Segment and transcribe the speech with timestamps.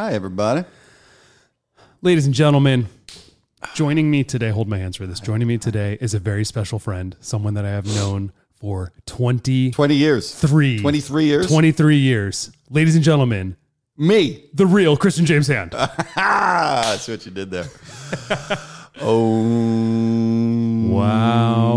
[0.00, 0.64] Hi, everybody.
[2.00, 2.86] Ladies and gentlemen,
[3.74, 5.20] joining me today, hold my hands for this.
[5.20, 9.72] Joining me today is a very special friend, someone that I have known for 23,
[9.72, 10.40] 20 years.
[10.40, 11.46] 23 years?
[11.48, 12.50] 23 years.
[12.70, 13.58] Ladies and gentlemen,
[13.98, 14.46] Me.
[14.54, 15.72] the real Christian James Hand.
[16.16, 17.66] That's what you did there.
[19.02, 19.42] oh.
[20.94, 21.76] Wow.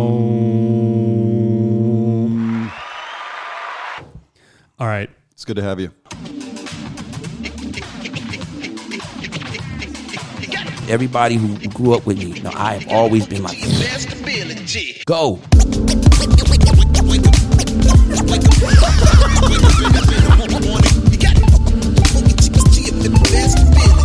[4.80, 5.10] All right.
[5.34, 5.92] It's good to have you.
[10.94, 13.58] Everybody who grew up with me, you know, I have always been like,
[15.06, 15.40] go.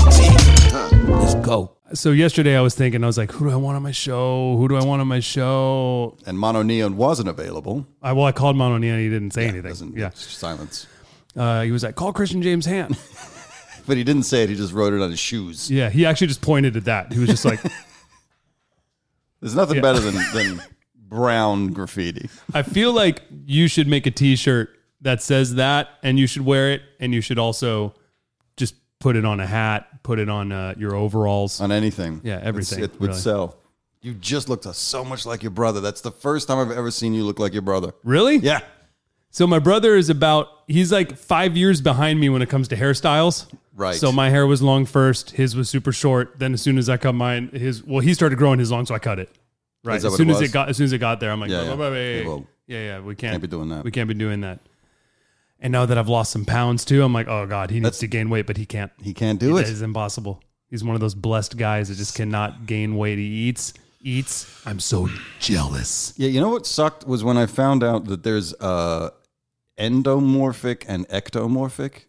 [0.01, 1.77] Let's go.
[1.93, 4.57] So yesterday I was thinking, I was like, who do I want on my show?
[4.57, 6.17] Who do I want on my show?
[6.25, 7.87] And MonoNeon wasn't available.
[8.03, 8.99] I, well, I called MonoNeon.
[8.99, 9.69] He didn't say anything.
[9.69, 10.11] Doesn't, Yeah.
[10.15, 10.87] Silence.
[11.37, 12.97] Uh, he was like, call Christian James Hand.
[13.89, 14.51] But he didn't say it.
[14.51, 15.69] He just wrote it on his shoes.
[15.71, 15.89] yeah.
[15.91, 17.13] He actually just pointed at that.
[17.13, 17.61] He was just like,
[19.41, 19.83] There's nothing Yeah.
[19.83, 20.61] better than, than
[20.97, 22.29] brown graffiti.
[22.53, 24.71] I feel like you should make a T-shirt
[25.03, 27.95] that says that, and you should wear it, and you should also
[28.57, 31.61] just put it on a hat, put it on uh, your overalls.
[31.61, 32.21] on anything.
[32.25, 33.21] Yeah, everything, It's- It would really.
[33.21, 33.57] sell.
[34.01, 35.81] You just looked so much like your brother.
[35.81, 37.93] That's the first time I've ever seen you look like your brother.
[38.05, 38.37] Really?
[38.37, 38.61] Yeah.
[39.31, 42.77] So my brother is about he's like five years behind me when it comes to
[42.77, 43.47] hairstyles.
[43.75, 43.95] Right.
[43.95, 46.39] So my hair was long first, his was super short.
[46.39, 48.95] Then as soon as I cut mine, his well, he started growing his long, so
[48.95, 49.31] I cut it.
[49.85, 50.03] Right.
[50.03, 51.63] As soon it as it got as soon as it got there, I'm like, Yeah,
[51.63, 51.89] yeah, yeah.
[51.91, 52.19] yeah.
[52.21, 53.85] Yeah, well, yeah, yeah, we can't, can't be doing that.
[53.85, 54.61] We can't be doing that.
[55.61, 58.01] And now that I've lost some pounds too, I'm like, oh god, he needs That's-
[58.01, 58.91] to gain weight, but he can't.
[59.03, 59.69] He can't do It it.
[59.69, 60.43] is impossible.
[60.71, 63.17] He's one of those blessed guys that just cannot gain weight.
[63.19, 64.47] He eats, eats.
[64.67, 65.09] I'm so
[65.41, 66.13] jealous.
[66.17, 69.11] Yeah, you know what sucked was when I found out that there's uh,
[69.79, 72.05] endomorphic and ectomorphic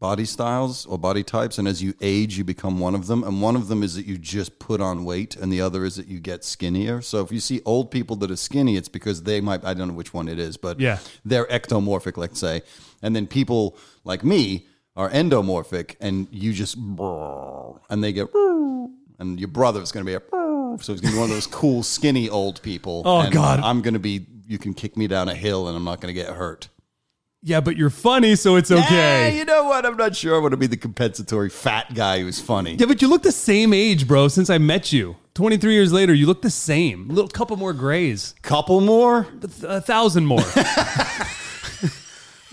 [0.00, 3.24] body styles or body types, and as you age, you become one of them.
[3.24, 5.96] And one of them is that you just put on weight, and the other is
[5.96, 7.00] that you get skinnier.
[7.00, 9.88] So if you see old people that are skinny, it's because they might, I don't
[9.88, 10.98] know which one it is, but Yeah.
[11.24, 12.62] they're ectomorphic, let's say.
[13.02, 19.48] And then people like me are endomorphic, and you just, and they get, and your
[19.48, 20.20] brother is going to be a,
[20.82, 23.02] so he's going to be one of those cool, skinny old people.
[23.06, 23.60] Oh, and God.
[23.60, 26.14] I'm going to be, you can kick me down a hill and I'm not going
[26.14, 26.68] to get hurt.
[27.46, 29.26] Yeah, but you're funny, so it's okay.
[29.26, 29.84] Eh, you know what?
[29.84, 32.76] I'm not sure I want to be the compensatory fat guy who's funny.
[32.76, 35.16] Yeah, but you look the same age, bro, since I met you.
[35.34, 37.10] 23 years later, you look the same.
[37.10, 38.34] A little couple more grays.
[38.40, 39.26] Couple more?
[39.62, 40.38] A thousand more.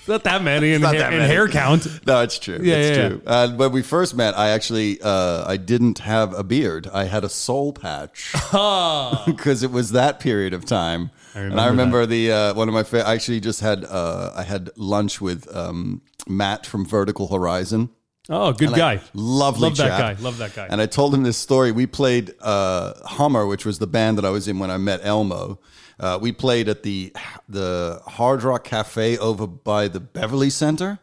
[0.10, 1.88] not that many in, hair, that in hair count.
[2.06, 2.60] No, it's true.
[2.62, 3.22] Yeah, it's yeah, true.
[3.26, 6.90] Uh, when we first met, I actually uh, I didn't have a beard.
[6.92, 8.34] I had a soul patch
[9.26, 11.12] because it was that period of time.
[11.34, 12.84] And I remember remember the uh, one of my.
[12.84, 17.90] Fa- I actually just had uh, I had lunch with um, Matt from Vertical Horizon.
[18.30, 19.04] Oh, good And I- guy.
[19.14, 20.22] lovely Love that guy.
[20.22, 20.68] Love that guy.
[20.70, 21.72] And I told him this story.
[21.72, 25.00] We played uh, Hummer, which was the band that I was in when I met
[25.04, 25.60] Elmo.
[26.00, 27.12] Uh, we played at the
[27.50, 31.00] the Hard Rock Cafe over by the Beverly Center.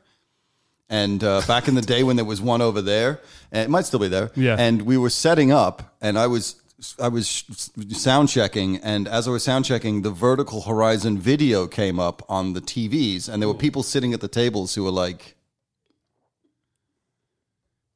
[0.91, 3.21] And uh, back in the day when there was one over there,
[3.53, 4.31] and it might still be there.
[4.34, 4.56] Yeah.
[4.59, 6.56] And we were setting up, and I was
[7.00, 7.44] I was
[7.91, 12.53] sound checking, and as I was sound checking, the Vertical Horizon video came up on
[12.53, 13.61] the TVs, and there were hmm.
[13.61, 15.34] people sitting at the tables who were like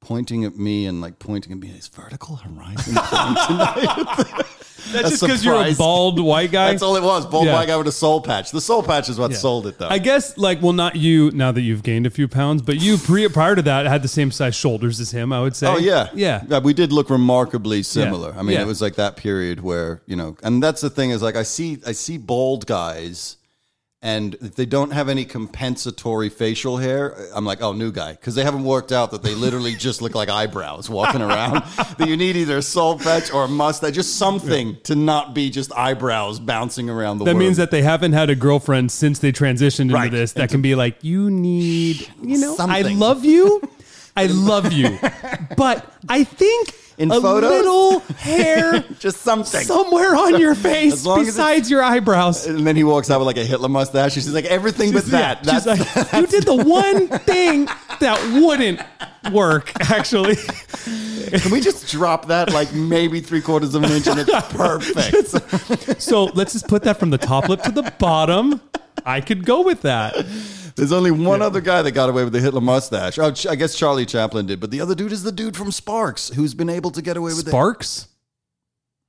[0.00, 1.68] pointing at me and like pointing at me.
[1.68, 4.46] Is Vertical Horizon tonight?
[4.90, 5.78] That's just because you're a surprise.
[5.78, 6.70] bald white guy.
[6.70, 7.24] That's all it was.
[7.26, 7.54] Bald Yeah.
[7.54, 8.50] white guy with a soul patch.
[8.50, 9.88] The soul patch is what sold it, though.
[9.88, 12.96] I guess, like, well, not you now that you've gained a few pounds, but you
[12.98, 15.66] pre- prior to that had the same size shoulders as him, I would say.
[15.66, 16.42] Oh yeah, Yeah.
[16.58, 18.34] We did look remarkably similar.
[18.36, 18.62] I mean, Yeah.
[18.62, 21.42] it was like that period where you know, and that's the thing is like I
[21.44, 23.36] see I see bald guys,
[24.04, 28.34] and if they don't have any compensatory facial hair, I'm like, oh, new guy, because
[28.34, 31.62] they haven't worked out that they literally just look like eyebrows walking around.
[31.98, 35.50] that you need either a soul patch or a mustache, just something to not be
[35.50, 37.28] just eyebrows bouncing around the world.
[37.28, 37.46] That world.
[37.46, 40.10] means that they haven't had a girlfriend since they transitioned into Right.
[40.10, 43.62] this that can be like, you need, you know, I love you.
[44.16, 44.98] I love you.
[45.56, 47.50] But I think In a photos?
[47.50, 49.62] little hair just something.
[49.64, 52.46] somewhere on your face As long as besides your eyebrows.
[52.46, 54.12] and then he walks out with like a Hitler mustache.
[54.14, 55.38] She's like, everything but that.
[55.44, 57.64] She's That's, like, you did the one thing
[58.00, 58.80] that wouldn't
[59.32, 60.36] work, actually.
[61.30, 66.02] Can we just drop that like maybe three quarters of an inch and it's perfect?
[66.02, 68.60] So let's just put that from the top lip to the bottom.
[69.06, 70.14] I could go with that.
[70.76, 73.18] There's only one other guy that got away with the Hitler mustache.
[73.18, 76.28] Oh, I guess Charlie Chaplin did, but the other dude is the dude from Sparks
[76.30, 77.50] who's been able to get away with it.
[77.50, 78.08] Sparks?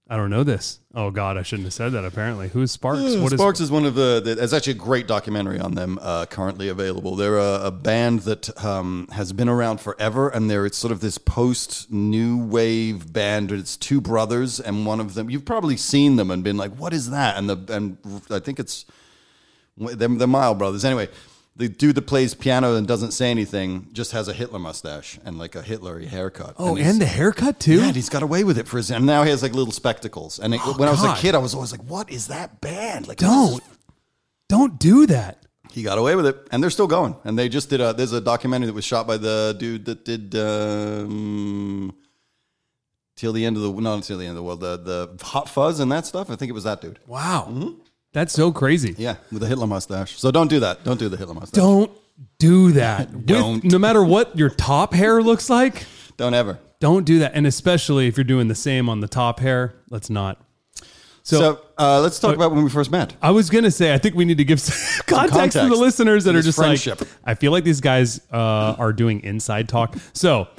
[0.09, 0.79] I don't know this.
[0.93, 2.03] Oh God, I shouldn't have said that.
[2.03, 3.01] Apparently, who's Sparks?
[3.01, 4.21] What is Sparks is one of the.
[4.23, 7.15] the- There's actually a great documentary on them uh, currently available.
[7.15, 10.99] They're a, a band that um, has been around forever, and they're it's sort of
[10.99, 13.51] this post new wave band.
[13.53, 16.93] It's two brothers, and one of them you've probably seen them and been like, "What
[16.93, 17.97] is that?" And the and
[18.29, 18.85] I think it's
[19.77, 20.83] they're, they're Mael brothers.
[20.85, 21.07] Anyway,
[21.55, 25.37] the dude that plays piano and doesn't say anything just has a Hitler mustache and
[25.37, 26.55] like a Hitlery haircut.
[26.57, 27.77] Oh, he's- and the haircut too.
[27.79, 28.89] yeah, and he's got away with it for his.
[28.89, 30.39] And now he has like little spectacles.
[30.39, 32.59] And it, when I was a Oh, kid, I was always like, "What is that
[32.59, 33.61] band?" Like, don't,
[34.49, 35.45] don't do that.
[35.71, 37.15] he got away with it, and they're still going.
[37.23, 37.93] And they just did a.
[37.93, 41.93] There's a documentary that was shot by the dude that did um,
[43.15, 44.59] till the end of the not until the end of the world.
[44.61, 46.29] The the Hot Fuzz and that stuff.
[46.31, 46.99] I think it was that dude.
[47.07, 47.75] Wow,
[48.13, 48.95] that's so crazy.
[48.97, 50.17] Yeah, with the Hitler mustache.
[50.19, 50.83] So don't do that.
[50.83, 51.55] Don't do the Hitler mustache.
[51.61, 51.91] Don't
[52.39, 53.25] do that.
[53.25, 53.63] Don't.
[53.63, 55.85] no matter what your top hair looks like,
[56.17, 56.59] Don't ever.
[56.79, 57.31] don't do that.
[57.33, 60.39] And especially if you're doing the same on the top hair, let's not.
[61.25, 63.15] So, So, uh, let's talk about when we first met.
[63.21, 66.25] I was gonna say, I think we need to give some context, to the listeners
[66.25, 66.99] that are just friendship.
[66.99, 69.95] like, I feel like these guys uh, are doing inside talk.
[70.13, 70.49] So,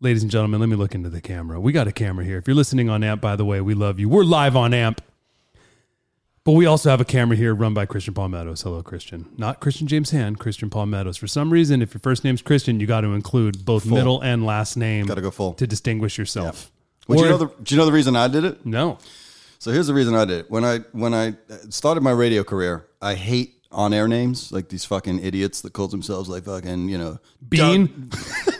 [0.00, 1.58] ladies and gentlemen, let me look into the camera.
[1.58, 2.36] We got a camera here.
[2.36, 4.08] If you're listening on AMP, by the way, we love you.
[4.10, 5.00] We're live on AMP.
[6.44, 8.60] But we also have a camera here run by Christian Palmettos.
[8.60, 9.24] Hello, Christian.
[9.38, 11.16] Not Christian James Hand, Christian Palmettos.
[11.16, 14.44] For some reason, if your first name's Christian, you got to include both middle and
[14.44, 15.06] last name.
[15.06, 15.54] Gotta go full.
[15.54, 16.70] to distinguish yourself.
[17.08, 17.46] Would you Or know the?
[17.62, 18.64] Do you know the reason I did it?
[18.66, 18.98] no.
[19.58, 20.50] So here's the reason I did it.
[20.50, 21.34] When I when I
[21.70, 25.88] started my radio career, I hate on air names like these fucking idiots that call
[25.88, 27.18] themselves like fucking you know
[27.48, 28.10] Bean.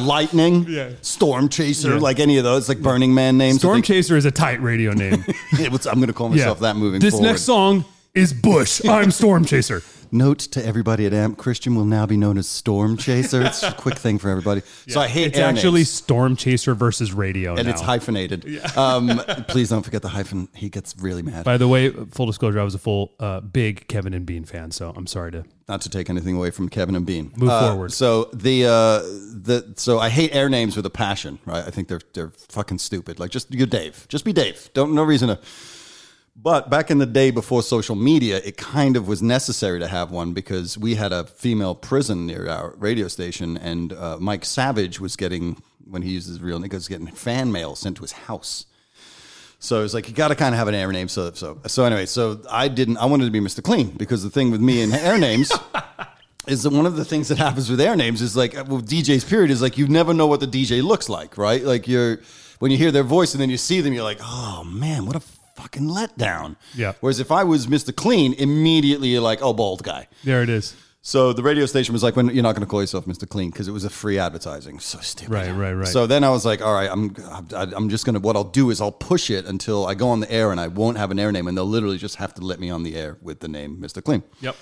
[0.00, 0.90] lightning, Yeah.
[1.02, 2.00] storm chaser, Yeah.
[2.00, 3.58] like any of those like Burning Man names.
[3.58, 5.24] Storm Chaser is a tight radio name.
[5.56, 7.26] they- It was- I'm going to call myself that moving This forward.
[7.28, 8.80] next song is Bush.
[8.86, 9.82] I'm Storm Chaser.
[10.12, 13.42] Note to everybody at AMP: Christian will now be known as Storm Chaser.
[13.42, 14.62] It's a quick thing for everybody.
[14.88, 15.90] So I hate It's air actually names.
[15.90, 17.54] Storm Chaser versus radio.
[17.56, 17.72] and now.
[17.72, 18.44] it's hyphenated.
[18.76, 19.18] Um,
[19.48, 20.48] please don't forget the hyphen.
[20.54, 21.44] He gets really mad.
[21.44, 24.70] By the way, full disclosure, I was a full uh, big Kevin and Bean fan,
[24.70, 25.44] so I'm sorry to.
[25.68, 27.32] not to take anything away from Kevin and Bean.
[27.36, 27.92] Move Uh, forward.
[27.92, 28.70] So the uh,
[29.02, 31.64] the so I hate air names with a passion, right?
[31.66, 33.18] I think they're they're fucking stupid.
[33.20, 34.06] Like just you're Dave.
[34.08, 34.70] Just be Dave.
[34.74, 35.38] Don't no reason to.
[36.40, 40.12] But back in the day before social media, it kind of was necessary to have
[40.12, 45.00] one because we had a female prison near our radio station, and uh, Mike Savage
[45.00, 48.12] was getting when he uses his real name, was getting fan mail sent to his
[48.12, 48.66] house.
[49.58, 51.08] So it's like you got to kind of have an air name.
[51.08, 52.98] So so so anyway, so I didn't.
[52.98, 53.60] I wanted to be Mr.
[53.60, 55.50] Clean because the thing with me and air names
[56.46, 59.24] is that one of the things that happens with air names is like well, DJ's
[59.24, 61.64] period is like you never know what the DJ looks like, right?
[61.64, 62.20] Like you're
[62.60, 65.16] when you hear their voice and then you see them, you're like, oh man, what
[65.16, 65.22] a
[65.58, 66.56] fucking letdown.
[66.74, 66.92] Yeah.
[67.00, 67.94] Whereas if I was Mr.
[67.94, 70.08] Clean, immediately you're like, oh, bald guy.
[70.24, 70.74] There it is.
[71.00, 73.26] So the radio station was like, "When you're not going to call yourself Mr.
[73.26, 75.32] Clean because it was a free advertising." So stupid.
[75.32, 75.88] Right, right, right.
[75.88, 77.14] So then I was like, "All right, I'm
[77.54, 80.20] I'm just going to what I'll do is I'll push it until I go on
[80.20, 82.42] the air and I won't have an air name and they'll literally just have to
[82.42, 84.04] let me on the air with the name Mr.
[84.04, 84.56] Clean." Yep.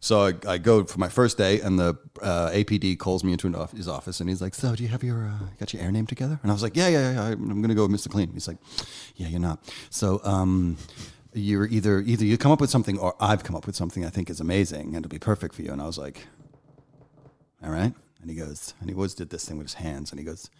[0.00, 3.52] So I, I go for my first day, and the uh, APD calls me into
[3.56, 5.90] off- his office, and he's like, "So, do you have your uh, got your air
[5.90, 7.26] name together?" And I was like, "Yeah, yeah, yeah.
[7.28, 8.10] I'm going to go with Mr.
[8.10, 8.58] Clean." He's like,
[9.16, 9.58] "Yeah, you're not."
[9.90, 10.76] So, um,
[11.32, 14.10] you're either either you come up with something, or I've come up with something I
[14.10, 15.72] think is amazing and it'll be perfect for you.
[15.72, 16.26] And I was like,
[17.62, 20.18] "All right." And he goes, and he always did this thing with his hands, and
[20.18, 20.50] he goes,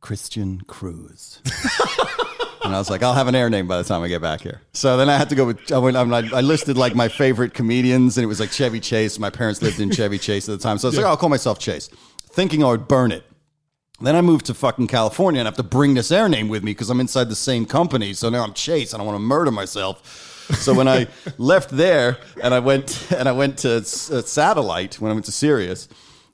[0.00, 1.40] "Christian Cruz."
[2.70, 4.42] And I was like, I'll have an air name by the time I get back
[4.42, 4.62] here.
[4.74, 7.08] So then I had to go with, I, went, I, mean, I listed like my
[7.08, 9.18] favorite comedians, and it was like Chevy Chase.
[9.18, 10.78] My parents lived in Chevy Chase at the time.
[10.78, 11.88] So I was like, oh, I'll call myself Chase,
[12.28, 13.24] thinking I would burn it.
[14.00, 16.62] Then I moved to fucking California and I have to bring this air name with
[16.62, 18.12] me because I'm inside the same company.
[18.12, 18.92] So now I'm Chase.
[18.92, 20.46] And I want to murder myself.
[20.60, 25.10] So when I left there and I went and I went to uh, Satellite when
[25.10, 25.88] I went to Sirius,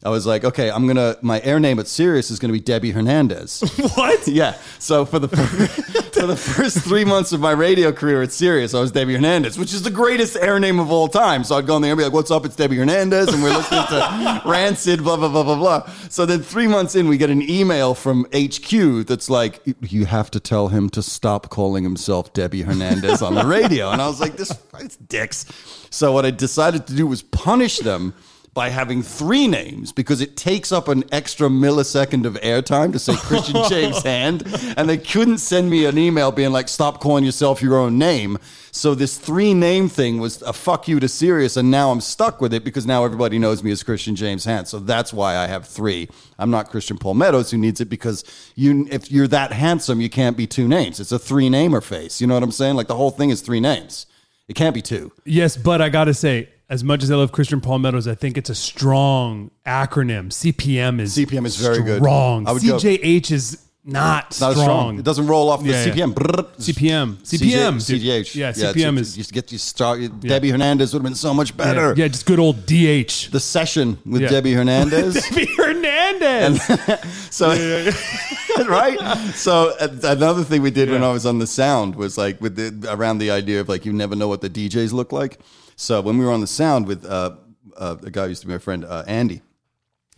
[0.04, 2.90] I was like, okay, I'm gonna my air name at Sirius is gonna be Debbie
[2.90, 3.62] Hernandez.
[3.96, 4.16] What?
[4.26, 4.56] Yeah.
[4.78, 5.28] So for the
[6.12, 9.56] for the first three months of my radio career at Sirius, I was Debbie Hernandez,
[9.58, 11.44] which is the greatest air name of all time.
[11.44, 12.44] So I'd go on there and be like, "What's up?
[12.44, 15.90] It's Debbie Hernandez," and we're listening to Rancid, blah blah blah blah blah.
[16.10, 20.30] So then three months in, we get an email from HQ that's like, "You have
[20.32, 24.20] to tell him to stop calling himself Debbie Hernandez on the radio." And I was
[24.20, 25.46] like, "This it's dicks."
[25.90, 28.12] So what I decided to do was punish them
[28.56, 33.14] by having three names because it takes up an extra millisecond of airtime to say
[33.14, 34.44] Christian James Hand,
[34.78, 38.38] and they couldn't send me an email being like, "Stop calling yourself your own name."
[38.72, 42.40] So this three name thing was a fuck you to Sirius, and now I'm stuck
[42.40, 44.68] with it because now everybody knows me as Christian James Hand.
[44.68, 46.08] So that's why I have three.
[46.38, 50.08] I'm not Christian Paul Meadows who needs it because you, if you're that handsome, you
[50.08, 50.98] can't be two names.
[50.98, 52.22] It's a three namer face.
[52.22, 52.76] You know what I'm saying?
[52.76, 54.06] Like the whole thing is three names.
[54.48, 55.12] It can't be two.
[55.26, 58.36] Yes, but I got to say, as much as I love Christian Palmettos, I think
[58.36, 60.28] it's a strong acronym.
[60.32, 62.00] CPM is CPM is very good.
[62.00, 62.44] strong.
[62.44, 64.98] Would go- CJH is not, Not as strong.
[64.98, 65.92] It doesn't roll off the Yeah, yeah.
[65.94, 66.12] CPM.
[66.12, 66.44] Brrr.
[66.58, 67.16] CPM.
[67.22, 67.74] CPM.
[67.76, 68.34] CJ, CGH.
[68.34, 70.00] Yeah, CPM it's- is- You just get you start.
[70.20, 71.94] Debbie Hernandez would have been so much better.
[71.96, 73.30] Yeah, just good old DH.
[73.30, 74.28] The session with Yeah.
[74.30, 75.14] Debbie Hernandez.
[75.30, 76.60] Debbie Hernandez.
[77.30, 77.50] So,
[78.68, 78.98] right?
[79.34, 82.56] So uh, another thing we did when I was on the sound was like with
[82.56, 85.38] the, around the idea of like you never know what the DJs look like.
[85.76, 87.36] So when we were on the sound with uh,
[87.76, 89.42] uh, a guy who used to be my friend uh, Andy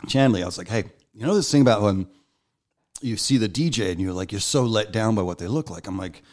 [0.07, 2.07] Chanley, I was like, hey, you know this thing about when
[3.01, 5.69] you see the DJ and you're like you're so let down by what they look
[5.69, 5.87] like.
[5.87, 6.23] I'm like.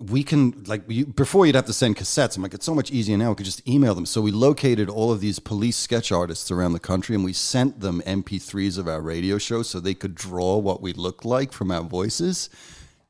[0.00, 2.36] We can like you, before you'd have to send cassettes.
[2.36, 3.30] I'm like it's so much easier now.
[3.30, 4.06] We could just email them.
[4.06, 7.80] So we located all of these police sketch artists around the country, and we sent
[7.80, 11.72] them MP3s of our radio show so they could draw what we looked like from
[11.72, 12.48] our voices.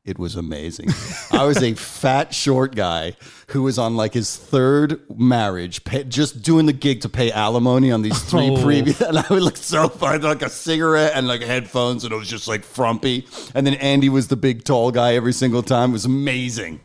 [0.05, 0.89] It was amazing.
[1.31, 3.15] I was a fat, short guy
[3.49, 7.93] who was on like his third marriage, pay, just doing the gig to pay alimony
[7.93, 8.61] on these three Oh.
[8.63, 9.01] previous.
[9.01, 12.29] And I would look so far, like a cigarette and like headphones, and it was
[12.29, 13.27] just like frumpy.
[13.55, 15.91] And then Andy was the big, tall guy every single time.
[15.91, 16.81] It was amazing.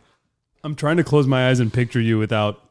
[0.64, 2.62] I'm trying to close my eyes and picture you without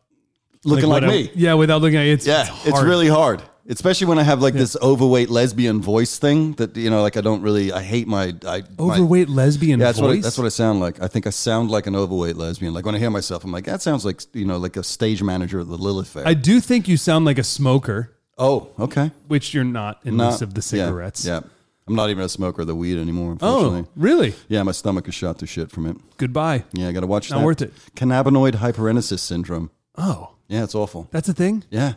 [0.65, 1.31] Looking like, I'm- me.
[1.35, 4.55] Yeah, without looking at it's Yeah, it's, it's, really hard, especially when I have like
[4.55, 8.35] this overweight lesbian voice thing that you know, like I don't really, I hate my
[8.47, 11.03] I, my- overweight lesbian yeah, that's what I, that's what I sound like.
[11.03, 12.75] I think I sound like an overweight lesbian.
[12.75, 15.23] Like when I hear myself, I'm like, that sounds like you know, like a stage
[15.23, 16.27] manager at the Lilith Fair.
[16.27, 19.11] I do think you sound like a smoker, oh, okay.
[19.29, 21.25] which you're not in Not- most of the cigarettes.
[21.25, 21.41] Yeah,
[21.89, 23.37] I'm not even a smoker of the weed anymore.
[23.41, 24.35] Oh, really?
[24.49, 25.97] Yeah, my stomach is shot to shit from it.
[26.17, 26.65] Goodbye.
[26.73, 27.45] Yeah, I got to watch Not that.
[27.45, 27.73] worth it.
[27.95, 29.71] Cannabinoid hyperemesis syndrome.
[29.97, 31.09] Oh, Yeah, it's awful.
[31.13, 31.63] that's a thing.
[31.71, 31.95] Yeah,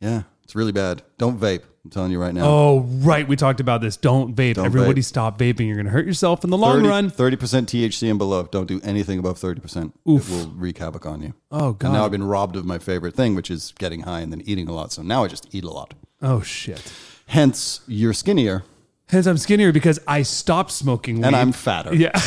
[0.00, 1.02] yeah, it's really bad.
[1.18, 1.62] Don't vape.
[1.84, 2.44] I'm telling you right now.
[2.46, 3.26] Oh, right.
[3.26, 3.96] We talked about this.
[3.96, 4.54] Don't vape.
[4.54, 5.04] Don't Everybody vape.
[5.06, 5.66] stop vaping.
[5.66, 7.10] You're going to hurt yourself in the long run.
[7.10, 8.44] Thirty percent THC and below.
[8.44, 9.92] Don't do anything above thirty percent.
[10.06, 11.34] It will wreak havoc on you.
[11.50, 11.88] Oh, God.
[11.88, 14.40] And now I've been robbed of my favorite thing, which is getting high and then
[14.42, 14.92] eating a lot.
[14.92, 15.94] So now I just eat a lot.
[16.22, 16.92] Oh, shit.
[17.26, 18.62] Hence, you're skinnier
[19.08, 21.26] Hence, I'm skinnier because I stopped smoking weed.
[21.26, 21.94] and I'm fatter.
[21.94, 22.10] Yeah,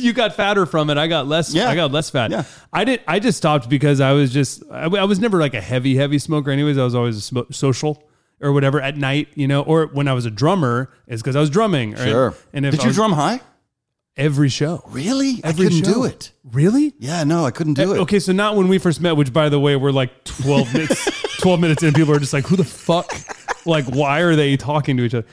[0.00, 0.98] you got fatter from it.
[0.98, 1.54] I got less.
[1.54, 1.68] Yeah.
[1.68, 2.30] I got less fat.
[2.30, 2.44] Yeah.
[2.72, 3.00] I did.
[3.06, 4.62] I just stopped because I was just.
[4.70, 6.50] I, I was never like a heavy, heavy smoker.
[6.50, 8.02] Anyways, I was always a smo- social
[8.40, 9.28] or whatever at night.
[9.34, 11.92] You know, or when I was a drummer, is because I was drumming.
[11.92, 12.08] right?
[12.08, 12.34] Sure.
[12.52, 13.40] And if Did I you was- drum high?
[14.16, 14.82] every show?
[14.88, 15.40] Really?
[15.42, 15.92] Every I couldn't show.
[15.94, 16.32] do it.
[16.52, 16.92] Really?
[16.98, 17.98] Yeah, no, I couldn't do eh, it.
[18.00, 21.38] Okay, so not when we first met, which by the way, we're like 12 minutes,
[21.40, 23.10] 12 minutes in, people are just like, who the fuck?
[23.64, 25.26] Like, why are they talking to each other?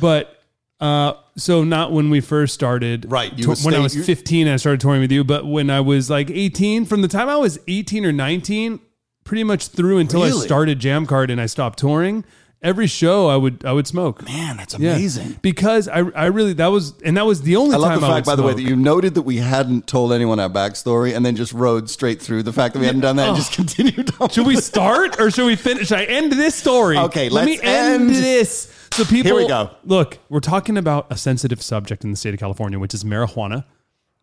[0.00, 0.41] But,
[0.82, 3.10] uh, so not when we first started.
[3.10, 5.46] Right, you to- was when I was you- 15, I started touring with you, but
[5.46, 8.80] when I was like 18, from the time I was 18 or 19,
[9.24, 12.24] pretty much through until I started Jammcard and I stopped touring,
[12.60, 14.24] every show I would, I would smoke.
[14.24, 14.94] Man, that's Yeah.
[14.94, 15.38] amazing.
[15.42, 18.10] Because I, I really, that was, and that was the only I love the I
[18.14, 21.24] fact, by the way, that you noted that we hadn't told anyone our backstory and
[21.24, 24.10] then just rode straight through the fact that we hadn't done that and just continued
[24.20, 24.28] on.
[24.30, 25.88] Should we start or should we finish?
[25.88, 26.98] Should I end this story?
[26.98, 28.10] Okay, let me end, end.
[28.10, 28.72] this.
[28.92, 29.70] So people, Here we go.
[29.84, 33.64] Look, we're talking about a sensitive subject in the state of California, which is marijuana,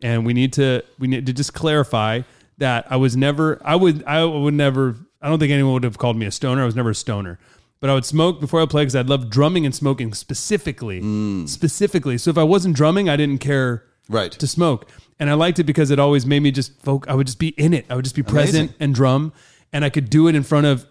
[0.00, 2.20] and we need to we need to just clarify
[2.58, 5.98] that I was never, I would, I would never, I don't think anyone would have
[5.98, 6.62] called me a stoner.
[6.62, 7.40] I was never a stoner.
[7.80, 11.00] But I would smoke before I play because I love drumming and smoking specifically.
[11.00, 11.48] Mm.
[11.48, 12.16] Specifically.
[12.18, 14.30] So if I wasn't drumming, I didn't care Right.
[14.30, 14.88] to smoke.
[15.18, 17.08] And I liked it because it always made me just folk.
[17.08, 17.86] I would just be in it.
[17.90, 19.32] I would just be present and drum,
[19.72, 20.86] and I could do it in front of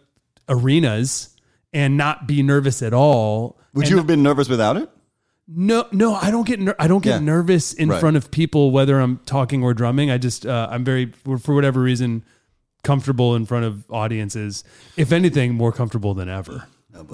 [0.49, 1.29] arenas
[1.73, 3.59] and not be nervous at all.
[3.73, 4.89] Would And you have been nervous without it?
[5.47, 6.59] No, no, I don't get.
[6.59, 7.19] Ner- I don't get Yeah.
[7.19, 7.99] nervous in Right.
[7.99, 10.11] front of people, whether I'm talking or drumming.
[10.11, 12.23] I just, uh, I'm very, for whatever reason,
[12.83, 14.63] comfortable in front of audiences.
[14.95, 16.65] If anything, more comfortable than ever.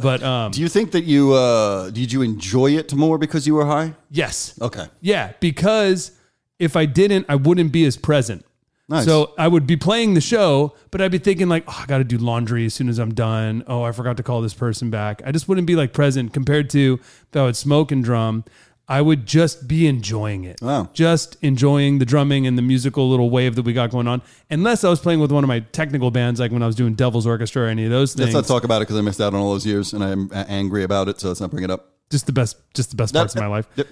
[0.02, 3.54] but um, Do you think that you uh, did you enjoy it more because you
[3.56, 3.94] were high?
[4.10, 4.86] yes, Okay.
[5.02, 6.12] Yeah, because
[6.60, 8.46] if I didn't, I wouldn't be as present.
[8.88, 9.06] Nice.
[9.06, 11.98] So I would be playing the show, but I'd be thinking like, oh, I got
[11.98, 13.64] to do laundry as soon as I'm done.
[13.66, 15.24] Oh, I forgot to call this person back.
[15.26, 18.46] I just wouldn't be like present compared to if I would smoke and drum.
[18.88, 20.62] I would just be enjoying it.
[20.62, 20.90] Wow.
[20.94, 24.22] Just enjoying the drumming and the musical little wave that we got going on.
[24.52, 26.94] Unless I was playing with one of my technical bands, like when I was doing
[26.94, 28.36] Devil's Orchestra or any of those things.
[28.36, 30.30] Let's not talk about it because I missed out on all those years and I'm
[30.32, 31.20] angry about it.
[31.20, 31.94] So let's not bring it up.
[32.12, 33.68] just the best, just the best parts of my life.
[33.76, 33.88] Yep.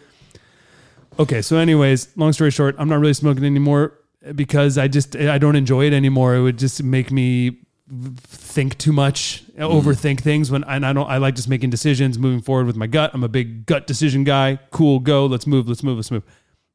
[1.17, 3.97] Okay, so anyways, long story short, I'm not really smoking anymore
[4.35, 6.35] because I just I don't enjoy it anymore.
[6.35, 7.59] It would just make me
[8.17, 9.59] think too much, mm.
[9.59, 12.87] overthink things when and I don't I like just making decisions, moving forward with my
[12.87, 13.11] gut.
[13.13, 14.59] I'm a big gut decision guy.
[14.71, 16.23] Cool, go, let's move, let's move, let's move.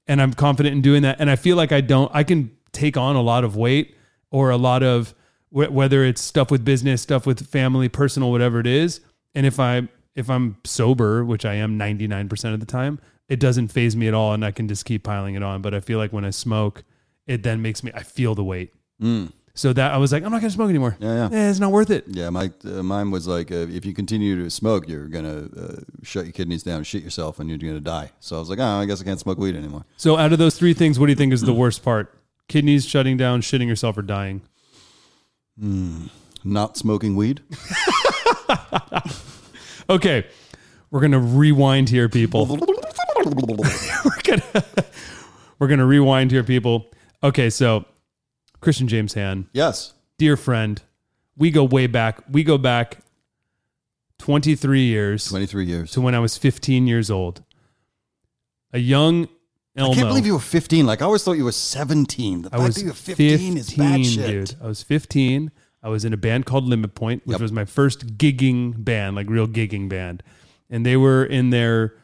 [0.06, 2.96] And I'm confident in doing that and I feel like I don't I can take
[2.96, 3.96] on a lot of weight
[4.30, 5.14] or a lot of
[5.50, 9.00] wh- whether it's stuff with business, stuff with family, personal, whatever it is.
[9.34, 13.68] And if I if I'm sober, which I am 99% of the time, it doesn't
[13.68, 15.62] phase me at all and I can just keep piling it on.
[15.62, 16.82] But I feel like when I smoke,
[17.28, 18.74] it then makes me I feel the weight.
[19.54, 20.96] So that I was like, I'm not gonna smoke anymore.
[21.00, 21.36] Yeah, yeah.
[21.36, 22.04] Eh, it's not worth it.
[22.08, 25.76] Yeah, my uh, mine was like, uh, if you continue to smoke, you're gonna uh,
[26.02, 28.12] shut your kidneys down, shit yourself, and you're gonna die.
[28.20, 29.84] So I was like, oh, I guess I can't smoke weed anymore.
[29.96, 32.14] So out of those three things, what do you think is the worst part?
[32.48, 34.42] Kidneys shutting down, shitting yourself, or dying?
[36.44, 37.42] Not smoking weed.
[39.90, 40.26] Okay,
[40.90, 42.46] we're gonna rewind here, people.
[43.24, 44.64] we're gonna
[45.58, 46.90] we're gonna rewind here, people.
[47.22, 47.84] Okay, so
[48.60, 49.94] Christian James Hand, Yes.
[50.18, 50.80] dear friend,
[51.36, 52.22] we go way back.
[52.30, 52.98] We go back
[54.18, 55.92] 23 years Twenty three years.
[55.92, 57.42] to when I was 15 years old.
[58.72, 59.28] A young
[59.76, 59.92] Elmo.
[59.92, 60.86] I can't believe you were 15.
[60.86, 62.42] Like I always thought you were 17.
[62.42, 64.26] The I fact was that you're 15, is bad shit.
[64.48, 64.54] dude.
[64.62, 65.52] I was 15.
[65.82, 67.40] I was in a band called Limit Point, which Yep.
[67.40, 70.24] was my first gigging band, like real gigging band.
[70.68, 71.94] And they were in their,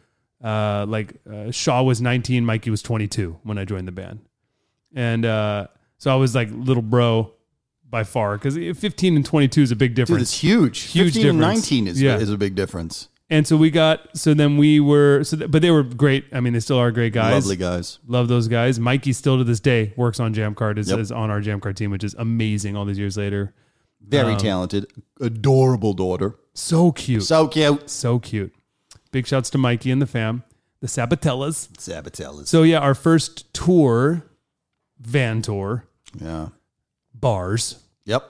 [0.43, 4.21] uh, like, uh, Shaw was 19, Mikey was 22 when I joined the band.
[4.95, 5.67] And uh,
[5.99, 7.33] so I was like little bro
[7.89, 10.41] by far because 15 and 22 is a big difference.
[10.41, 10.75] Dude, difference.
[10.75, 10.93] it's huge.
[10.93, 12.17] Huge 15 and 19 is, Yeah.
[12.19, 13.09] is a big difference.
[13.31, 16.25] and so we got, so then we were, so th- but they were great.
[16.33, 17.33] I mean, they still are great guys.
[17.33, 17.99] Lovely guys.
[18.07, 18.79] Love those guys.
[18.81, 20.99] Mikey still to this day works on Jammcard, is, Yep.
[20.99, 23.55] is on our Jammcard team, which is amazing all these years later.
[24.07, 24.87] Very Um, talented.
[25.21, 26.35] Adorable daughter.
[26.53, 27.23] So cute.
[27.23, 27.89] So, cute.
[27.89, 28.53] So cute.
[29.13, 30.43] Big shouts to Mikey and the fam,
[30.81, 31.69] the Sabatellas.
[31.79, 32.49] Sabatellas.
[32.49, 34.25] So yeah, our first tour,
[35.05, 35.85] van tour,
[36.21, 36.49] yeah.
[37.15, 38.23] bars, Yep.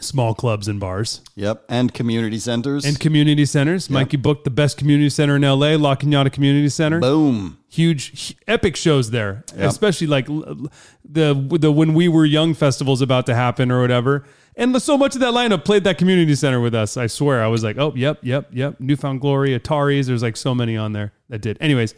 [0.00, 1.64] small clubs and bars, Yep.
[1.68, 2.84] And community centers.
[2.84, 3.88] and community centers.
[3.88, 6.98] Mikey booked the best community center in LA, La Cañada Community Center.
[7.00, 7.58] boom.
[7.68, 13.34] huge epic shows there especially like the the when we were young festivals about to
[13.34, 14.24] happen or whatever
[14.56, 17.46] and so much of that lineup played that community center with us i swear i
[17.46, 20.92] was like oh yep yep yep New Found Glory ataris there's like so many on
[20.92, 21.94] there that did anyways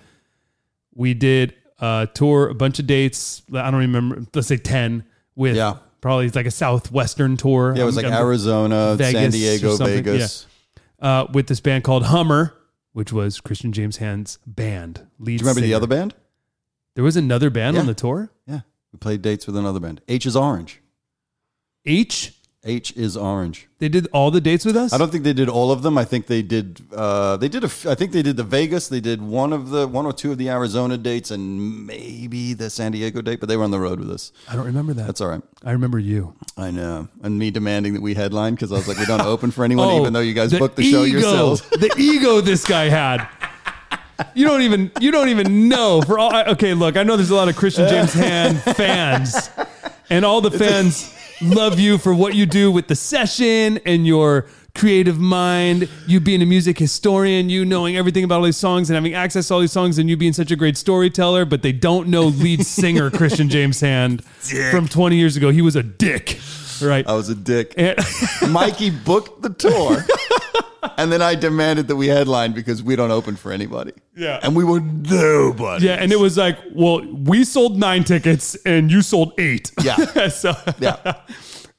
[0.94, 5.04] we did a tour a bunch of dates i don't remember let's say 10
[5.34, 5.76] with Yeah.
[6.00, 9.76] probably like a southwestern tour Yeah, it was I'm- like I'm- Arizona, Vegas San Diego,
[9.78, 10.46] Vegas.
[11.00, 12.54] uh, with this band called hummer
[12.92, 16.14] which was christian james hand's band lead Do you remember the other band?
[16.94, 18.60] there was another band on the tour Yeah.
[18.92, 20.00] We played dates with another band.
[20.06, 20.80] H is Orange.
[21.84, 22.33] H.
[22.66, 23.68] H is Orange.
[23.78, 24.92] They did all the dates with us.
[24.94, 25.98] I don't think they did all of them.
[25.98, 26.80] I think they did.
[26.94, 27.62] Uh, they did.
[27.62, 28.88] A f- I think they did the Vegas.
[28.88, 32.70] They did one of the one or two of the Arizona dates, and maybe the
[32.70, 33.40] San Diego date.
[33.40, 34.32] But they were on the road with us.
[34.48, 35.06] I don't remember that.
[35.06, 35.42] That's all right.
[35.62, 36.34] I remember you.
[36.56, 37.08] I know.
[37.22, 39.88] And me demanding that we headline because I was like, we don't open for anyone,
[40.00, 41.60] even though you guys Oh, booked the show ego- yourselves.
[41.70, 43.28] the ego this guy had.
[44.34, 46.32] You don't even you don't even know for all.
[46.34, 49.50] I- Okay, look, I know there's a lot of Christian James Hand fans,
[50.08, 54.46] and all the fans love you for what you do with the session and your
[54.74, 55.88] creative mind.
[56.06, 59.48] You being a music historian, you knowing everything about all these songs and having access
[59.48, 61.44] to all these songs, and you being such a great storyteller.
[61.44, 64.24] But they don't know lead singer Christian James Hand
[64.70, 65.50] from 20 years ago.
[65.50, 66.38] He was a dick,
[66.82, 67.06] right?
[67.06, 67.74] I was a dick.
[67.76, 67.98] And-
[68.50, 70.04] Mikey booked the tour.
[70.96, 73.92] And then I demanded that we headline because we don't open for anybody.
[74.16, 74.40] Yeah.
[74.42, 75.86] And we were nobody.
[75.86, 79.72] Yeah, and it was like, well, we sold nine tickets and you sold eight.
[79.82, 80.28] Yeah.
[80.28, 81.14] so, Yeah.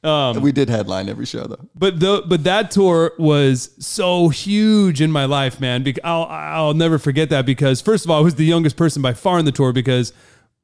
[0.04, 1.68] Um, we did headline every show though.
[1.74, 5.82] but the but that tour was so huge in my life, man.
[5.82, 9.02] Because I'll I'll never forget that because first of all, I was the youngest person
[9.02, 10.12] by far in the tour because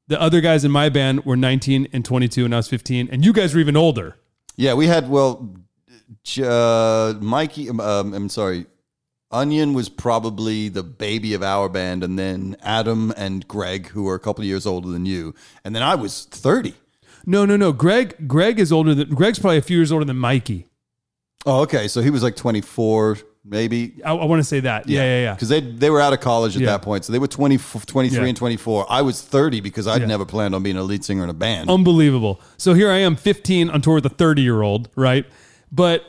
[0.07, 3.25] the other guys in my band were 19 and 22 and I was 15, and
[3.25, 4.17] you guys were even older.
[4.57, 5.57] Yeah, we had well,
[6.43, 7.69] uh, Mikey.
[7.71, 8.67] Um, I'm sorry,
[9.31, 14.15] Onion was probably the baby of our band, and then Adam and Greg, who are
[14.15, 16.75] a couple of years older than you, and then I was thirty.
[17.25, 17.73] No, no, no.
[17.73, 20.67] Greg Greg is older than Greg's probably a few years older than Mikey.
[21.47, 23.95] Oh, okay, so he was like twenty four, maybe.
[24.05, 24.89] I, I want to say that.
[24.89, 25.35] Yeah, yeah, yeah.
[25.35, 26.71] Because they they were out of college at Yeah.
[26.73, 28.29] that point, so they were 20, 23 Yeah.
[28.29, 28.87] and twenty four.
[28.91, 30.07] I was thirty because I'd Yeah.
[30.09, 31.71] never planned on being a lead singer in a band.
[31.71, 32.41] Unbelievable.
[32.59, 35.25] So here I am, 15 on tour with a 30 year old, right?
[35.73, 36.05] But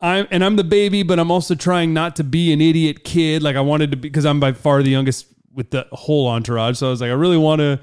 [0.00, 3.42] I'm and I'm the baby, but I'm also trying not to be an idiot kid.
[3.42, 6.78] Like I wanted to be because I'm by far the youngest with the whole entourage.
[6.78, 7.80] So I was like, I really want to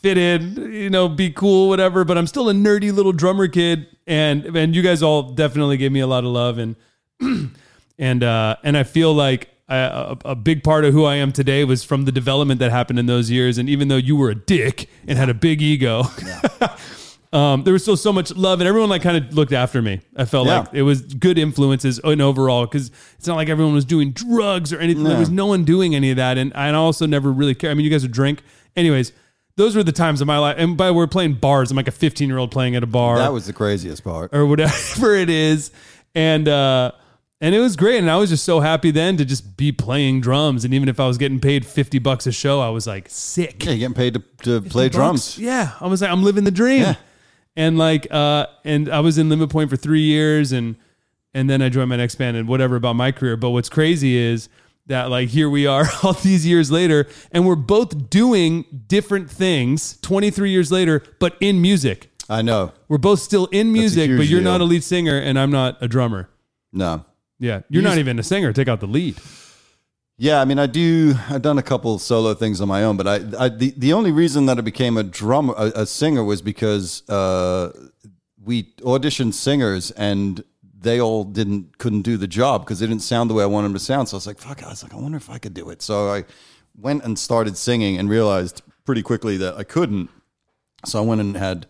[0.00, 2.04] fit in, you know, be cool, whatever.
[2.04, 5.92] But I'm still a nerdy little drummer kid, and and you guys all definitely gave
[5.92, 6.76] me a lot of love and
[7.98, 11.32] and uh, and I feel like I, a, a big part of who I am
[11.32, 13.58] today was from the development that happened in those years.
[13.58, 16.02] And even though you were a dick and had a big ego,
[17.34, 20.00] um, there was still so much love, and everyone like kind of looked after me.
[20.16, 20.60] I felt Yeah.
[20.60, 24.72] like it was good influences in overall because it's not like everyone was doing drugs
[24.72, 25.04] or anything.
[25.04, 27.70] There was no one doing any of that, and I also never really care.
[27.70, 28.42] I mean, you guys would drink,
[28.76, 29.12] anyways.
[29.56, 31.70] Those were the times of my life, and by we're playing bars.
[31.70, 34.34] I'm like a 15 year old playing at a bar that was the craziest part.
[34.34, 35.70] or whatever it is.
[36.14, 36.90] And uh
[37.40, 37.98] and it was great.
[37.98, 40.64] And I was just so happy then to just be playing drums.
[40.64, 43.64] And even if I was getting paid 50 bucks a show, I was like sick.
[43.64, 45.38] Yeah, you're getting paid to, to play 50 drums.
[45.38, 45.72] Yeah.
[45.80, 46.82] I was like, I'm living the dream.
[46.82, 46.94] Yeah.
[47.56, 50.76] And like uh and I was in Limit Point for three years and
[51.32, 53.36] and then I joined my next band and whatever about my career.
[53.36, 54.48] But what's crazy is
[54.86, 59.98] that like here we are all these years later and we're both doing different things
[60.02, 62.10] 23 years later, but in music.
[62.28, 62.72] I know.
[62.88, 64.50] We're both still in music, but you're deal.
[64.50, 66.30] not a lead singer and I'm not a drummer.
[66.72, 67.04] No.
[67.38, 67.60] Yeah.
[67.68, 68.52] You're not even a singer.
[68.52, 69.16] Take out the lead.
[70.16, 71.14] Yeah, I mean, I do.
[71.28, 74.12] I've done a couple solo things on my own, but I, I the, the only
[74.12, 77.72] reason that I became a drummer, a, a singer, was because uh,
[78.42, 80.44] we auditioned singers and
[80.78, 83.68] they all didn't couldn't do the job because they didn't sound the way I wanted
[83.68, 84.08] them to sound.
[84.08, 84.62] So I was like, fuck.
[84.62, 85.82] I was like, I wonder if I could do it.
[85.82, 86.24] So I
[86.78, 90.10] went and started singing and realized pretty quickly that I couldn't.
[90.84, 91.66] So I went and had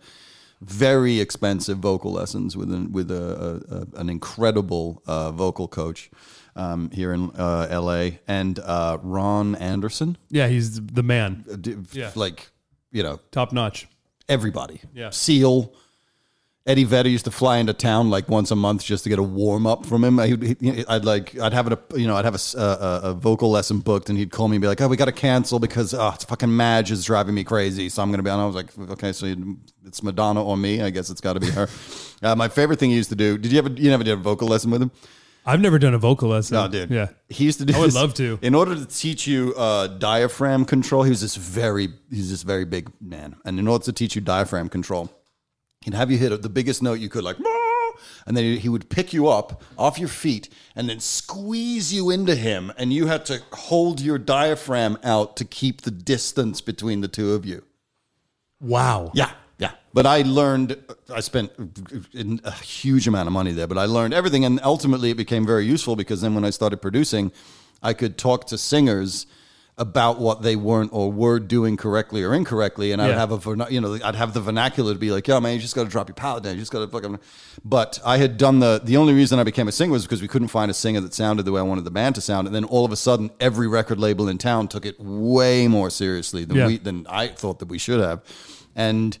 [0.61, 6.11] very expensive vocal lessons with an, with a, a, an incredible uh, vocal coach
[6.55, 8.19] um, here in uh, L.A.
[8.27, 11.45] and uh, Ron Anderson, Yeah, he's the man.
[11.51, 12.11] Uh, d- Yeah.
[12.15, 12.49] like
[12.91, 13.87] you know Top notch.
[14.29, 14.81] everybody.
[14.93, 15.09] Yeah.
[15.09, 15.73] Seal.
[16.67, 19.23] Eddie Vedder used to fly into town like once a month just to get a
[19.23, 20.19] warm up from him.
[20.19, 20.35] I,
[20.89, 23.81] I'd like, I'd have a, you know, I'd have a, a- a- a vocal lesson
[23.81, 26.09] booked, and he'd call me and be like, "Oh, we got to cancel because oh,
[26.15, 28.39] it's fucking Madge is driving me crazy." So I'm gonna be on.
[28.39, 30.81] I was like, "Okay, so you- it's Madonna or me?
[30.81, 31.69] I guess it's got to be her."
[32.23, 33.37] uh, my favorite thing he used to do.
[33.37, 33.69] Did you ever?
[33.69, 34.89] You never did a vocal lesson with him?
[35.45, 36.55] I've never done a vocal lesson.
[36.55, 36.89] No, dude.
[36.89, 37.09] Yeah.
[37.29, 38.39] He used to do I would this- love to.
[38.41, 42.65] In order to teach you uh, diaphragm control, he was this very he's this very
[42.65, 43.35] big man.
[43.45, 45.11] And in order to teach you diaphragm control,
[45.81, 47.93] he'd have you hit the biggest note you could, like, "Meow,"
[48.25, 52.35] and then he would pick you up off your feet and then squeeze you into
[52.35, 57.07] him, and you had to hold your diaphragm out to keep the distance between the
[57.07, 57.63] two of you.
[58.59, 59.11] Wow.
[59.13, 59.31] Yeah, yeah.
[59.95, 60.75] But I learned,
[61.13, 61.51] I spent
[62.43, 64.43] a huge amount of money there, but I learned everything.
[64.43, 67.31] And ultimately, it became very useful because then when I started producing,
[67.81, 69.25] I could talk to singers
[69.77, 72.91] about what they weren't or were doing correctly or incorrectly.
[72.91, 73.19] And I'd Yeah.
[73.19, 75.75] have a, you know, I'd have the vernacular to be like, yo, man, you just
[75.75, 76.55] got to drop your palate down.
[76.55, 77.17] You just got to fucking.
[77.63, 80.27] But I had done the, the only reason I became a singer was because we
[80.27, 82.47] couldn't find a singer that sounded the way I wanted the band to sound.
[82.47, 85.89] And then all of a sudden, every record label in town took it way more
[85.89, 86.67] seriously than Yeah.
[86.67, 88.21] we, than I thought that we should have.
[88.75, 89.17] And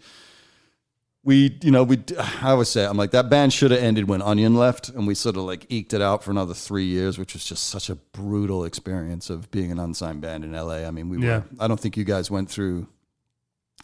[1.25, 4.21] we, you know, we, I always say, I'm like, that band should have ended when
[4.21, 4.89] Onion left.
[4.89, 7.67] And we sort of like eked it out for another three years, which was just
[7.67, 10.85] such a brutal experience of being an unsigned band in LA.
[10.85, 11.37] I mean, we Yeah.
[11.39, 12.87] were, I don't think you guys went through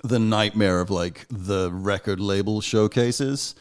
[0.03, 3.55] the nightmare of like the record label showcases.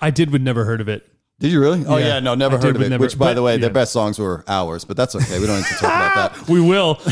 [0.00, 1.10] I did, would never heard of it.
[1.40, 1.84] Did you really?
[1.86, 2.06] Oh, Yeah.
[2.14, 2.88] yeah, no, never I did, heard of but it.
[2.90, 3.72] never- which, by but, the way, their yeah.
[3.72, 5.38] best songs were ours, but that's okay.
[5.38, 6.48] We don't need to talk about that.
[6.48, 6.98] We will.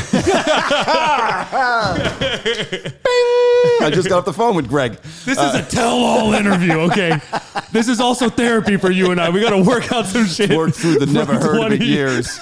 [3.83, 4.95] I just got off the phone with Greg.
[5.25, 7.21] This is uh, a tell-all interview, okay?
[7.71, 9.31] This is also therapy for you and I.
[9.31, 10.51] We got to work out some shit.
[10.51, 12.41] worked through the from never heard of it 20 years.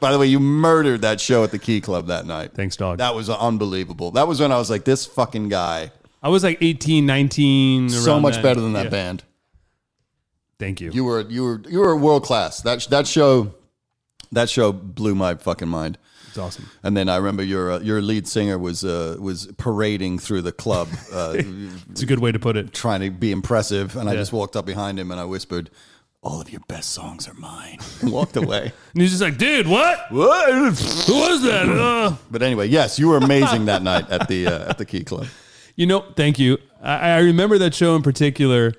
[0.00, 2.52] By the way, you murdered that show at the Key Club that night.
[2.54, 2.98] Thanks, dog.
[2.98, 4.10] That was unbelievable.
[4.12, 7.88] That was when I was like, this fucking guy, I was like 18, 19.
[7.90, 8.42] so around much then.
[8.42, 8.90] better than that Yeah.
[8.90, 9.24] band.
[10.58, 10.90] Thank you.
[10.92, 12.60] You were you were you were world class.
[12.62, 13.54] That that show,
[14.32, 15.98] that show blew my fucking mind.
[16.28, 16.68] It's awesome.
[16.82, 20.52] And then I remember your uh, your lead singer was uh, was parading through the
[20.52, 21.34] club, uh,
[21.90, 22.74] It's a good way to put it.
[22.74, 23.96] trying to be impressive.
[23.96, 25.70] And I just walked up behind him and I whispered,
[26.22, 28.72] "All of your best songs are mine," and walked away.
[28.92, 30.10] And he's just like, dude, what?
[30.12, 30.52] what?
[30.52, 31.68] Who was that?
[31.78, 32.16] Uh.
[32.30, 35.26] But anyway, yes, you were amazing that night at the uh, at the Key Club.
[35.76, 36.58] You know, thank you.
[36.82, 38.74] I, I remember that show in particular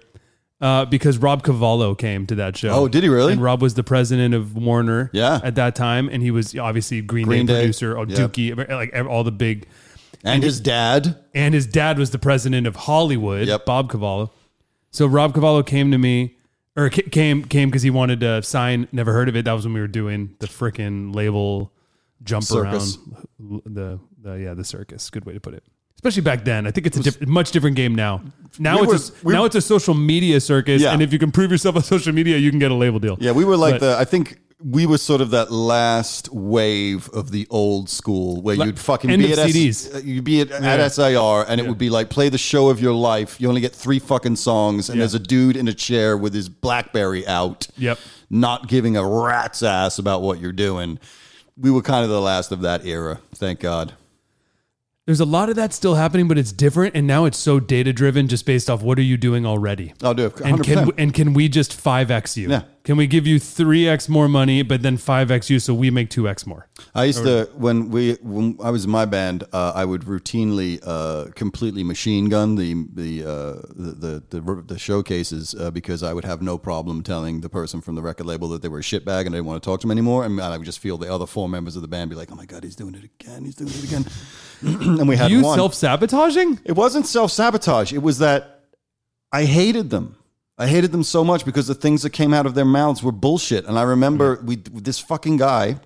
[0.62, 2.70] uh, because Rob Cavallo came to that show.
[2.70, 3.34] Oh, did he really?
[3.34, 5.40] And Rob was the president of Warner Yeah.
[5.44, 6.10] at that time.
[6.10, 7.60] And he was obviously Green, Green Day, Day.
[7.62, 8.16] producer, or Yeah.
[8.18, 9.68] Dookie, like all the big.
[10.24, 11.18] And his dad.
[11.34, 13.66] And his dad was the president of Hollywood, Yep.
[13.66, 14.32] Bob Cavallo.
[14.92, 16.36] So Rob Cavallo came to me,
[16.76, 18.88] or ca- came came because he wanted to sign.
[18.92, 19.46] Never heard of it.
[19.46, 21.72] That was when we were doing the frickin' label
[22.24, 22.98] jump Circus.
[23.40, 25.10] around the, the yeah the circus.
[25.10, 25.64] Good way to put it.
[26.00, 28.22] Especially back then, I think it's a diff- much different game now.
[28.58, 30.94] Now We it's were- a, now it's a social media circus, Yeah.
[30.94, 33.18] and if you can prove yourself on social media, you can get a label deal.
[33.20, 33.98] Yeah, we were like But- the.
[34.00, 38.80] I think we were sort of that last wave of the old school where you'd
[38.80, 39.94] fucking end be at CDs.
[39.94, 40.74] uh, you'd be at, Yeah.
[40.74, 43.36] at SIR and it would be like play the show of your life.
[43.40, 45.02] You only get three fucking songs, and Yeah.
[45.02, 47.68] there's a dude in a chair with his BlackBerry out.
[47.78, 48.00] Yep.
[48.32, 51.00] not giving a rat's ass about what you're doing.
[51.58, 53.20] We were kind of the last of that era.
[53.36, 53.94] Thank God.
[55.10, 57.92] There's a lot of that still happening, but it's different, and now it's so data
[57.92, 59.92] driven, just based off what are you doing already.
[60.04, 60.40] I'll do it.
[60.42, 60.64] And 100%.
[60.64, 62.48] can and can we just five x you?
[62.52, 62.62] Yeah.
[62.84, 65.92] Can we give you three x more money, but then five x you, so we
[65.92, 66.68] make two x more?
[66.96, 70.80] I used to when we when I was in my band, uh, I would routinely
[70.84, 76.14] uh, completely machine gun the the uh, the, the the the showcases uh, because I
[76.14, 78.84] would have no problem telling the person from the record label that they were a
[78.84, 80.98] shitbag and I didn't want to talk to them anymore, and I would just feel
[80.98, 83.04] the other four members of the band be like, "Oh my god, he's doing it
[83.04, 83.44] again!
[83.44, 84.06] He's doing it again!"
[85.00, 85.58] and we had you one.
[85.58, 86.60] self sabotaging?
[86.66, 87.94] it wasn't self sabotage.
[87.94, 88.62] It was that
[89.32, 90.16] I hated them.
[90.60, 93.14] I hated them so much because the things that came out of their mouths were
[93.14, 93.66] bullshit.
[93.66, 95.80] And I remember we this fucking guy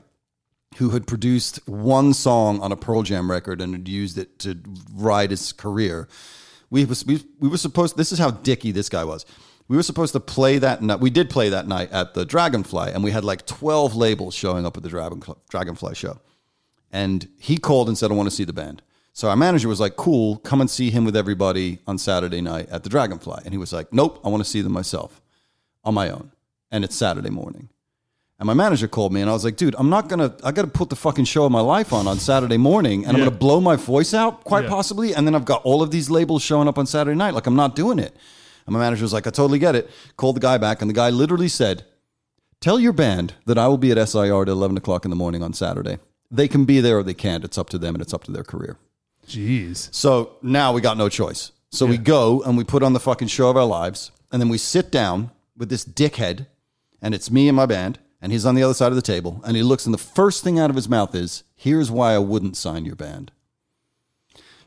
[0.77, 4.59] who had produced one song on a Pearl Jam record and had used it to
[4.91, 6.07] ride his career.
[6.71, 7.97] We was we, we were supposed.
[7.97, 9.27] This is how dicky this guy was.
[9.67, 10.99] We were supposed to play that night.
[10.99, 14.65] We did play that night at the Dragonfly, and we had like twelve labels showing
[14.65, 16.19] up at the Dragon, Dragonfly show.
[16.91, 18.81] And he called and said, "I want to see the band."
[19.15, 22.67] So our manager was like, "Cool, come and see him with everybody on Saturday night
[22.69, 25.21] at the Dragonfly." And he was like, "Nope, I want to see them myself,
[25.83, 26.31] on my own."
[26.71, 27.69] And it's Saturday morning.
[28.39, 30.33] And my manager called me, and I was like, "Dude, I'm not gonna.
[30.43, 33.15] I got to put the fucking show of my life on on Saturday morning, and
[33.15, 34.71] I'm gonna blow my voice out, quite Yeah.
[34.71, 35.13] possibly.
[35.13, 37.35] And then I've got all of these labels showing up on Saturday night.
[37.35, 38.15] Like I'm not doing it."
[38.65, 40.93] And my manager was like, "I totally get it." Called the guy back, and the
[40.95, 41.85] guy literally said,
[42.59, 45.43] "Tell your band that I will be at SIR at 11 o'clock in the morning
[45.43, 45.99] on Saturday.
[46.31, 47.45] They can be there or they can't.
[47.45, 48.77] It's up to them, and it's up to their career."
[49.27, 49.93] Jeez.
[49.93, 51.51] So now we got no choice.
[51.69, 54.49] So we go and we put on the fucking show of our lives, and then
[54.49, 56.45] we sit down with this dickhead,
[57.01, 59.41] and it's me and my band, and he's on the other side of the table,
[59.43, 62.19] and he looks, and the first thing out of his mouth is, "Here's why I
[62.19, 63.31] wouldn't sign your band."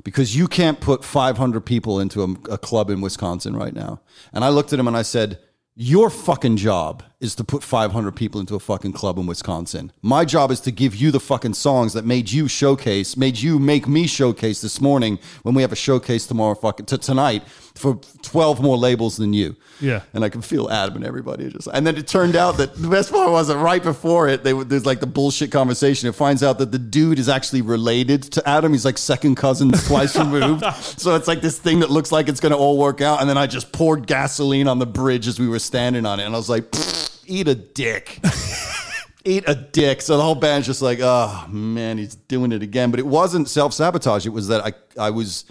[0.03, 4.01] Because you can't put 500 people into a, a club in Wisconsin right now.
[4.33, 5.41] And I looked at him and I said,
[5.75, 9.91] Your fucking job is to put 500 people into a fucking club in Wisconsin.
[10.03, 13.59] My job is to give you the fucking songs that made you showcase, made you
[13.59, 17.43] make me showcase this morning when we have a showcase tomorrow, fucking to tonight
[17.75, 19.57] for 12 more labels than you.
[19.81, 20.03] Yeah.
[20.13, 21.69] And I can feel Adam and everybody just.
[21.73, 24.53] And then it turned out that the best part was that right before it, they
[24.53, 26.09] would- there's like the bullshit conversation.
[26.11, 28.73] It finds out that the dude is actually related to Adam.
[28.73, 30.65] He's like second cousins twice removed.
[30.99, 33.21] So it's like this thing that looks like it's going to all work out.
[33.23, 36.25] And then I just poured gasoline on the bridge as we were standing on it,
[36.25, 38.21] and I was like, "Pfft, "Eat a dick."
[39.25, 40.03] Eat a dick.
[40.03, 42.93] So the whole band's just like, oh man, he's doing it again.
[42.93, 44.25] But it wasn't self sabotage.
[44.25, 45.47] It was that I I was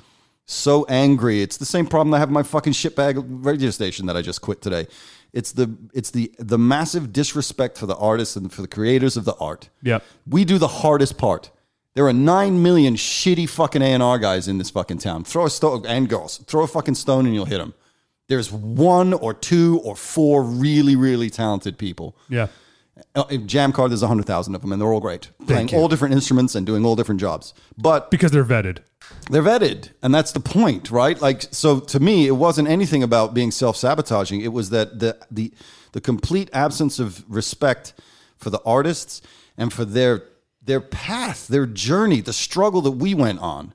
[0.46, 1.42] so angry.
[1.42, 4.42] It's the same problem I have in my fucking shitbag radio station that I just
[4.42, 4.88] quit today.
[5.34, 9.26] It's the it's the the massive disrespect for the artists and for the creators of
[9.26, 9.70] the art.
[9.84, 10.04] Yep.
[10.26, 11.52] We do the hardest part.
[11.96, 15.26] There are nine million shitty fucking A and R guys in this fucking town.
[15.26, 16.38] Throw a stone and girls.
[16.48, 17.74] Throw a fucking stone and you'll hit them.
[18.28, 22.18] There's one or two or four really really talented people.
[22.30, 22.48] Yeah.
[23.14, 26.66] Uh, Jammcard, there's 100,000 of them, and they're all great, playing all different instruments and
[26.66, 27.54] doing all different jobs.
[27.78, 28.78] But Because they're vetted.
[29.30, 31.20] they're vetted, and that's the point, right?
[31.22, 34.40] Like, so to me, it wasn't anything about being self-sabotaging.
[34.40, 35.54] It was that the the
[35.92, 37.94] the complete absence of respect
[38.38, 39.22] for the artists
[39.58, 40.24] and for their
[40.64, 43.74] their path, their journey, the struggle that we went on.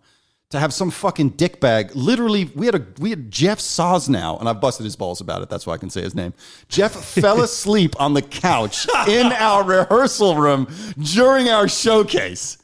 [0.50, 4.60] To have some fucking dickbag, literally, we had a we had Jeff Sosnow, and I've
[4.60, 5.48] busted his balls about it.
[5.48, 6.34] That's why I can say his name.
[6.68, 10.66] Jeff fell asleep on the couch in our rehearsal room
[10.98, 12.58] during our showcase.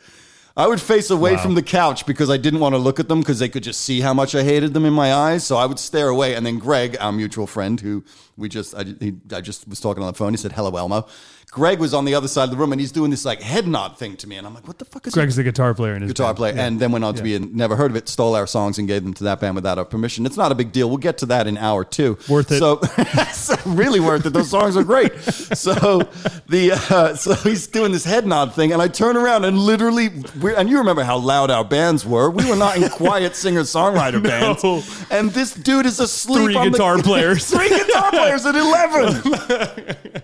[0.56, 3.20] I would face away from the couch because I didn't want to look at them
[3.20, 5.44] because they could just see how much I hated them in my eyes.
[5.44, 6.34] So I would stare away.
[6.34, 8.02] And then Greg, our mutual friend, who
[8.38, 11.06] we just I, he, I just was talking on the phone, he said, "Hello, Elmo."
[11.52, 13.66] Greg was on the other side of the room and he's doing this like head
[13.66, 15.94] nod thing to me, and I'm like, "What the fuck is Greg's the guitar player
[15.94, 16.36] in his guitar band.
[16.36, 18.78] player, and then went on to be in Never Heard of It, stole our songs
[18.78, 20.26] and gave them to that band without our permission.
[20.26, 20.88] It's not a big deal.
[20.88, 22.18] We'll get to that in hour two.
[22.28, 22.58] Worth it.
[22.58, 22.80] So,
[23.32, 24.30] so really worth it.
[24.34, 25.14] Those songs are great.
[25.22, 26.00] So
[26.48, 30.10] the uh, so he's doing this head nod thing, and I turn around and literally,
[30.42, 32.28] we're, and you remember how loud our bands were.
[32.28, 34.62] We were not in quiet singer songwriter bands,
[35.10, 36.44] and this dude is asleep.
[36.44, 37.48] Three on the- guitar players.
[37.48, 40.22] three guitar players at eleven.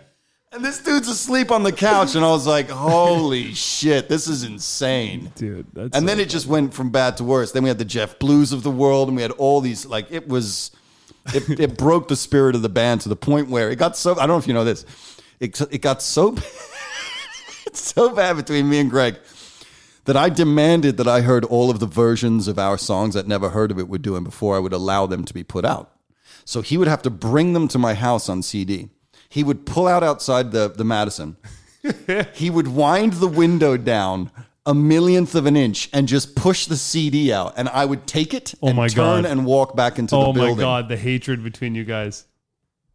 [0.52, 4.44] And this dude's asleep on the couch, and I was like, "Holy shit, this is
[4.44, 7.52] insane, Dude, that's and then so it just went from bad to worse.
[7.52, 10.10] Then we had the Jeff Blues of the world, and we had all these like
[10.10, 10.70] it was,
[11.32, 14.12] it, it broke the spirit of the band to the point where it got so.
[14.12, 14.84] I don't know if you know this,
[15.40, 16.32] it it got so
[17.66, 19.16] it's so bad between me and Greg
[20.04, 23.50] that I demanded that I heard all of the versions of our songs that Never
[23.50, 25.92] Heard of It were doing before I would allow them to be put out.
[26.44, 28.90] So he would have to bring them to my house on CD.
[29.32, 31.38] He would pull out outside the, the Madison.
[32.34, 34.30] he would wind the window down
[34.66, 37.54] a millionth of an inch and just push the CD out.
[37.56, 39.30] And I would take it oh and my turn God.
[39.30, 40.52] and walk back into Oh the building.
[40.52, 42.26] Oh my god, the hatred between you guys.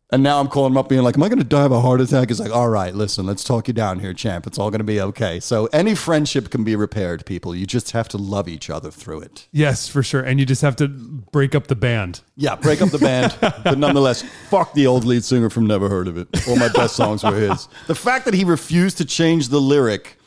[0.09, 1.81] And now I'm calling him up being like, Am I going to die of a
[1.81, 2.29] heart attack?
[2.29, 4.47] He's like, All right, listen, let's talk you down here, champ.
[4.47, 5.41] It's all going to be okay.
[5.41, 7.53] So any friendship can be repaired, people.
[7.53, 9.47] You just have to love each other through it.
[9.51, 10.21] Yes, for sure.
[10.21, 12.21] And you just have to break up the band.
[12.37, 16.07] Yeah, break up the band, but nonetheless, fuck the old lead singer from Never Heard
[16.07, 16.47] of It.
[16.47, 17.67] All my best songs were his.
[17.87, 20.17] The fact that he refused to change the lyric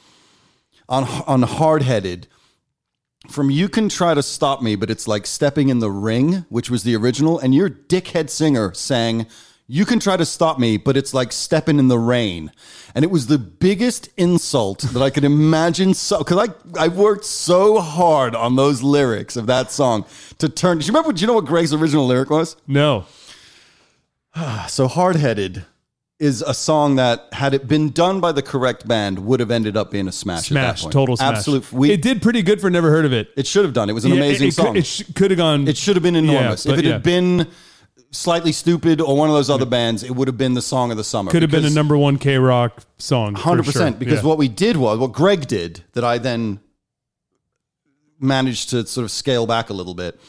[0.91, 2.27] on on Hard Headed
[3.29, 6.69] from You Can Try to Stop Me, but it's like Stepping in the Ring, which
[6.69, 9.27] was the original, and your dickhead singer sang
[9.73, 12.51] You Can Try to Stop Me, but it's like Stepping in the Rain.
[12.93, 15.95] And it was the biggest insult that I could imagine.
[15.95, 20.07] So, because I, I worked so hard on those lyrics of that song
[20.39, 20.79] to turn.
[20.79, 21.13] Do you remember?
[21.13, 22.57] Do you know what Greg's original lyric was?
[22.67, 23.05] No.
[24.69, 25.65] So hard headed
[26.21, 29.77] is a song that had it been done by the correct band would have ended
[29.77, 30.51] up being a smash.
[30.51, 30.93] at that Smash, point.
[30.93, 31.37] total smash.
[31.39, 31.73] Absolute.
[31.73, 33.31] We, it it, did pretty good for never heard of it.
[33.37, 33.89] It should have done.
[33.89, 34.67] It was an Yeah, amazing it, song.
[34.67, 35.67] Could, it sh- could have gone.
[35.67, 36.67] It should have been enormous.
[36.67, 36.93] Yeah, if it yeah.
[36.93, 37.47] had been
[38.13, 40.97] Slightly Stoopid or one of those other bands, it would have been the song of
[40.97, 41.31] the summer.
[41.31, 43.35] could have been a number one KROQ song.
[43.35, 43.99] Hundred percent.
[44.01, 44.29] Because Yeah.
[44.29, 46.59] what we did was what Greg did that I then
[48.19, 50.21] managed to sort of scale back a little bit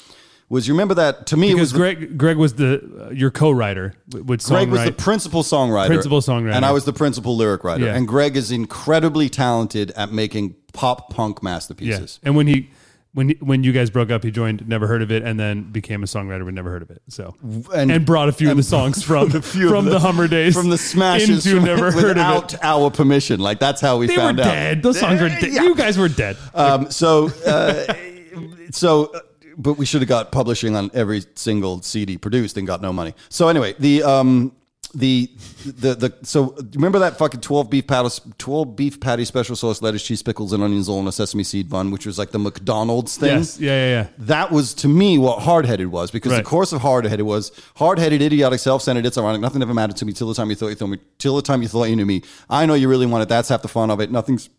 [0.52, 3.10] was you remember that to me it because was the, Greg Greg was the uh,
[3.12, 6.54] your co-writer would Greg was the principal songwriter, Principal songwriter.
[6.54, 7.86] and I was the principal lyric writer.
[7.86, 7.96] Yeah.
[7.96, 12.20] And Greg is incredibly talented at making pop punk yeah, masterpieces.
[12.22, 12.70] and when he
[13.14, 16.02] when when you guys broke up, he joined Never Heard of It, and then became
[16.02, 17.02] a songwriter with Never Heard of It.
[17.10, 17.36] So
[17.76, 21.46] and, brought a few of the songs from from the, Hummer days, from the smashes
[21.46, 22.60] into from- Never Heard of without It.
[22.64, 23.40] our permission.
[23.40, 24.44] Like that's how we They were found out.
[24.46, 24.82] dead.
[24.84, 25.52] Those songs were dead.
[25.52, 25.64] Yeah.
[25.64, 26.38] You guys were dead.
[26.54, 27.94] Um, so, uh,
[28.72, 29.20] so, uh,
[29.58, 33.14] but we should have got publishing on every single CD produced and got no money.
[33.30, 34.54] So anyway, the um,
[34.94, 35.30] the
[35.66, 40.04] the the so remember that fucking twelve beef patty twelve beef patty special sauce lettuce
[40.06, 43.16] cheese pickles and onions all in a sesame seed bun, which was like the McDonald's
[43.18, 43.38] thing.
[43.38, 44.08] Yes, yeah, yeah, yeah.
[44.18, 46.40] That was to me what hard headed was because Right.
[46.40, 49.06] the course of hard headed was hard headed, idiotic, self centered.
[49.06, 49.42] It's ironic.
[49.42, 50.98] Nothing ever mattered to me till the time you thought you thought me.
[51.20, 52.22] Till the time you thought you knew me.
[52.50, 53.30] I know you really want it.
[53.30, 54.12] That's half the fun of it.
[54.12, 54.50] Nothing's.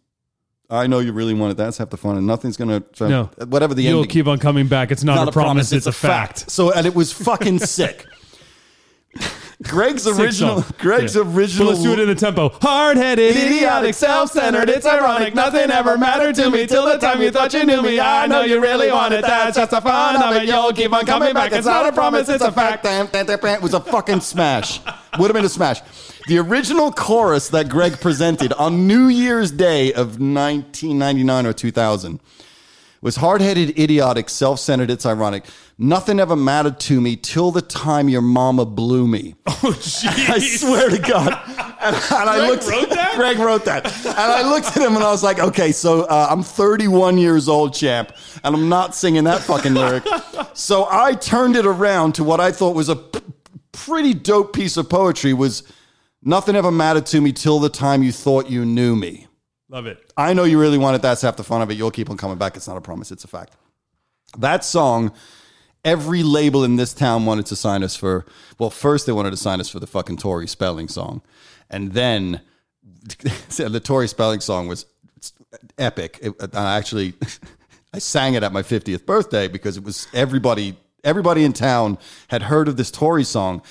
[0.71, 1.59] I know you really want it.
[1.59, 2.83] That's half the fun, and nothing's gonna.
[2.99, 3.25] No.
[3.47, 3.91] whatever the end.
[3.91, 4.11] You'll ending.
[4.11, 4.91] keep on coming back.
[4.91, 5.71] It's not, not a promise.
[5.73, 6.51] It's, a fact.
[6.51, 8.07] So, and it was fucking sick.
[9.63, 10.63] Greg's original.
[10.63, 10.75] song.
[10.79, 11.23] Greg's Yeah.
[11.23, 11.67] original.
[11.69, 12.51] But let's do it in the tempo.
[12.61, 14.69] Hard headed, idiotic, self centered.
[14.69, 15.35] It's ironic.
[15.35, 18.01] Nothing ever mattered to me till the time you thought you knew me.
[18.01, 19.23] I know you really want it.
[19.23, 20.49] That's just the fun of it.
[20.49, 21.53] You'll keep on coming back.
[21.53, 22.29] It's not a promise.
[22.29, 22.85] It's a fact.
[22.87, 24.81] It was a fucking smash.
[25.19, 25.81] Would have been a smash.
[26.29, 32.21] The original chorus that Greg presented on New Year's Day of 1999 or 2000
[33.03, 34.89] was hard-headed, idiotic, self-centered.
[34.91, 35.45] It's ironic.
[35.77, 39.35] Nothing ever mattered to me till the time your mama blew me.
[39.65, 40.29] Oh, jeez.
[40.29, 41.29] I swear to God.
[41.81, 42.67] And, and I looked.
[42.67, 43.13] wrote that?
[43.17, 46.27] Greg wrote that, and I looked at him and I was like, "Okay, so uh,
[46.29, 48.11] I'm 31 years old, champ,
[48.43, 50.03] and I'm not singing that fucking lyric."
[50.53, 53.21] so I turned it around to what I thought was a p-
[53.71, 55.33] pretty dope piece of poetry.
[55.33, 55.63] Was
[56.25, 59.29] nothing ever mattered to me till the time you thought you knew me.
[59.73, 60.13] Love it.
[60.19, 61.03] I know you really want it.
[61.03, 61.79] That's half the fun of it.
[61.79, 62.57] You'll keep on coming back.
[62.57, 63.11] It's not a promise.
[63.11, 63.55] It's a fact.
[64.37, 65.13] That song,
[65.83, 68.27] every label in this town wanted to sign us for.
[68.59, 71.23] Well, first they wanted to sign us for the fucking Tori Spelling song,
[71.71, 72.43] and then
[73.57, 74.85] the Tori Spelling song was
[75.79, 76.19] epic.
[76.21, 77.15] It, I actually,
[77.95, 80.77] I sang it at my 50th birthday because it was everybody.
[81.03, 83.63] Everybody in town had heard of this Tori song.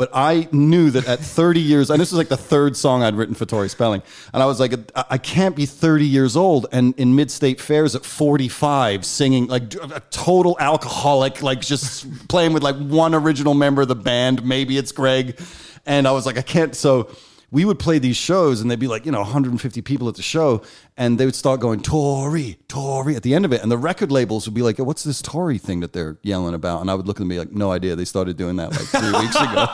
[0.00, 3.14] But I knew that at 30 years, and this was like the third song I'd
[3.14, 6.94] written for Tori Spelling, and I was like, I can't be 30 years old and
[6.98, 12.76] in mid-state fairs at 45 singing like a total alcoholic, like just playing with like
[12.76, 14.42] one original member of the band.
[14.42, 15.38] Maybe it's Greg,
[15.84, 16.74] and I was like, I can't.
[16.74, 17.14] So
[17.52, 20.22] we would play these shows, and they'd be like, you know, 150 people at the
[20.22, 20.62] show,
[20.96, 24.12] and they would start going Tori, Tori at the end of it, and the record
[24.12, 26.80] labels would be like, what's this Tori thing that they're yelling about?
[26.80, 27.96] And I would look at them and be like, no idea.
[27.96, 29.66] They started doing that like three weeks ago,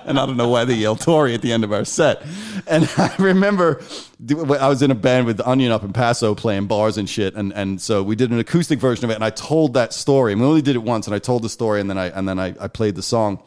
[0.06, 2.22] and I don't know why they yell Tori at the end of our set.
[2.66, 3.82] And I remember
[4.30, 7.52] I was in a band with Onion up in Paso playing bars and shit, and
[7.52, 10.32] and so we did an acoustic version of it, and I told that story.
[10.32, 12.28] And we only did it once, and I told the story, and then I and
[12.28, 13.42] then I, I played the song.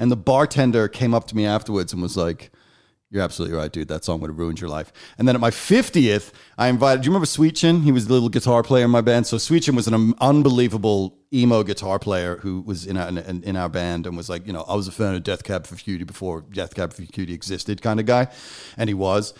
[0.00, 2.52] And the bartender came up to me afterwards and was like,
[3.10, 3.88] You're absolutely right, dude.
[3.88, 4.92] That song would have ruined your life.
[5.16, 7.80] And then at my 50th, I invited, do you remember Sweet Chin?
[7.80, 9.26] He was the little guitar player in my band.
[9.26, 13.56] So Sweet Chin was an unbelievable emo guitar player who was in our, in, in
[13.56, 15.76] our band and was like, you know, I was a fan of Death Cab for
[15.76, 18.28] Cutie before Death Cab for Cutie existed kind of guy.
[18.76, 19.32] And he was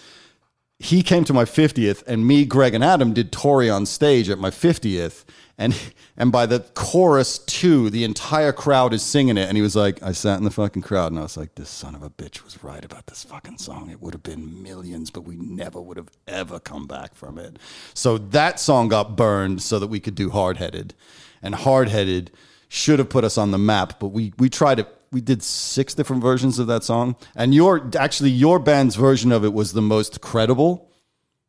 [0.80, 4.38] he came to my 50th and me greg and adam did Tori on stage at
[4.38, 5.24] my 50th
[5.58, 5.76] and
[6.16, 9.48] and by the chorus two the entire crowd is singing it.
[9.48, 11.68] And he was like i sat in the fucking crowd and i was like this
[11.68, 13.90] son of a bitch was right about this fucking song.
[13.90, 17.58] It would have been millions but we never would have ever come back from it.
[17.92, 20.94] So that song got burned so that we could do hard-headed.
[21.42, 22.30] And hard-headed
[22.68, 24.88] should have put us on the map but we we tried it.
[25.10, 27.16] We did six different versions of that song.
[27.34, 30.88] And your actually your band's version of it was the most credible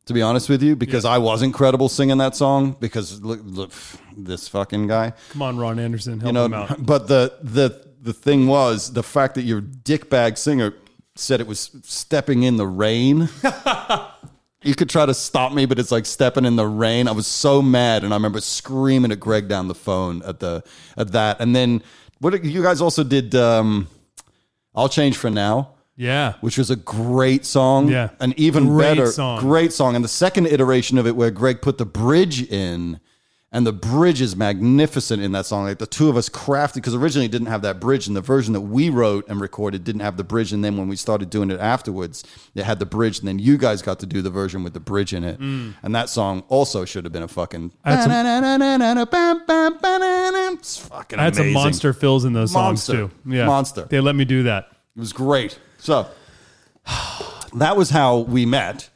[0.10, 3.72] to be honest with you because i wasn't credible singing that song because look, look
[4.18, 5.14] this fucking guy.
[5.30, 6.84] Come on, Ron Anderson, help you know him out.
[6.86, 10.74] but the the the thing was the fact that your dickbag singer
[11.14, 13.30] said it was stepping in the rain.
[14.62, 17.08] You could try to stop me but it's like stepping in the rain.
[17.08, 20.64] I was so mad and i remember screaming at greg down the phone at the
[20.98, 21.40] at that.
[21.40, 21.82] And then
[22.20, 23.88] what you guys also did um
[24.76, 26.34] i'll change for now Yeah.
[26.42, 27.90] which was a great song.
[27.90, 28.10] Yeah.
[28.20, 29.40] An even Great better, song.
[29.42, 29.96] great song.
[29.96, 33.00] And the second iteration of it, where Greg put the bridge in
[33.52, 35.64] And the bridge is magnificent in that song.
[35.66, 38.22] Like the two of us crafted, because originally it didn't have that bridge, and the
[38.22, 40.54] version that we wrote and recorded didn't have the bridge.
[40.54, 42.24] And then when we started doing it afterwards,
[42.54, 44.80] it had the bridge, and then you guys got to do the version with the
[44.80, 45.40] bridge in it.
[45.40, 45.74] Mm.
[45.82, 47.72] And that song also should have been a fucking.
[47.88, 48.12] Some-
[50.62, 52.94] It's fucking I had some monster fills in those songs Monster.
[52.94, 53.12] too.
[53.26, 53.86] Yeah, Monster.
[53.90, 54.68] They let me do that.
[54.96, 55.58] It was great.
[55.80, 56.08] So
[57.54, 58.90] that was how we met.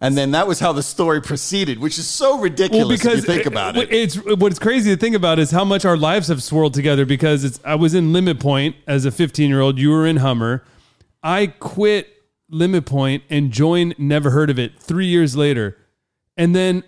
[0.00, 3.46] And then that was how the story proceeded, which is so ridiculous if you think
[3.46, 3.90] about it.
[3.90, 7.06] It's what's crazy to think about is how much our lives have swirled together.
[7.06, 9.78] Because it's I was in Limit Point as a 15 year old.
[9.78, 10.62] You were in Hummer.
[11.22, 12.08] I quit
[12.50, 15.78] Limit Point and joined Never Heard of It three years later,
[16.36, 16.84] and then.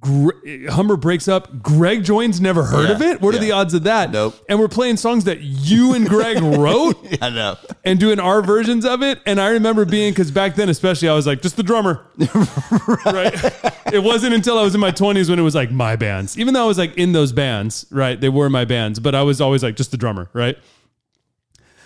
[0.00, 1.62] Gre- Hummer breaks up.
[1.62, 2.40] Greg joins.
[2.40, 3.20] Never heard Yeah, of it.
[3.20, 4.10] What are the odds of that?
[4.10, 4.34] Nope.
[4.48, 7.56] And we're playing songs that you and Greg wrote I know.
[7.84, 9.20] and doing our versions of it.
[9.26, 12.06] And I remember being, because back then, especially, I was like, just the drummer.
[13.04, 13.34] right.
[13.92, 16.38] It wasn't until I was in my 20s when it was like my bands.
[16.38, 18.18] Even though I was like in those bands, right?
[18.20, 20.56] They were my bands, but I was always like, just the drummer, right?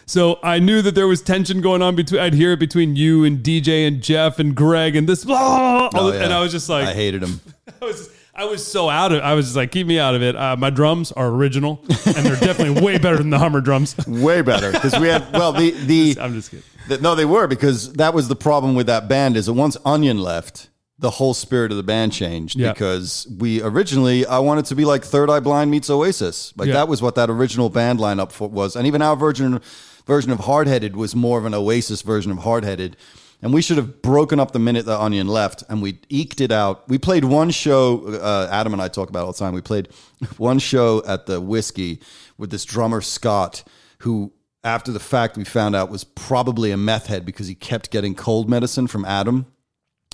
[0.07, 3.25] So I knew that there was tension going on between, I'd hear it between you
[3.25, 6.31] and DJ and Jeff and Greg and this, blah, Oh, and.
[6.33, 7.41] I was just like, I hated him.
[7.83, 10.23] I was I was so out of I was just like, keep me out of
[10.23, 10.37] it.
[10.37, 13.97] Uh, my drums are original and they're definitely way better than the Hummer drums.
[14.07, 14.73] Way better.
[14.73, 16.65] Because we had, well, the, the, I'm just kidding.
[16.89, 19.77] the, no, they were because that was the problem with that band is that once
[19.85, 22.73] Onion left, the whole spirit of the band changed Yeah.
[22.73, 26.53] because we originally, I wanted to be like Third Eye Blind meets Oasis.
[26.57, 26.75] Like Yeah.
[26.75, 28.77] that was what that original band lineup for, was.
[28.77, 29.61] And even our version,
[30.07, 32.97] version of Hard Headed was more of an Oasis version of Hard Headed.
[33.45, 36.51] And we should have broken up the minute that Onion left and we eked it
[36.51, 36.89] out.
[36.89, 39.53] We played one show, uh, Adam and I talk about all the time.
[39.53, 39.89] We played
[40.39, 42.01] one show at the Whiskey
[42.39, 43.63] with this drummer, Scott,
[43.99, 44.33] who,
[44.65, 48.15] after the fact, we found out was probably a meth head because he kept getting
[48.15, 49.45] cold medicine from Adam.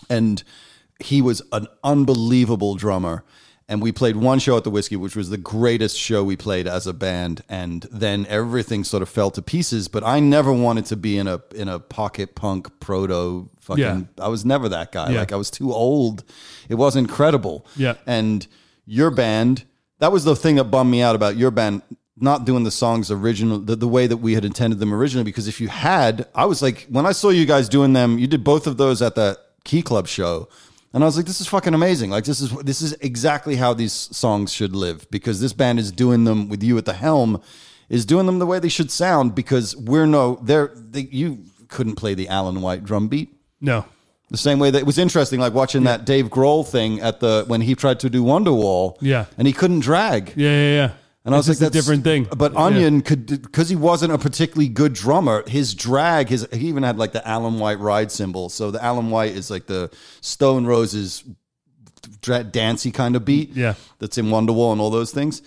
[0.08, 0.42] And
[0.98, 3.22] he was an unbelievable drummer.
[3.70, 6.66] And we played one show at the Whiskey, which was the greatest show we played
[6.66, 7.42] as a band.
[7.48, 9.86] And then everything sort of fell to pieces.
[9.86, 13.82] But I never wanted to be in a in a pocket punk proto fucking.
[13.84, 14.24] Yeah.
[14.24, 15.10] I was never that guy.
[15.10, 15.20] Yeah.
[15.20, 16.24] Like I was too old.
[16.68, 17.64] It was incredible.
[17.76, 17.94] Yeah.
[18.06, 18.44] And
[18.86, 19.64] your band,
[20.00, 21.82] that was the thing that bummed me out about your band
[22.16, 25.24] not doing the songs original the, the way that we had intended them originally.
[25.24, 28.26] Because if you had, I was like, when I saw you guys doing them, you
[28.26, 30.48] did both of those at the Key Club show.
[30.92, 32.10] And I was like, this is fucking amazing.
[32.10, 35.92] Like this is this is exactly how these songs should live because this band is
[35.92, 37.40] doing them with you at the helm,
[37.88, 41.94] is doing them the way they should sound because we're no they're they, you couldn't
[41.94, 43.28] play the Alan White drum beat.
[43.60, 43.84] No.
[44.30, 47.44] The same way that it was interesting, like watching that Dave Grohl thing at the
[47.46, 49.26] when he tried to do Wonderwall, Yeah.
[49.38, 50.90] and he couldn't drag, Yeah, yeah, yeah.
[51.24, 52.26] And I was like, just a different thing.
[52.36, 52.60] But Yeah.
[52.60, 55.44] Onion could because he wasn't a particularly good drummer.
[55.46, 58.48] His drag, his he even had like the Alan White ride cymbal.
[58.48, 59.90] So the Alan White is like the
[60.20, 61.24] Stone Roses
[62.50, 63.74] dancey kind of beat, Yeah.
[63.98, 65.42] that's in Wonderwall and all those things.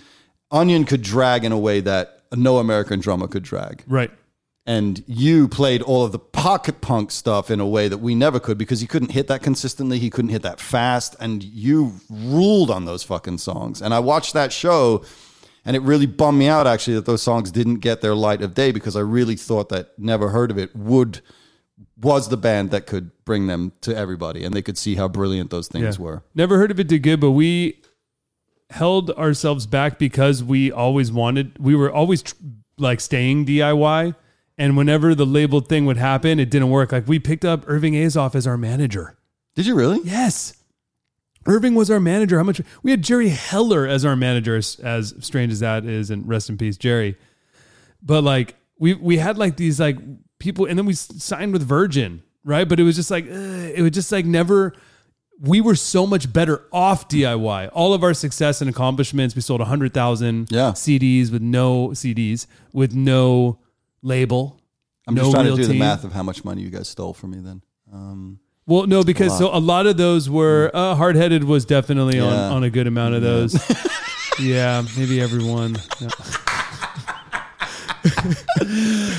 [0.52, 4.12] Onion could drag in a way that no American drummer could drag Right.
[4.66, 8.40] and you played all of the pocket punk stuff in a way that we never
[8.40, 12.70] could because he couldn't hit that consistently he couldn't hit that fast and you ruled
[12.72, 15.04] on those fucking songs and i watched that show
[15.66, 18.54] and it really bummed me out actually that those songs didn't get their light of
[18.54, 21.22] day because i really thought that never heard of it would
[22.02, 25.50] was the band that could bring them to everybody and they could see how brilliant
[25.52, 26.04] those things Yeah.
[26.04, 27.82] were Never heard of it did good, but we
[28.70, 32.36] held ourselves back because we always wanted, we were always tr-
[32.78, 34.16] like staying DIY.
[34.58, 36.92] And whenever the labeled thing would happen, it didn't work.
[36.92, 39.16] Like we picked up Irving Azoff as our manager.
[39.56, 40.54] did you really Yes.
[41.46, 42.38] Irving was our manager.
[42.38, 46.10] How much we had Jerry Heller as our manager, as, as strange as that is,
[46.10, 47.18] and rest in peace, Jerry.
[48.02, 49.98] But like we we had like these like
[50.40, 52.68] people, and then we signed with Virgin, right?
[52.68, 54.74] But it was just like it was just like never.
[55.40, 57.70] We were so much better off DIY.
[57.74, 60.72] All of our success and accomplishments, we sold hundred thousand Yeah.
[60.72, 63.60] CDs with no CDs with no
[64.02, 64.60] label.
[65.08, 67.14] i'm no just trying to do the math of how much money you guys stole
[67.14, 71.16] from me then um, Well, no, because so a lot of those were uh, hard
[71.16, 72.50] headed was definitely on, Yeah.
[72.50, 73.56] on a good amount of those.
[74.40, 75.76] yeah, maybe everyone.
[76.00, 76.08] Yeah.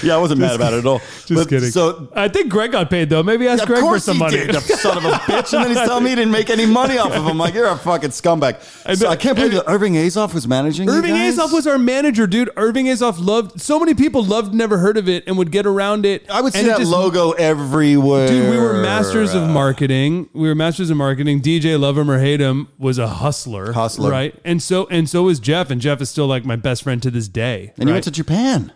[0.03, 1.70] Yeah i wasn't mad about it at all Just kidding.
[1.70, 3.22] so I think Greg got paid though.
[3.22, 4.37] Maybe ask Of Greg for course some he money.
[4.37, 5.55] did, the son of a bitch.
[5.55, 7.39] And then he's telling me he didn't make any money off of him.
[7.39, 8.61] Like, you're a fucking scumbag.
[8.97, 11.39] So I can't believe that Irving Azoff was managing you Irving guys?
[11.39, 12.51] Azoff was our manager, dude.
[12.59, 16.05] Irving Azoff loved so many people loved never heard of it and would get around
[16.05, 16.28] it.
[16.30, 18.28] I would see and it that just- logo everywhere.
[18.28, 20.28] Dude, we were masters of marketing.
[20.35, 21.41] We were masters of marketing.
[21.41, 23.72] DJ, love him or hate him, was a hustler.
[23.72, 24.11] Hustler.
[24.11, 24.39] right?
[24.45, 25.70] And so and so was Jeff.
[25.70, 27.72] And Jeff is still like my best friend to this day.
[27.78, 27.95] And you right?
[27.95, 28.72] went to Japan.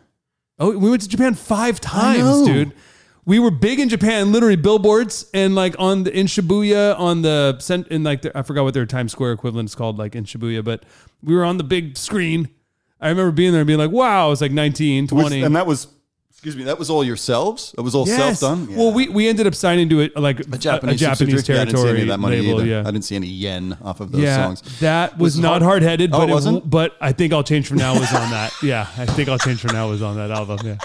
[0.59, 1.89] Oh, we went to Japan five know.
[1.89, 2.73] times, dude.
[3.25, 7.57] we were big in Japan, literally billboards and like on the in Shibuya on the
[7.61, 10.25] cent in like the, I forgot what their Times Square equivalent is called like in
[10.25, 10.85] Shibuya, but
[11.23, 12.49] we were on the big screen.
[13.01, 15.43] I remember being there and being like, wow, I was like 19, Was- 20.
[15.43, 15.87] and that was,
[16.39, 17.75] excuse me, that was all yourselves.
[17.77, 18.39] It was all Yes.
[18.39, 18.75] self done.
[18.77, 21.59] Well, we, we ended up signing to it like a Japanese, Japanese subsidiary.
[21.59, 22.61] Yeah, I didn't see territory any of that money label.
[22.61, 22.67] either.
[22.71, 24.63] Yeah, I didn't see any yen off of those yeah, songs.
[24.79, 26.71] that was, Was it not hard- hard headed, Oh, but it wasn't?
[26.71, 28.53] but I think I'll change from now was on that.
[28.63, 30.59] Yeah, I think I'll change from now was on that album.
[30.65, 30.77] Yeah,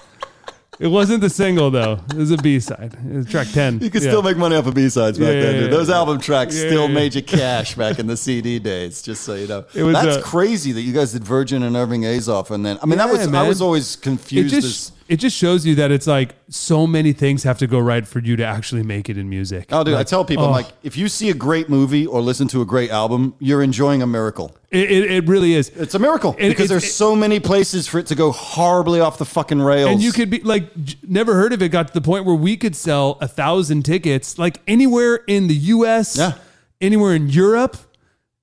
[0.80, 1.99] it wasn't the single though.
[2.10, 2.95] It was a B side.
[3.08, 3.80] It was track ten.
[3.80, 4.10] You could Yeah.
[4.10, 5.43] still make money off of B sides back Yeah, then.
[5.56, 5.72] yeah, dude.
[5.72, 5.78] yeah.
[5.78, 6.93] Those album tracks Yeah, still yeah.
[6.95, 9.01] made you cash back in the CD days.
[9.04, 11.76] Just so you know, It was, that's uh, crazy that you guys did Virgin and
[11.76, 13.47] Irving Azoff, and then I mean that Yeah, was I man.
[13.47, 14.54] was always It confused.
[14.54, 17.80] just as, it just shows you that it's like so many things have to go
[17.80, 19.68] right for you to actually make it in music.
[19.72, 20.54] oh, dude, I tell people, I'm oh.
[20.54, 24.01] like, if you see a great movie or listen to a great album, you're enjoying
[24.01, 24.56] a miracle.
[24.72, 25.70] It, it, it really is.
[25.70, 29.26] It's a miracle because there's so many places for it to go horribly off the
[29.26, 29.91] fucking rails.
[29.91, 30.72] And you could be like,
[31.04, 31.70] never heard of it.
[31.70, 35.56] Got to the point where we could sell a thousand tickets, like anywhere in the
[35.56, 36.34] U.S., Yeah.
[36.82, 37.78] anywhere in Europe,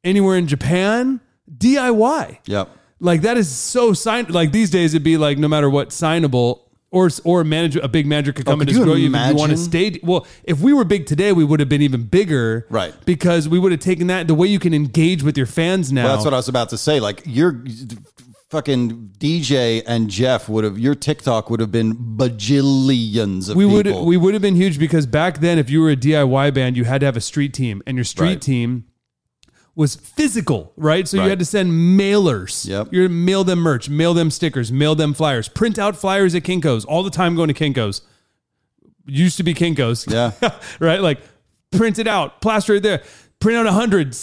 [0.04, 1.20] anywhere in Japan,
[1.58, 2.38] DIY.
[2.46, 2.76] Yep.
[3.00, 4.30] Like that is so signed.
[4.30, 6.60] Like these days, it'd be like no matter what signable.
[6.92, 8.84] Or, or a manager, a big manager could oh, come Oh, could and just you
[8.84, 10.00] grow you if you want to stay.
[10.02, 12.92] Well, if we were big today, we would have been even bigger, Right.
[13.06, 16.06] Because we would have taken that the way you can engage with your fans now.
[16.06, 16.98] Well, that's what I was about to say.
[16.98, 17.64] Like your
[18.50, 23.86] fucking DJ and Jeff would have your TikTok would have been bajillions of we would
[23.86, 24.04] people.
[24.04, 26.84] we would have been huge because back then if you were a DIY band you
[26.84, 28.42] had to have a street team and your street Right.
[28.42, 28.84] team
[29.74, 31.06] was physical right?
[31.06, 32.66] So you had to send mailers.
[32.66, 32.92] Yep.
[32.92, 36.84] you mail them merch mail them stickers mail them flyers print out flyers at Kinkos
[36.86, 38.02] all the time going to Kinkos.
[39.06, 40.10] Used to be Kinkos.
[40.10, 40.32] Yeah.
[40.80, 41.00] right?
[41.00, 41.20] Like
[41.70, 43.02] print it out plaster it there
[43.38, 44.16] print out a hundred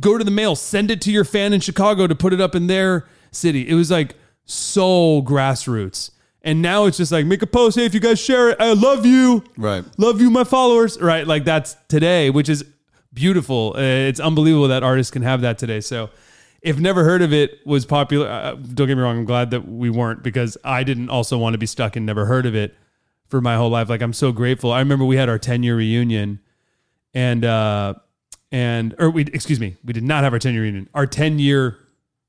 [0.00, 2.54] go to the mail send it to your fan in Chicago to put it up
[2.54, 3.68] in their city.
[3.68, 4.14] It was like
[4.44, 6.12] so grassroots.
[6.42, 8.72] And now it's just like make a post hey if you guys share it I
[8.72, 9.42] love you.
[9.56, 9.84] Right.
[9.98, 10.98] love you my followers.
[11.00, 11.26] Right?
[11.26, 12.64] Like that's today which is
[13.16, 13.74] beautiful.
[13.76, 15.80] Uh, it's unbelievable that artists can have that today.
[15.80, 16.10] So
[16.62, 19.68] if never heard of it was popular uh, don't get me wrong i'm glad that
[19.68, 22.74] we weren't because i didn't also want to be stuck and never heard of it
[23.28, 23.88] for my whole life.
[23.88, 24.72] Like i'm so grateful.
[24.72, 26.40] I remember we had our 10 year reunion
[27.14, 27.94] and uh
[28.52, 30.88] and or we excuse me we did not have our 10 year reunion.
[30.94, 31.78] Our 10 year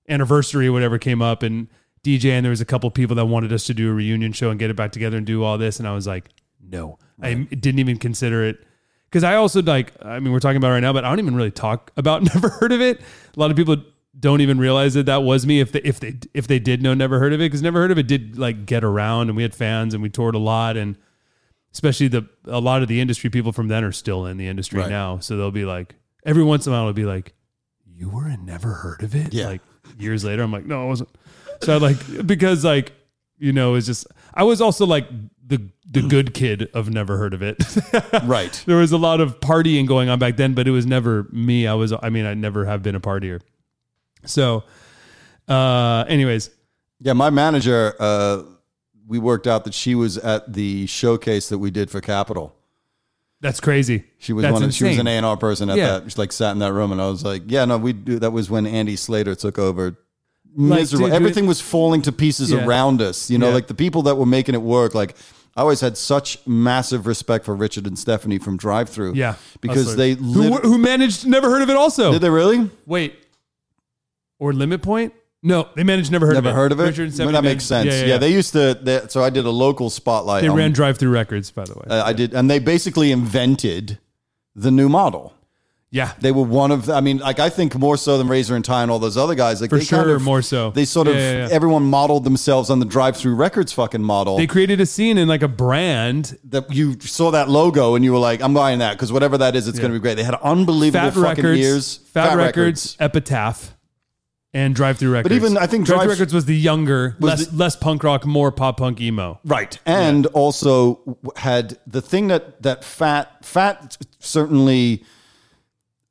[0.10, 1.68] anniversary whatever came up and
[2.04, 4.50] dj and there was a couple people that wanted us to do a reunion show
[4.50, 5.80] and get it back together and do all this.
[5.80, 6.30] And i was like
[6.62, 8.64] no i didn't even consider it
[9.10, 11.20] because i also like i mean we're talking about it right now but i don't
[11.20, 13.00] even really talk about never heard of it
[13.36, 13.76] a lot of people
[14.20, 16.94] don't even realize that that was me if they if they if they did know
[16.94, 19.44] never heard of it because never heard of it did like get around and we
[19.44, 20.98] had fans and we toured a lot and
[21.74, 24.80] especially the a lot of the industry people from then are still in the industry
[24.80, 24.90] Right.
[24.90, 25.94] now so they'll be like
[26.26, 27.34] every once in a while it'll be like
[27.86, 29.48] you were in never heard of it Yeah.
[29.48, 29.62] like
[30.00, 31.10] years later i'm like no i wasn't
[31.62, 31.98] so I like
[32.28, 32.94] because like
[33.38, 35.08] you know it's just i was also like
[35.46, 35.60] the
[35.90, 37.58] the good kid of never heard of it
[38.24, 38.64] right.
[38.66, 41.68] there was a lot of partying going on back then but it was never me
[41.68, 43.42] i was i mean i never have been a partier
[44.26, 44.64] so
[45.48, 46.50] uh anyways
[47.00, 48.44] Yeah, my manager, uh,
[49.08, 52.54] we worked out that she was at the showcase that we did for Capitol.
[53.40, 54.64] that's crazy She was That's one.
[54.64, 56.00] Of, she was an A and R person at Yeah.
[56.00, 56.12] that.
[56.12, 58.32] She like sat in that room, and I was like, "Yeah, no, we do." That
[58.32, 59.96] was when Andy Slater took over.
[60.56, 61.08] Like, Miserable.
[61.08, 62.66] dude, dude, Everything was falling to pieces Yeah.
[62.66, 63.30] around us.
[63.30, 63.54] You know, Yeah.
[63.56, 64.96] like the people that were making it work.
[64.96, 65.16] Like
[65.56, 69.14] I always had such massive respect for Richard and Stephanie from Drive-Thru.
[69.16, 73.16] yeah because they who, who managed never heard of it also did they really wait
[74.40, 76.84] or limit point no they managed never heard never of it heard of it.
[76.84, 77.88] Richard and Well, Stephanie that makes sense.
[77.88, 78.78] yeah, Yeah, yeah, they used to.
[78.82, 80.42] They, so I did a local spotlight.
[80.44, 83.12] they on- ran drive through records by the way uh, I did, and they basically
[83.12, 83.98] invented
[84.56, 85.34] the new model.
[85.90, 88.66] Yeah They were one of, I mean, like I think more so than Razor and
[88.66, 89.62] Tie and all those other guys.
[89.62, 90.72] Like For they kind sure, of- more so.
[90.72, 91.54] They sort of Yeah, yeah, yeah.
[91.54, 94.36] everyone modeled themselves on the Drive-Thru records fucking model.
[94.38, 98.12] they created a scene and like a brand that you saw that logo and you
[98.12, 100.16] were like, I'm buying that because whatever that is, it's going to be great.
[100.16, 101.98] They had unbelievable Fat fucking Records, ears.
[102.12, 103.74] Fat, Records, Epitaph,
[104.54, 105.30] and Drive-Thru Records.
[105.30, 108.26] But even I think Drive-Thru Records was the younger, Was less the- less punk rock,
[108.26, 109.40] more pop punk emo.
[109.46, 109.80] Right.
[109.86, 115.04] And also had the thing that that fat fat certainly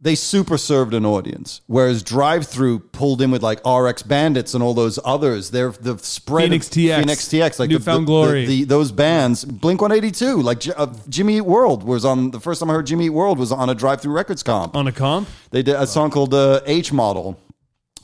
[0.06, 4.72] they super served an audience, whereas Drive-Thru pulled in with like RX Bandits and all
[4.72, 5.50] those others.
[5.50, 8.46] They're the spread Phoenix of TX, Phoenix TX, like the- Newfound the, Glory.
[8.46, 9.44] the, the, those bands.
[9.44, 12.70] Blink One Eighty Two, like J- uh, Jimmy Eat World was on the first time
[12.70, 14.76] I heard Jimmy Eat World was on a Drive-Thru Records comp.
[14.76, 17.38] On a comp, They did a song called uh, H Model.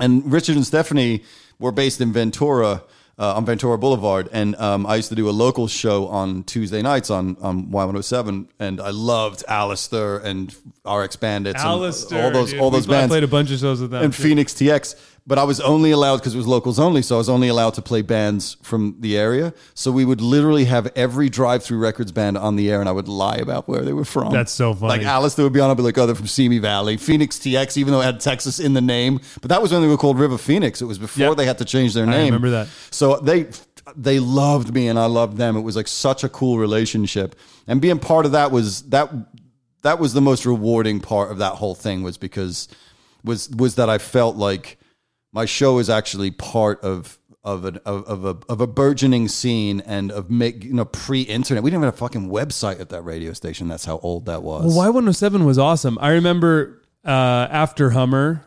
[0.00, 1.22] And Richard and Stephanie
[1.60, 2.82] were based in Ventura,
[3.18, 4.28] uh, on Ventura Boulevard.
[4.32, 8.46] And um, I used to do a local show on Tuesday nights on, on Y107.
[8.58, 10.54] And I loved Allister and
[10.84, 11.60] RX Bandits.
[11.60, 12.20] and all those, dude.
[12.60, 13.10] all those We- I bands.
[13.10, 14.02] played a bunch of shows with them.
[14.04, 14.22] and too.
[14.22, 14.96] Phoenix TX.
[15.24, 17.74] But I was only allowed because it was locals only, so I was only allowed
[17.74, 19.54] to play bands from the area.
[19.72, 23.06] So we would literally have every Drive-Thru records band on the air, and I would
[23.06, 24.32] lie about where they were from.
[24.32, 24.88] That's so funny.
[24.98, 27.76] Like Allister would be on, I'd be like, "Oh, they're from Simi Valley, Phoenix TX,"
[27.76, 29.20] even though it had Texas in the name.
[29.40, 30.82] But that was when they were called River Phoenix.
[30.82, 31.36] It was before Yep.
[31.36, 32.26] they had to change their name.
[32.34, 32.68] remember that.
[32.90, 33.46] So they
[33.96, 35.56] they loved me, and I loved them.
[35.56, 37.36] It was like such a cool relationship,
[37.68, 39.08] and being part of that was that
[39.82, 42.66] that was the most rewarding part of that whole thing was because
[43.22, 44.78] was was that I felt like
[45.32, 49.80] my show is actually part of of an of, of a of a burgeoning scene
[49.80, 51.62] and of make you know pre-internet.
[51.62, 53.68] We didn't have a fucking website at that radio station.
[53.68, 54.76] That's how old that was.
[54.76, 55.98] Well, Y107 was awesome.
[56.00, 58.44] I remember uh, after Hummer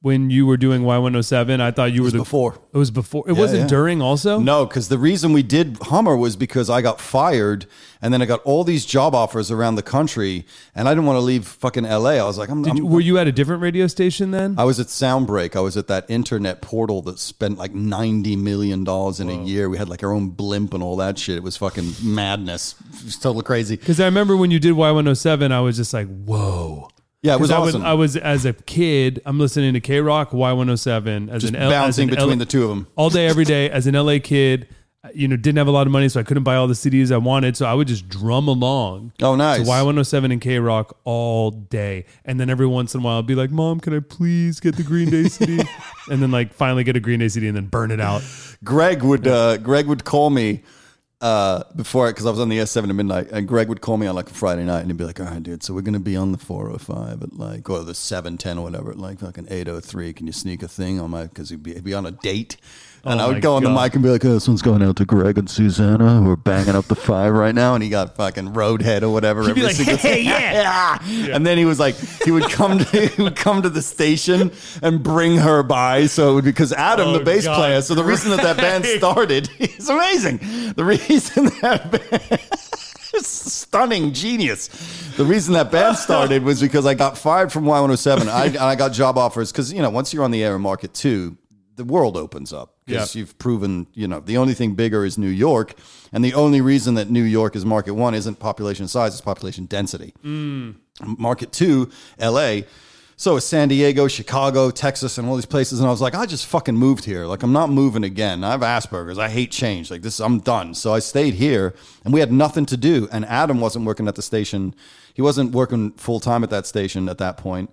[0.00, 2.54] when you were doing Y107, I thought you were the before.
[2.72, 3.24] It was before.
[3.26, 3.66] It wasn't yeah.
[3.66, 4.38] during also.
[4.38, 7.66] No, because the reason we did Hummer was because I got fired,
[8.00, 11.16] and then I got all these job offers around the country, and I didn't want
[11.16, 12.10] to leave fucking LA.
[12.10, 14.54] I was like, I'm, Did I'm were you at a different radio station then?
[14.56, 15.56] I was at Soundbreak.
[15.56, 19.68] I was at that internet portal that spent like ninety million dollars in a year.
[19.68, 21.36] We had like our own blimp and all that shit.
[21.36, 22.76] It was fucking madness.
[22.98, 23.78] It was totally crazy.
[23.88, 26.90] Because I remember when you did Y107, I was just like, whoa.
[27.28, 27.82] Yeah, it was I awesome.
[27.82, 29.20] was, I was as a kid.
[29.26, 32.46] I'm listening to KROQ Y107 as Just an L, as bouncing an between L- the
[32.46, 32.86] two of them.
[32.96, 33.70] all day, every day.
[33.70, 34.66] As an LA kid,
[35.14, 37.12] you know, didn't have a lot of money, so I couldn't buy all the CDs
[37.12, 37.56] I wanted.
[37.56, 39.12] So I would just drum along.
[39.22, 39.64] Oh, nice.
[39.64, 43.34] So Y107 and KROQ all day, and then every once in a while, I'd be
[43.34, 45.62] like, "Mom, can I please get the Green Day CD?"
[46.10, 48.22] and then like finally get a Green Day CD, and then burn it out.
[48.64, 50.62] Greg would uh, Greg would call me
[51.20, 54.06] uh, before because I was on the S7 at midnight, and Greg would call me
[54.06, 55.98] on like a Friday night, and he'd be like, "All right, dude, so we're gonna
[55.98, 60.12] be on the 405 at like or the 710 or whatever at like fucking 803.
[60.12, 62.56] Can you sneak a thing on my because he'd be, he'd be on a date."
[63.10, 64.82] And Oh I would go on the mic and be like, oh, "This one's going
[64.82, 67.88] out to Greg and Susanna who are banging up the five right now," and he
[67.90, 69.42] got fucking roadhead or whatever.
[69.44, 70.98] He'd be every like, "Hey, yeah.
[71.34, 71.94] And then he was like,
[72.24, 74.52] he would come to he would come to the station
[74.82, 76.06] and bring her by.
[76.06, 77.56] So it would because Adam, Oh, the bass God.
[77.56, 77.80] player.
[77.82, 80.38] So the reason that that band started is amazing.
[80.76, 82.40] The reason that band,
[83.24, 84.68] stunning genius.
[85.16, 88.28] The reason that band started was because I got fired from Y107.
[88.28, 90.62] I, and I got job offers because you know once you're on the air in
[90.62, 91.36] market two,
[91.76, 93.20] the world opens up because Yeah.
[93.20, 95.74] you've proven you know the only thing bigger is New York,
[96.12, 99.66] and the only reason that New York is market one isn't population size; it's population
[99.66, 100.74] density mm.
[101.18, 102.60] market two, LA.
[103.20, 105.80] So it's San Diego, Chicago, Texas, and all these places.
[105.80, 107.26] And I was like, I just fucking moved here.
[107.26, 108.44] Like, I'm not moving again.
[108.44, 109.18] I have Asperger's.
[109.18, 109.90] I hate change.
[109.90, 110.72] Like, this, I'm done.
[110.72, 111.74] So I stayed here
[112.04, 113.08] and we had nothing to do.
[113.10, 114.72] And Adam wasn't working at the station.
[115.14, 117.70] He wasn't working full time at that station at that point.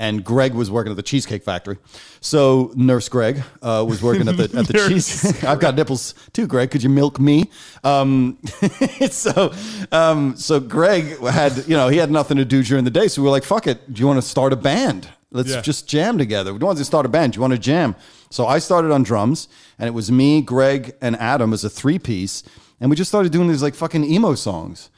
[0.00, 1.76] And Greg was working at the Cheesecake Factory.
[2.20, 5.42] So Nurse Greg uh, was working at the at the cheese.
[5.44, 6.70] I've got nipples too, Greg.
[6.70, 7.50] Could you milk me?
[7.82, 8.38] Um,
[9.10, 9.52] so,
[9.90, 13.08] um, so Greg had, you know, he had nothing to do during the day.
[13.08, 13.92] So we were like, fuck it.
[13.92, 15.08] Do you want to start a band?
[15.32, 15.60] Let's Yeah.
[15.62, 16.52] just jam together.
[16.52, 17.32] We don't want to start a band.
[17.32, 17.96] Do you want to jam?
[18.30, 19.48] So I started on drums
[19.80, 22.44] and it was me, Greg, and Adam as a three piece.
[22.80, 24.90] And we just started doing these like fucking emo songs.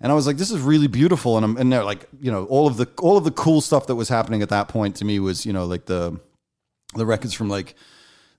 [0.00, 1.36] And I was like, this is really beautiful.
[1.36, 3.86] And I'm and they're like, you know, all of the all of the cool stuff
[3.88, 6.20] that was happening at that point to me was, you know, like the
[6.94, 7.74] the records from like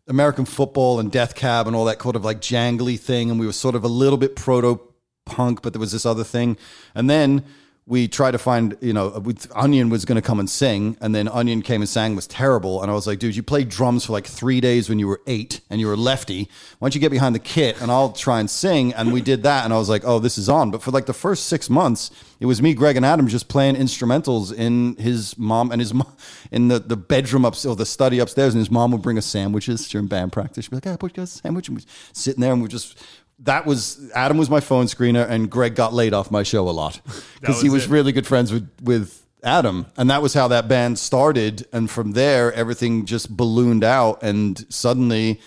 [0.07, 3.29] American football and Death Cab and all that kind of like jangly thing.
[3.29, 4.79] And we were sort of a little bit proto
[5.25, 6.57] punk, but there was this other thing.
[6.95, 7.43] And then
[7.89, 9.21] we tried to find, you know,
[9.55, 10.95] Onion was going to come and sing.
[11.01, 12.83] And then Onion came and sang was terrible.
[12.83, 15.21] And I was like, dude, you played drums for like three days when you were
[15.25, 16.47] eight and you were lefty.
[16.77, 18.93] Why don't you get behind the kit and I'll try and sing?
[18.93, 19.65] And we did that.
[19.65, 20.69] And I was like, oh, this is on.
[20.69, 23.75] But for like the first six months, it was me, Greg, and Adam just playing
[23.75, 26.15] instrumentals in his mom and his mom
[26.51, 28.53] in the, the bedroom up or the study upstairs.
[28.53, 30.65] And his mom would bring us sandwiches during band practice.
[30.65, 33.03] She'd be like, "I put you a sandwich." And we'd sitting there and we just
[33.43, 36.71] that was Adam was my phone screener, and Greg got laid off my show a
[36.71, 36.99] lot
[37.39, 37.89] because he was it.
[37.89, 41.67] really good friends with with Adam, and that was how that band started.
[41.71, 45.39] And from there, everything just ballooned out, and suddenly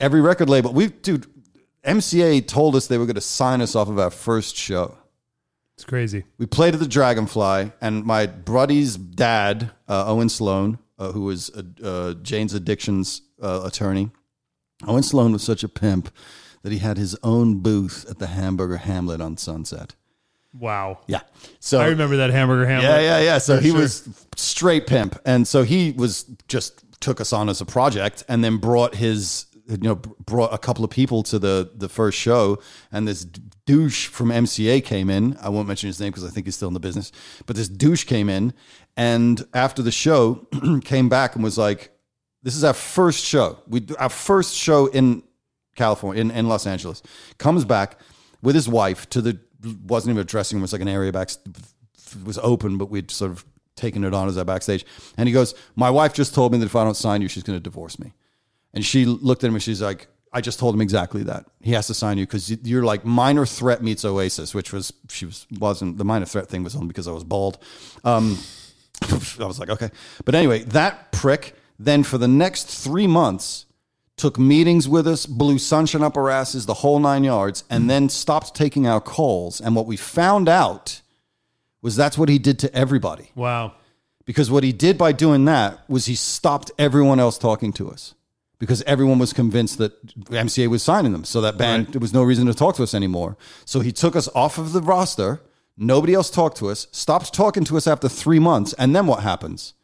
[0.00, 1.26] every record label we dude
[1.84, 4.96] MCA told us they were going to sign us off of our first show.
[5.76, 6.24] It's crazy.
[6.38, 11.50] We played at the Dragonfly, and my buddy's dad, uh, Owen Sloane, uh, who was
[11.50, 14.10] uh, uh, Jane's Addictions uh, attorney,
[14.86, 16.10] Owen Sloane was such a pimp
[16.62, 19.94] that he had his own booth at the Hamburger Hamlet on Sunset.
[20.58, 21.00] Wow.
[21.06, 21.20] Yeah,
[21.60, 22.90] so I remember that hamburger hamlet.
[22.90, 23.38] yeah, yeah, yeah.
[23.38, 23.78] So For he sure.
[23.80, 28.44] was straight pimp, and so he was just took us on as a project, and
[28.44, 32.58] then brought his you know brought a couple of people to the the first show,
[32.90, 33.24] and this
[33.64, 35.38] douche from MCA came in.
[35.40, 37.12] I won't mention his name because I think he's still in the business,
[37.46, 38.52] but this douche came in,
[38.94, 40.46] and after the show,
[40.84, 41.92] came back and was like,
[42.42, 43.58] "This is our first show.
[43.66, 45.22] We our first show in
[45.74, 47.02] California in, in Los Angeles."
[47.38, 47.98] Comes back
[48.42, 49.38] with his wife to the
[49.86, 50.62] wasn't even a dressing room.
[50.62, 51.30] It was like an area back
[52.24, 53.44] was open, but we'd sort of
[53.76, 54.84] taken it on as I backstage.
[55.16, 57.42] And he goes, My wife just told me that if I don't sign you, she's
[57.42, 58.12] going to divorce me.
[58.74, 61.44] And she looked at him and she's like, I just told him exactly that.
[61.60, 65.26] He has to sign you because you're like minor threat meets Oasis, which was, she
[65.26, 67.58] was, wasn't, the minor threat thing was only because I was bald.
[68.02, 68.38] Um,
[69.10, 69.90] I was like, okay.
[70.24, 73.66] But anyway, that prick then for the next three months
[74.22, 78.08] took meetings with us, blew sunshine up our asses, the whole nine yards, and then
[78.08, 79.60] stopped taking our calls.
[79.60, 81.00] And what we found out
[81.82, 83.32] was that's what he did to everybody.
[83.34, 83.72] Wow.
[84.24, 88.14] Because what he did by doing that was he stopped everyone else talking to us
[88.60, 89.92] because everyone was convinced that
[90.30, 91.24] MCA was signing them.
[91.24, 91.92] So that band, Right.
[91.94, 93.36] there was no reason to talk to us anymore.
[93.64, 95.40] So he took us off of the roster.
[95.76, 98.72] Nobody else talked to us, stopped talking to us after three months.
[98.74, 99.74] And then what happens?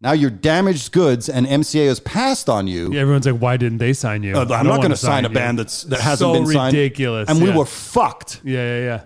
[0.00, 2.92] Now you're damaged goods and MCA has passed on you.
[2.92, 4.34] Yeah, everyone's like, why didn't they sign you?
[4.36, 5.34] Uh, I'm don't not going to sign a you.
[5.34, 6.74] band that's that hasn't so been signed.
[6.74, 7.28] ridiculous.
[7.30, 7.56] And we yeah.
[7.56, 8.40] were fucked.
[8.44, 9.04] Yeah, yeah, yeah.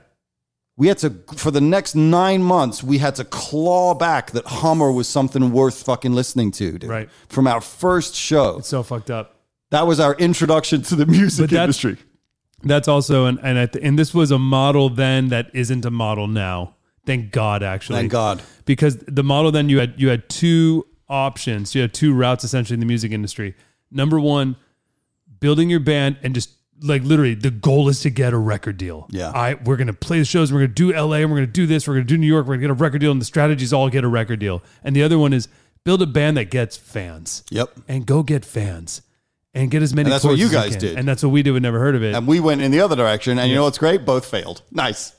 [0.76, 2.82] We had to for the next nine months.
[2.82, 6.90] We had to claw back that Hummer was something worth fucking listening to, dude.
[6.90, 7.08] Right.
[7.28, 9.36] From our first show, It's So fucked up.
[9.70, 11.96] that was our introduction to the music But that's- industry.
[12.62, 15.90] That's also and and I th- and this was a model then that isn't a
[15.90, 16.74] model now.
[17.06, 17.96] Thank God, actually.
[18.00, 18.42] Thank God.
[18.66, 21.74] because the model then you had you had two options.
[21.74, 23.54] You had two routes essentially in the music industry.
[23.90, 24.56] Number one,
[25.40, 26.50] building your band and just
[26.82, 29.06] like literally the goal is to get a record deal.
[29.10, 29.30] Yeah.
[29.34, 30.52] I we're gonna play the shows.
[30.52, 31.16] We're gonna do LA.
[31.16, 31.86] and We're gonna do this.
[31.88, 32.46] We're gonna do New York.
[32.46, 33.10] We're gonna get a record deal.
[33.10, 34.62] And the strategies all get a record deal.
[34.84, 35.48] And the other one is
[35.84, 37.42] build a band that gets fans.
[37.50, 37.70] Yep.
[37.88, 39.02] And go get fans.
[39.52, 40.06] And get as many.
[40.06, 40.96] And that's what you guys did.
[40.96, 41.50] And that's what we did.
[41.50, 42.14] We never heard of it.
[42.14, 44.04] And we went in the other direction, and you know what's great?
[44.04, 44.62] Both failed.
[44.70, 45.12] Nice.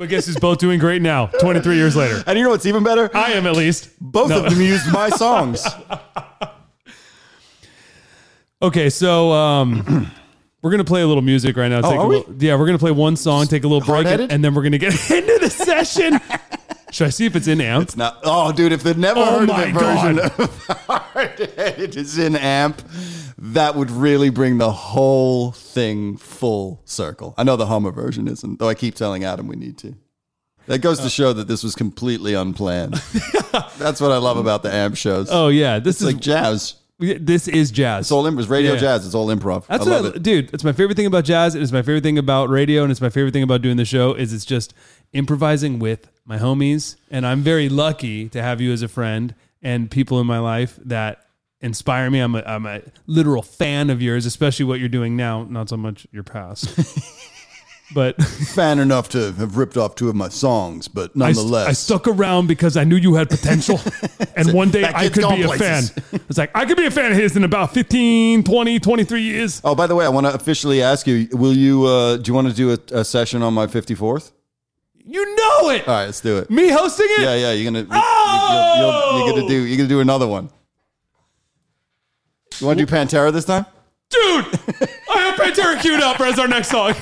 [0.00, 1.26] But guess who's both doing great now?
[1.26, 2.24] Twenty three years later.
[2.26, 3.10] And you know what's even better?
[3.14, 3.90] I am at least.
[4.00, 4.42] Both No.
[4.42, 5.64] of them used my songs.
[8.62, 10.10] Okay, so um,
[10.62, 11.80] we're gonna play a little music right now.
[11.80, 12.16] Take Oh, are a we?
[12.16, 14.30] little, yeah, we're gonna play one song, take a little break, Hard-headed?
[14.32, 16.20] and then we're gonna get into the session.
[16.92, 17.82] Should I see if it's in amp?
[17.84, 18.20] It's not.
[18.24, 22.82] Oh, dude, if they'd never Oh heard of it version of Hard-Headed is in amp,
[23.38, 27.34] that would really bring the whole thing full circle.
[27.38, 29.94] I know the Hummer version isn't, though I keep telling Adam we need to.
[30.66, 31.08] That goes to oh.
[31.08, 32.94] show that this was completely unplanned.
[33.78, 35.28] That's what I love about the amp shows.
[35.30, 36.74] oh yeah, this it's is like jazz.
[36.98, 38.04] this is jazz.
[38.04, 38.78] It's all imp- it's radio Yeah.
[38.78, 39.06] jazz.
[39.06, 39.66] It's all improv.
[39.66, 40.22] That's I love what, it.
[40.22, 40.52] dude.
[40.52, 41.54] It's my favorite thing about jazz.
[41.54, 44.14] It's my favorite thing about radio, and it's my favorite thing about doing the show.
[44.14, 44.74] Is it's just
[45.12, 49.90] improvising with my homies, and I'm very lucky to have you as a friend and
[49.90, 51.26] people in my life that
[51.60, 52.20] inspire me.
[52.20, 55.42] I'm a, I'm a literal fan of yours, especially what you're doing now.
[55.42, 56.68] Not so much your past,
[57.94, 61.66] but Fan enough to have ripped off two of my songs, but I, st- nonetheless,
[61.66, 63.80] I stuck around because I knew you had potential.
[64.36, 65.82] and one day I could gone be a fan.
[66.12, 69.60] It's like, I could be a fan of his in about 15, 20, 23 years.
[69.64, 71.86] Oh, by the way, I want to officially ask you: Will you?
[71.86, 74.30] Uh, do you want to do a, a session on my fifty fourth?
[75.10, 75.88] You know it.
[75.88, 76.50] All right, let's do it.
[76.50, 77.22] Me hosting it?
[77.22, 77.52] Yeah, yeah.
[77.52, 77.86] You're gonna.
[77.90, 79.12] Oh!
[79.12, 79.66] You, you're gonna do.
[79.66, 80.50] You're gonna do another one.
[82.60, 83.66] You want to do Pantera this time?
[84.10, 84.44] Dude,
[85.10, 86.94] I have Pantera queued up as our next song.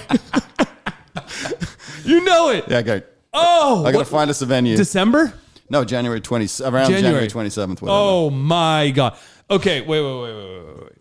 [2.05, 2.65] you know it.
[2.69, 3.03] Yeah, okay.
[3.35, 4.75] Oh, I gotta what- find us a venue.
[4.77, 5.35] December?
[5.69, 7.29] no, January twenty around January.
[7.29, 7.81] Twenty seventh.
[7.83, 9.19] Oh my god.
[9.51, 10.93] Okay, wait, wait, wait, wait, wait, wait.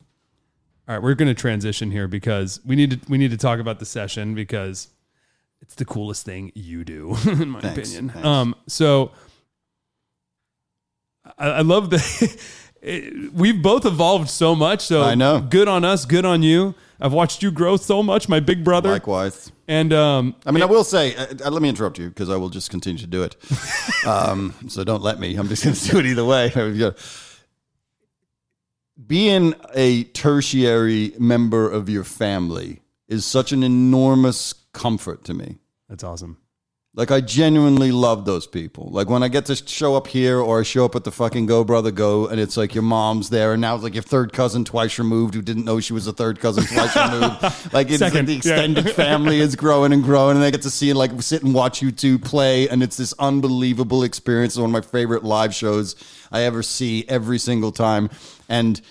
[0.90, 3.60] All right, we're going to transition here because we need to we need to talk
[3.60, 4.88] about the session because
[5.62, 8.10] it's the coolest thing you do, in my Thanks, opinion.
[8.10, 8.26] thanks.
[8.28, 9.12] Um, so
[11.38, 12.38] I, I love that
[12.82, 14.82] it- we've both evolved so much.
[14.86, 15.40] So I know.
[15.42, 16.76] good on us, good on you.
[17.00, 18.90] I've watched you grow so much, my big brother.
[18.90, 19.52] Likewise.
[19.68, 22.38] And um, I mean, I will say, uh, uh, let me interrupt you because I
[22.38, 23.36] will just continue to do it.
[24.08, 25.36] um, so don't let me.
[25.36, 26.52] I'm just going to do it either way.
[29.06, 35.58] Being a tertiary member of your family is such an enormous comfort to me.
[35.90, 36.38] that's awesome.
[36.94, 38.90] Like I genuinely love those people.
[38.92, 41.46] Like when I get to show up here or I show up at the fucking
[41.46, 44.34] Go Brother Go and it's like your mom's there and now it's like your third
[44.34, 47.72] cousin twice removed who didn't know she was a third cousin twice removed.
[47.72, 48.38] Like it's like Second, the yeah.
[48.38, 51.54] extended family is growing and growing and they get to see it, like sit and
[51.54, 54.54] watch you two play and it's this unbelievable experience.
[54.54, 55.96] It's one of my favorite live shows
[56.32, 58.10] I ever see every single time.
[58.50, 58.82] And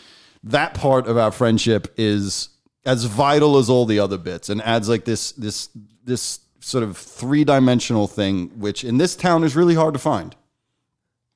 [0.44, 2.50] that part of our friendship is
[2.86, 5.68] as vital as all the other bits and adds like this this
[6.04, 10.34] this sort of three-dimensional thing which in this town is really hard to find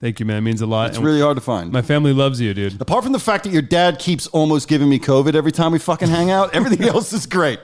[0.03, 0.38] Thank you, man.
[0.38, 0.88] It means a lot.
[0.88, 2.80] it's really hard to find my family loves you, dude.
[2.80, 5.78] apart from the fact that your dad keeps almost giving me covid every time we
[5.78, 7.61] fucking hang out everything else is great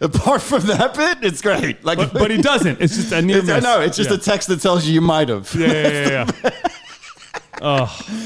[0.00, 2.80] apart from that bit it's great like But, but he doesn't.
[2.80, 3.64] It's just a near it's, I miss.
[3.64, 4.16] know it's just yeah.
[4.16, 6.68] a text that tells you you might have yeah, yeah, yeah, yeah.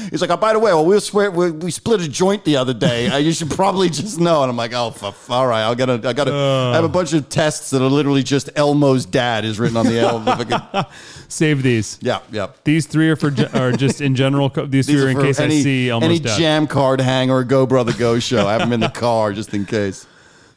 [0.09, 2.55] He's like, oh, by the way, well, we, swear, we we split a joint the
[2.57, 3.07] other day.
[3.07, 4.41] Uh, you should probably just know.
[4.43, 6.83] And I'm like, oh, f- all right, I'll get a, I got to, I have
[6.83, 10.89] a bunch of tests that are literally just Elmo's dad is written on the L.
[11.27, 11.99] Save these.
[12.01, 12.47] yeah, yeah.
[12.63, 14.49] These three are for ge- are just in general.
[14.49, 16.39] co- These, These three are are in case any, I see almost any dead.
[16.39, 18.47] Jammcard hang or a Go Brother Go show.
[18.47, 20.07] I have them in the car just in case.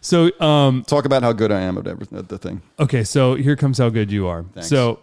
[0.01, 2.63] So um, Talk about how good I am at everything at the thing.
[2.81, 4.45] Okay, so here comes how good you are.
[4.55, 4.69] Thanks.
[4.69, 4.99] So,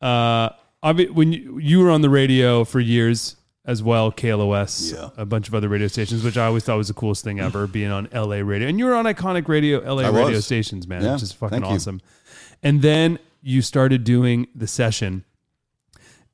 [0.00, 0.50] uh,
[0.84, 5.10] obvi- when you, you were on the radio for years as well, KLOS, Yeah.
[5.16, 7.66] a bunch of other radio stations, which I always thought was the coolest thing ever,
[7.66, 10.46] being on LA radio, and you were on iconic radio, LA I radio was.
[10.46, 11.76] stations, man, Yeah, which is fucking thank you.
[11.76, 12.00] awesome.
[12.62, 15.24] And then you started doing the session,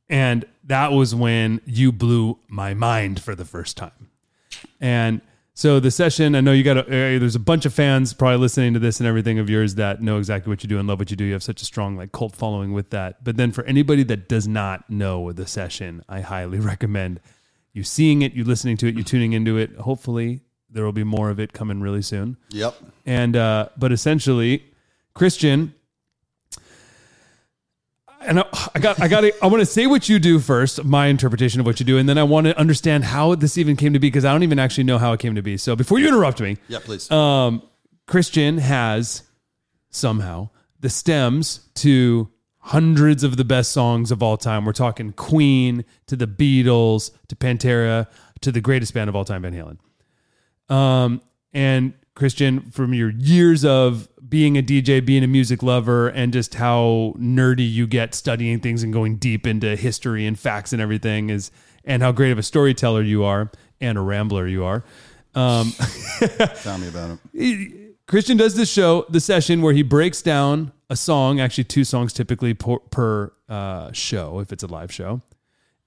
[0.09, 4.09] and that was when you blew my mind for the first time.
[4.81, 5.21] And
[5.57, 6.79] so the session, I know you got.
[6.79, 9.77] A, uh, there's a bunch of fans probably listening to this and everything of yours
[9.77, 11.23] that know exactly what you do and love what you do.
[11.23, 13.23] You have such a strong like cult following with that.
[13.23, 17.21] But then for anybody that does not know the session, I highly recommend
[17.73, 19.77] you seeing it, you listening to it, you tuning into it.
[19.77, 20.41] Hopefully,
[20.71, 22.37] there will be more of it coming really soon.
[22.51, 22.75] Yep.
[23.07, 24.65] And uh, but essentially,
[25.15, 25.75] Christian.
[28.27, 31.07] And I, got, I got, to, I want to say what you do first, my
[31.09, 33.93] interpretation of what you do, and then I want to understand how this even came
[33.93, 35.57] to be because I don't even actually know how it came to be.
[35.57, 37.11] So before you interrupt me, Yeah, please.
[37.11, 37.63] um,
[38.07, 39.23] Christian has
[39.91, 40.49] somehow
[40.81, 44.65] the stems to hundreds of the best songs of all time.
[44.65, 48.07] We're talking Queen to the Beatles to Pantera
[48.41, 50.75] to the greatest band of all time, Van Halen.
[50.75, 51.21] Um,
[51.53, 56.55] and Christian, from your years of being a DJ, being a music lover, and just
[56.55, 61.31] how nerdy you get studying things and going deep into history and facts and everything
[61.31, 61.51] is,
[61.85, 63.51] and how great of a storyteller you are
[63.81, 64.85] and a rambler you are.
[65.35, 65.73] Um,
[66.63, 67.97] Tell me about it.
[68.07, 72.13] Christian does this show, the session where he breaks down a song, actually two songs
[72.13, 75.23] typically per, per uh, show if it's a live show,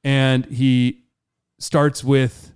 [0.04, 1.04] and he
[1.60, 2.54] starts with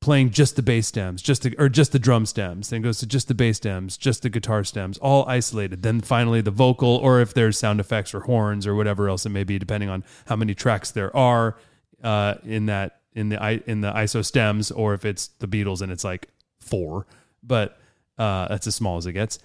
[0.00, 3.06] playing just the bass stems, just the or just the drum stems, then goes to
[3.06, 5.82] just the bass stems, just the guitar stems, all isolated.
[5.82, 9.30] Then finally the vocal, or if there's sound effects or horns or whatever else it
[9.30, 11.56] may be, depending on how many tracks there are
[12.02, 15.90] uh, in that in the in the ISO stems, or if it's the Beatles and
[15.90, 16.28] it's like
[16.60, 17.06] four,
[17.42, 17.78] but
[18.18, 19.38] uh, that's as small as it gets.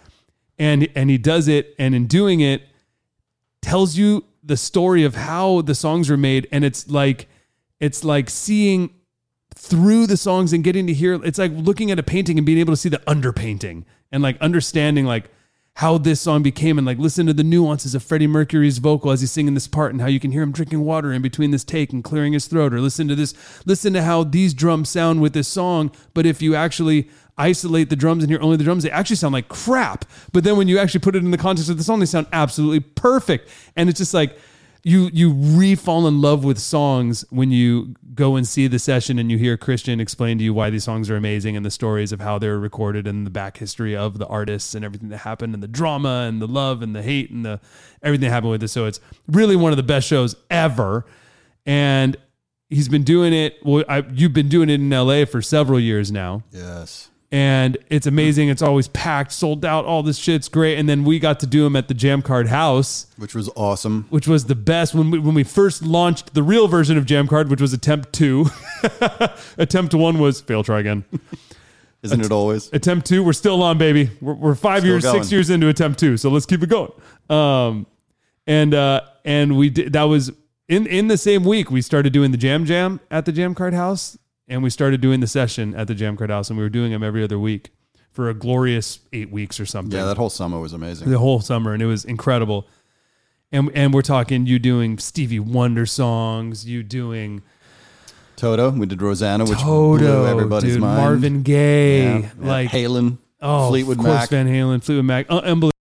[0.60, 2.64] And and he does it, and in doing it,
[3.62, 7.28] tells you the story of how the songs were made, and it's like
[7.80, 8.94] it's like seeing
[9.56, 12.58] through the songs and getting to hear it's like looking at a painting and being
[12.58, 15.30] able to see the underpainting and like understanding like
[15.76, 19.22] how this song became and like listen to the nuances of Freddie Mercury's vocal as
[19.22, 21.64] he's singing this part and how you can hear him drinking water in between this
[21.64, 23.34] take and clearing his throat or listen to this
[23.66, 25.92] listen to how these drums sound with this song.
[26.14, 29.34] But if you actually isolate the drums and hear only the drums they actually sound
[29.34, 30.06] like crap.
[30.34, 32.28] But then when you actually put it in the context of the song they sound
[32.34, 33.50] absolutely perfect.
[33.76, 34.38] And it's just like
[34.84, 39.32] you you re-fall in love with songs when you go and see the session and
[39.32, 42.20] you hear Christian explain to you why these songs are amazing and the stories of
[42.20, 45.62] how they're recorded and the back history of the artists and everything that happened and
[45.62, 47.60] the drama and the love and the hate and the
[48.02, 48.70] everything that happened with it.
[48.70, 51.06] So it's really one of the best shows ever.
[51.66, 52.18] And
[52.70, 53.58] he's been doing it.
[53.64, 57.11] Well, I, you've been doing it in LA for several years now Yes.
[57.34, 58.50] And it's amazing.
[58.50, 59.86] It's always packed, sold out.
[59.86, 60.78] All this shit's great.
[60.78, 64.06] And then we got to do them at the Jammcard House, Which was awesome.
[64.10, 67.48] which was the best when we when we first launched the real version of Jammcard,
[67.50, 68.48] which was Attempt Two.
[69.58, 70.64] Attempt One was fail.
[70.64, 71.06] Try again.
[72.04, 72.72] Isn't it always?
[72.74, 74.10] Attempt Two, we're still on, baby.
[74.22, 75.22] We're, we're five Still years, going.
[75.22, 76.92] six years into Attempt Two, so let's keep it going.
[77.30, 77.86] Um,
[78.48, 80.32] and uh, and we did that was
[80.68, 84.18] in in the same week we started doing the Jam Jam at the Jammcard House,
[84.48, 87.04] and we started doing the session at the Jammcard House, and we were doing them
[87.04, 87.72] every other week
[88.12, 89.98] for a glorious eight weeks or something.
[89.98, 91.10] Yeah, that whole summer was amazing.
[91.10, 92.68] the whole summer, and it was incredible.
[93.52, 97.42] And and we're talking you doing Stevie Wonder songs, you doing
[98.38, 100.98] Toto, we did Rosanna, which Toto, blew everybody's dude, mind.
[101.02, 102.30] Marvin Gaye, Yeah, yeah.
[102.40, 104.30] like Halen, oh, Fleetwood of course, Mac.
[104.30, 105.72] Van Halen, Fleetwood Mac, uh, unbelievable.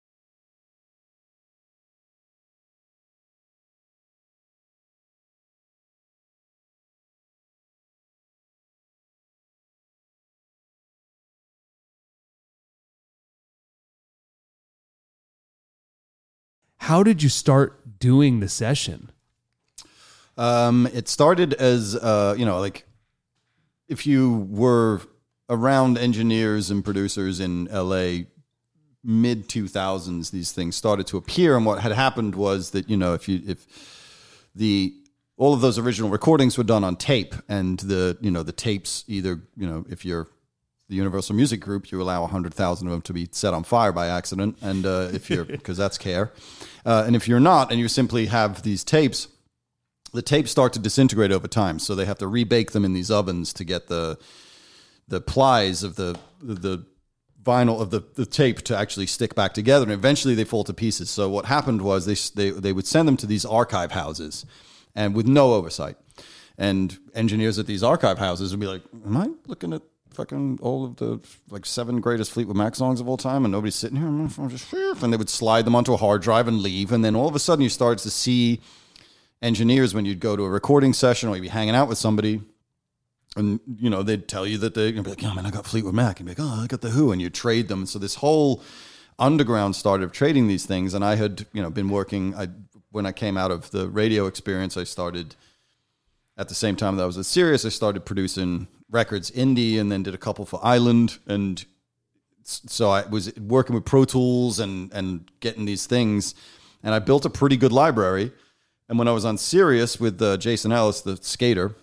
[16.90, 19.12] How did you start doing the session?
[20.36, 22.84] Um, it started as uh, you know, like
[23.86, 25.00] if you were
[25.48, 28.24] around engineers and producers in LA
[29.04, 33.14] mid 2000s these things started to appear and what had happened was that you know
[33.14, 33.64] if you if
[34.56, 34.92] the
[35.36, 39.04] all of those original recordings were done on tape and the you know the tapes
[39.06, 40.26] either you know if you're
[40.90, 44.08] the Universal Music Group, you allow 100,000 of them to be set on fire by
[44.08, 44.58] accident.
[44.60, 46.32] And uh, if you're, because that's care.
[46.84, 49.28] Uh, and if you're not, and you simply have these tapes,
[50.12, 51.78] the tapes start to disintegrate over time.
[51.78, 54.18] So they have to rebake them in these ovens to get the
[55.08, 56.84] the plies of the the
[57.42, 59.84] vinyl of the, the tape to actually stick back together.
[59.84, 61.10] And eventually they fall to pieces.
[61.10, 64.44] So what happened was they, they, they would send them to these archive houses
[64.94, 65.96] and with no oversight.
[66.58, 70.84] And engineers at these archive houses would be like am i looking at fucking all
[70.84, 74.06] of the like seven greatest fleetwood mac songs of all time and nobody's sitting here
[74.06, 77.14] I'm just and they would slide them onto a hard drive and leave and then
[77.14, 78.60] all of a sudden you start to see
[79.40, 82.40] engineers when you'd go to a recording session or you'd be hanging out with somebody
[83.36, 85.94] and you know they'd tell you that they'd be like, "Yeah, man, I got Fleetwood
[85.94, 87.86] Mac," and be like, "Oh, I got the Who," and you trade them.
[87.86, 88.62] So this whole
[89.18, 92.34] underground started of trading these things, and I had you know been working.
[92.34, 92.48] I
[92.90, 95.36] when I came out of the radio experience, I started
[96.40, 97.66] at the same time that I was at Sirius.
[97.66, 101.64] I started producing records indie, and then did a couple for Island, and
[102.42, 106.34] so I was working with Pro Tools and and getting these things,
[106.82, 108.32] and I built a pretty good library.
[108.88, 111.76] And when I was on Sirius with uh, Jason Ellis, the skater,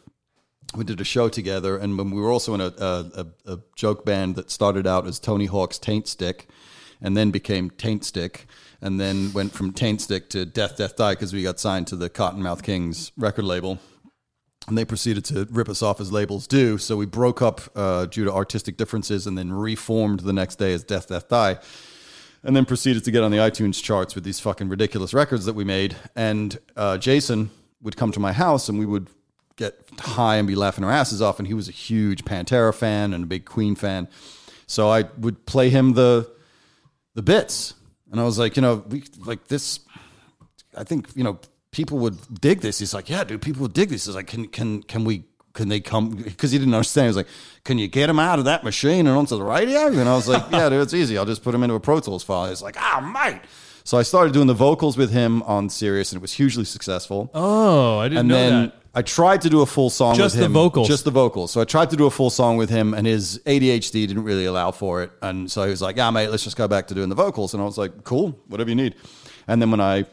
[0.76, 4.04] we did a show together, and when we were also in a, a, a, joke
[4.04, 6.50] band that started out as Tony Hawk's Taint Stick,
[7.00, 8.48] and then became Taint Stick,
[8.82, 11.96] and then went from Taint Stick to Death Death Die because we got signed to
[11.96, 13.80] the Cottonmouth Kings record label,
[14.68, 16.78] and they proceeded to rip us off as labels do.
[16.78, 20.74] So we broke up uh, due to artistic differences, and then reformed the next day
[20.74, 21.58] as Death Death Die.
[22.44, 25.54] And then proceeded to get on the iTunes charts with these fucking ridiculous records that
[25.54, 25.96] we made.
[26.16, 27.50] And uh, Jason
[27.82, 29.08] would come to my house, and we would
[29.56, 31.40] get high and be laughing our asses off.
[31.40, 34.08] And he was a huge Pantera fan and a big Queen fan.
[34.68, 36.30] So I would play him the
[37.16, 37.74] the bits,
[38.12, 39.80] and I was like, you know, we like this.
[40.76, 41.40] I think you know
[41.78, 42.80] people would dig this.
[42.80, 44.08] He's like, yeah, dude, people would dig this.
[44.08, 45.24] He's like, can can can we?
[45.54, 46.10] Can they come?
[46.12, 47.06] Because he didn't understand.
[47.06, 47.28] He was like,
[47.64, 50.28] "Can you get him out of that machine and onto the radio?" And I was
[50.28, 51.18] like, "Yeah, dude, it's easy.
[51.18, 53.42] I'll just put him into a Pro Tools file." He's like, "Ah, oh, mate."
[53.84, 57.32] So I started doing the vocals with him on Sirius, and it was hugely successful.
[57.34, 58.76] Oh, I didn't and know then that.
[58.94, 60.88] I tried to do a full song Just with the vocals.
[60.88, 61.50] Just the vocals.
[61.52, 64.46] So I tried to do a full song with him, and his ADHD didn't really
[64.46, 65.12] allow for it.
[65.24, 67.56] And so he was like, "Yeah, mate, let's just go back to doing the vocals."
[67.56, 68.94] And I was like, "Cool, whatever you need."
[69.48, 70.06] And then when I,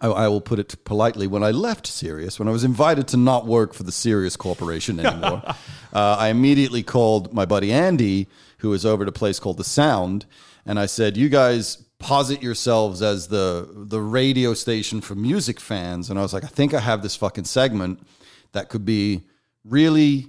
[0.00, 3.16] I, I will put it politely, when I left Sirius, when I was invited to
[3.16, 5.42] not work for the Sirius Corporation anymore,
[5.92, 9.64] uh, I immediately called my buddy Andy, who was over at a place called The
[9.64, 10.26] Sound,
[10.66, 16.10] and I said, "You guys." Posit yourselves as the the radio station for music fans,
[16.10, 18.06] and I was like, I think I have this fucking segment
[18.52, 19.22] that could be
[19.64, 20.26] really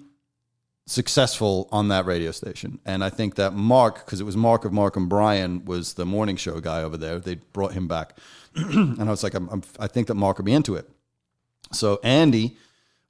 [0.86, 2.80] successful on that radio station.
[2.86, 6.06] And I think that Mark, because it was Mark of Mark and Brian, was the
[6.06, 7.20] morning show guy over there.
[7.20, 8.18] They brought him back,
[8.56, 10.90] and I was like, I'm, I'm, I think that Mark would be into it.
[11.72, 12.58] So Andy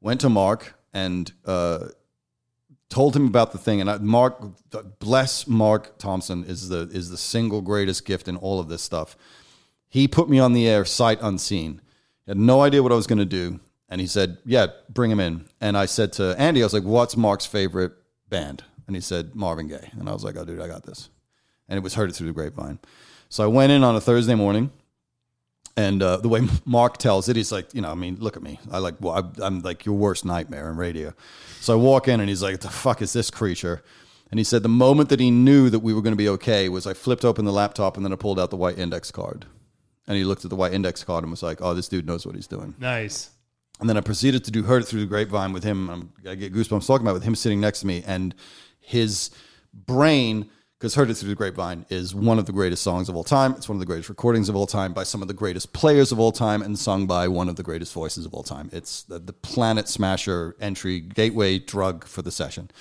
[0.01, 1.89] went to Mark and uh,
[2.89, 3.81] told him about the thing.
[3.81, 4.41] And I, Mark,
[4.99, 9.17] bless Mark Thompson, is the is the single greatest gift in all of this stuff.
[9.89, 11.81] He put me on the air sight unseen.
[12.27, 13.59] Had no idea what I was going to do.
[13.89, 15.45] And he said, Yeah, bring him in.
[15.61, 17.93] And I said to Andy, I was like, What's Mark's favorite
[18.29, 18.63] band?
[18.87, 19.91] And he said, Marvin Gaye.
[19.93, 21.09] And I was like, Oh, dude, I got this.
[21.67, 22.79] And it was Heard It Through the Grapevine.
[23.29, 24.71] So I went in on a Thursday morning.
[25.77, 28.43] And uh, the way Mark tells it, he's like, you know, I mean, look at
[28.43, 28.59] me.
[28.71, 31.13] I like, well, I, I'm like your worst nightmare in radio.
[31.59, 33.83] So I walk in and he's like, What the fuck is this creature?
[34.31, 36.67] And he said the moment that he knew that we were going to be okay
[36.67, 39.45] was I flipped open the laptop and then I pulled out the white index card.
[40.07, 42.25] And he looked at the white index card and was like, oh, this dude knows
[42.25, 42.75] what he's doing.
[42.79, 43.31] Nice.
[43.79, 45.89] And then I proceeded to do Heard It Through the Grapevine with him.
[45.89, 48.33] I'm, I get goosebumps talking about it with him sitting next to me and
[48.79, 49.31] his
[49.73, 53.23] brain, because Heard It Through the Grapevine is one of the greatest songs of all
[53.23, 53.53] time.
[53.53, 56.11] It's one of the greatest recordings of all time by some of the greatest players
[56.11, 58.69] of all time and sung by one of the greatest voices of all time.
[58.71, 62.71] It's the, the planet smasher entry gateway drug for the session.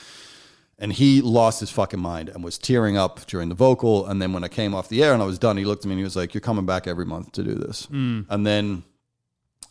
[0.78, 4.06] And he lost his fucking mind and was tearing up during the vocal.
[4.06, 5.88] And then when I came off the air and I was done, he looked at
[5.88, 7.86] me and he was like, You're coming back every month to do this.
[7.86, 8.26] Mm.
[8.28, 8.82] And then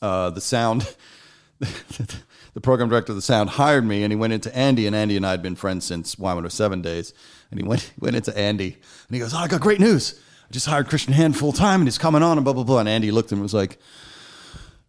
[0.01, 0.95] uh, the sound,
[1.59, 5.17] the program director of the sound hired me, and he went into Andy, and Andy
[5.17, 7.13] and I had been friends since Y107 days.
[7.51, 10.19] And he went went into Andy, and he goes, "Oh, I got great news!
[10.49, 12.79] I just hired Christian Hand full time, and he's coming on, and blah blah blah."
[12.79, 13.79] And Andy looked at him and was like.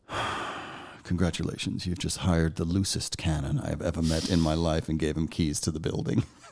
[1.05, 4.99] Congratulations, you've just hired the loosest cannon I have ever met in my life and
[4.99, 6.25] gave him keys to the building.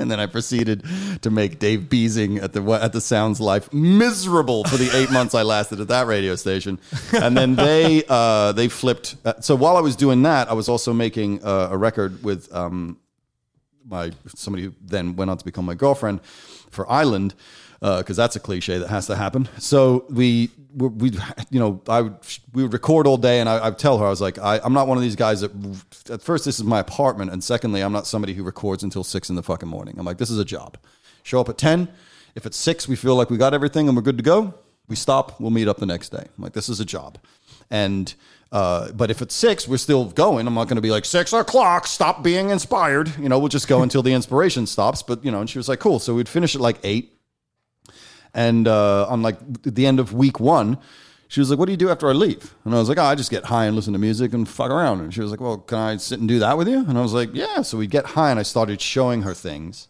[0.00, 0.84] And then I proceeded
[1.22, 5.34] to make Dave Beasing at the at the Sounds life miserable for the eight months
[5.34, 6.78] I lasted at that radio station.
[7.12, 9.16] And then they uh, they flipped.
[9.24, 12.52] Uh, so while I was doing that, I was also making uh, a record with
[12.54, 12.98] um,
[13.86, 16.22] my somebody who then went on to become my girlfriend
[16.70, 17.34] for Island
[17.80, 19.48] because that's a cliche that has to happen.
[19.58, 21.10] So we we,
[21.50, 22.16] you know I would
[22.52, 24.72] we would record all day, and I would tell her I was like I, I'm
[24.72, 25.50] not one of these guys that
[26.10, 29.30] at first this is my apartment, and secondly I'm not somebody who records until six
[29.30, 29.96] in the fucking morning.
[29.98, 30.76] I'm like this is a job.
[31.22, 31.88] Show up at ten.
[32.34, 34.54] If at six we feel like we got everything and we're good to go,
[34.88, 35.40] we stop.
[35.40, 36.26] We'll meet up the next day.
[36.36, 37.18] I'm like this is a job.
[37.70, 38.12] And
[38.52, 40.46] uh, but if it's six, we're still going.
[40.46, 41.86] I'm not going to be like six o'clock.
[41.86, 43.16] Stop being inspired.
[43.16, 45.02] You know, we'll just go until the inspiration stops.
[45.02, 45.98] But you know, and she was like, cool.
[46.00, 47.12] So we'd finish at like eight,
[48.34, 50.78] and uh, on like the end of week one,
[51.28, 53.04] she was like, "What do you do after I leave?" And I was like, "Oh,
[53.04, 55.40] I just get high and listen to music and fuck around." And she was like,
[55.40, 57.78] "Well, can I sit and do that with you?" And I was like, "Yeah." So
[57.78, 59.88] we get high, and I started showing her things,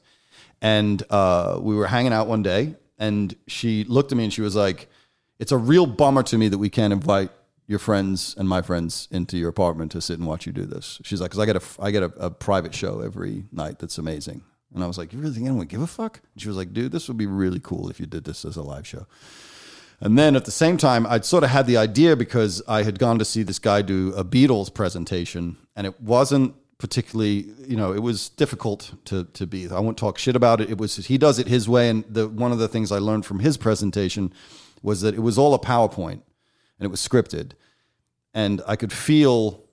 [0.61, 4.43] and uh, we were hanging out one day, and she looked at me and she
[4.43, 4.88] was like,
[5.38, 7.30] "It's a real bummer to me that we can't invite."
[7.66, 11.01] Your friends and my friends into your apartment to sit and watch you do this.
[11.05, 13.97] She's like, because I get a I get a, a private show every night that's
[13.97, 14.43] amazing,
[14.75, 16.21] and I was like, you really think anyone give a fuck?
[16.35, 18.57] And she was like, dude, this would be really cool if you did this as
[18.57, 19.07] a live show.
[20.01, 22.99] And then at the same time, I'd sort of had the idea because I had
[22.99, 27.93] gone to see this guy do a Beatles presentation, and it wasn't particularly, you know,
[27.93, 29.68] it was difficult to to be.
[29.68, 30.71] I won't talk shit about it.
[30.71, 33.27] It was he does it his way, and the one of the things I learned
[33.27, 34.33] from his presentation
[34.83, 36.23] was that it was all a PowerPoint
[36.79, 37.53] and it was scripted,
[38.33, 39.64] and I could feel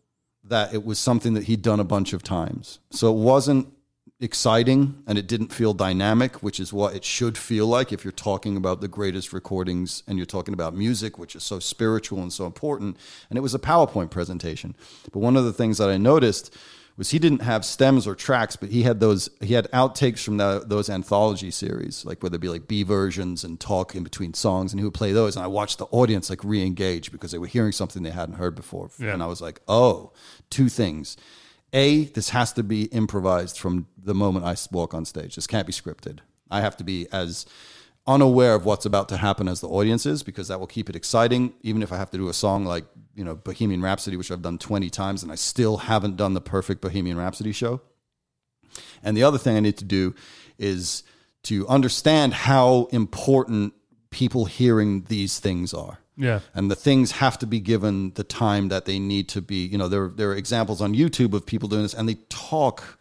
[0.43, 2.79] that it was something that he'd done a bunch of times.
[2.91, 3.67] So it wasn't
[4.19, 8.11] exciting and it didn't feel dynamic, which is what it should feel like if you're
[8.11, 12.33] talking about the greatest recordings and you're talking about music, which is so spiritual and
[12.33, 12.97] so important.
[13.29, 14.75] And it was a PowerPoint presentation.
[15.11, 16.55] But one of the things that I noticed
[16.97, 20.37] was he didn't have stems or tracks, but he had those he had outtakes from
[20.37, 24.33] the, those anthology series, like where there'd be like B versions and talk in between
[24.33, 25.35] songs, and he would play those.
[25.35, 28.55] And I watched the audience like re-engage because they were hearing something they hadn't heard
[28.55, 28.89] before.
[28.97, 29.13] Yeah.
[29.13, 30.11] And I was like, oh,
[30.49, 31.17] two things.
[31.77, 35.35] A, this has to be improvised from the moment I walk on stage.
[35.35, 36.19] This can't be scripted.
[36.49, 37.45] I have to be as
[38.07, 40.95] unaware of what's about to happen as the audience is because that will keep it
[40.95, 41.53] exciting.
[41.61, 44.41] Even if I have to do a song like, you know, Bohemian Rhapsody, which I've
[44.41, 47.81] done 20 times and I still haven't done the perfect Bohemian Rhapsody show.
[49.03, 50.15] And the other thing I need to do
[50.57, 51.03] is
[51.43, 53.73] to understand how important
[54.09, 56.39] people hearing these things are Yeah.
[56.55, 59.65] and the things have to be given the time that they need to be.
[59.67, 62.99] You know, there there are examples on YouTube of people doing this, and they talk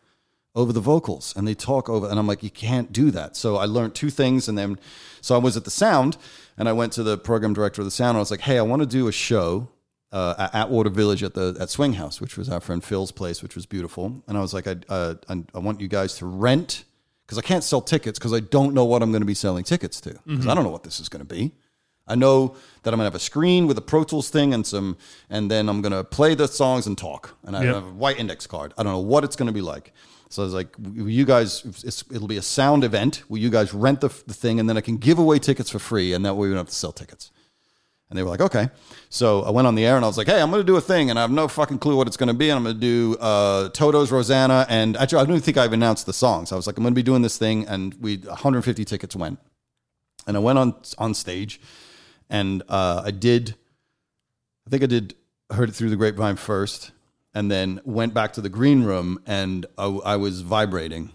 [0.55, 3.37] over the vocals, and they talk over, and I'm like, you can't do that.
[3.37, 4.79] So I learned two things, and then
[5.21, 6.17] so I was at the sound,
[6.57, 8.11] and I went to the program director of the sound.
[8.11, 9.69] And I was like, hey, I want to do a show.
[10.13, 13.43] Uh, at Atwater Village at the at Swing House, which was our friend Phil's place,
[13.43, 16.27] which was beautiful, and I was like, I uh, I, I want you guys to
[16.27, 16.85] rent
[17.27, 19.65] because I can't sell tickets because I don't know what I'm going to be selling
[19.65, 21.53] tickets to because I don't know what this is going to be.
[22.09, 24.97] I know that I'm gonna have a screen with a Pro Tools thing and some,
[25.29, 27.37] and then I'm gonna play the songs and talk.
[27.45, 27.75] And I Yep.
[27.75, 28.73] have a white index card.
[28.79, 29.93] I don't know what it's gonna be like.
[30.29, 33.23] So I was like, will you guys, it's, it'll be a sound event.
[33.29, 35.79] Will you guys rent the, the thing and then I can give away tickets for
[35.79, 37.31] free and that way we don't have to sell tickets.
[38.11, 38.69] And they were like, okay.
[39.09, 40.77] So I went on the air and I was like, hey, I'm going to do
[40.77, 42.51] a thing and I have no fucking clue what it's going to be.
[42.51, 44.65] And I'm going to do uh, Toto's Rosanna.
[44.69, 46.51] And actually, I don't even think I've announced the songs.
[46.53, 47.67] I was like, I'm going to be doing this thing.
[47.67, 49.39] And we, 150 tickets went.
[50.27, 51.61] And I went on on stage
[52.29, 53.55] and uh, I did,
[54.67, 55.15] I think I did,
[55.51, 56.91] heard it through the grapevine first
[57.33, 61.13] and then went back to the green room and I, I was vibrating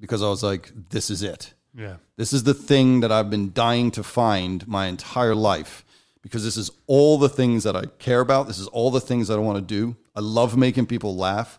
[0.00, 1.54] because I was like, this is it.
[1.74, 1.96] Yeah.
[2.16, 5.84] This is the thing that I've been dying to find my entire life
[6.22, 8.46] because this is all the things that I care about.
[8.46, 9.96] This is all the things that I want to do.
[10.14, 11.58] I love making people laugh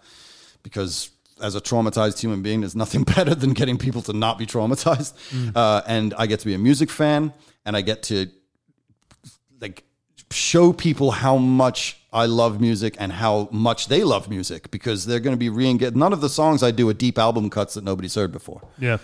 [0.63, 1.09] because
[1.41, 5.13] as a traumatized human being, there's nothing better than getting people to not be traumatized.
[5.55, 7.33] Uh, and I get to be a music fan
[7.65, 8.27] and I get to
[9.61, 9.83] like
[10.31, 15.19] show people how much I love music and how much they love music because they're
[15.19, 15.95] going to be re-engaged.
[15.95, 18.97] None of the songs I do are deep album cuts that nobody's heard before Yeah.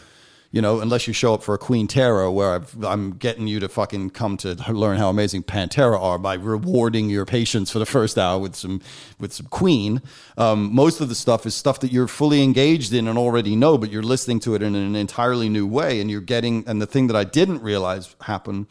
[0.52, 3.60] You know, unless you show up for a Queen Terror, where I've, I'm getting you
[3.60, 7.86] to fucking come to learn how amazing Pantera are by rewarding your patience for the
[7.86, 8.82] first hour with some
[9.20, 10.02] with some Queen.
[10.38, 13.78] Um, most of the stuff is stuff that you're fully engaged in and already know,
[13.78, 16.64] but you're listening to it in an entirely new way, and you're getting.
[16.68, 18.68] And the thing that I didn't realize happen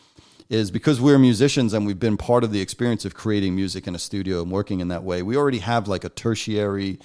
[0.49, 3.95] is because we're musicians and we've been part of the experience of creating music in
[3.95, 5.23] a studio and working in that way.
[5.23, 6.99] We already have like a tertiary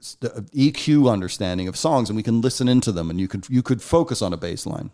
[0.00, 3.62] EQ uh, understanding of songs, and we can listen into them, and you could you
[3.62, 4.90] could focus on a bass line.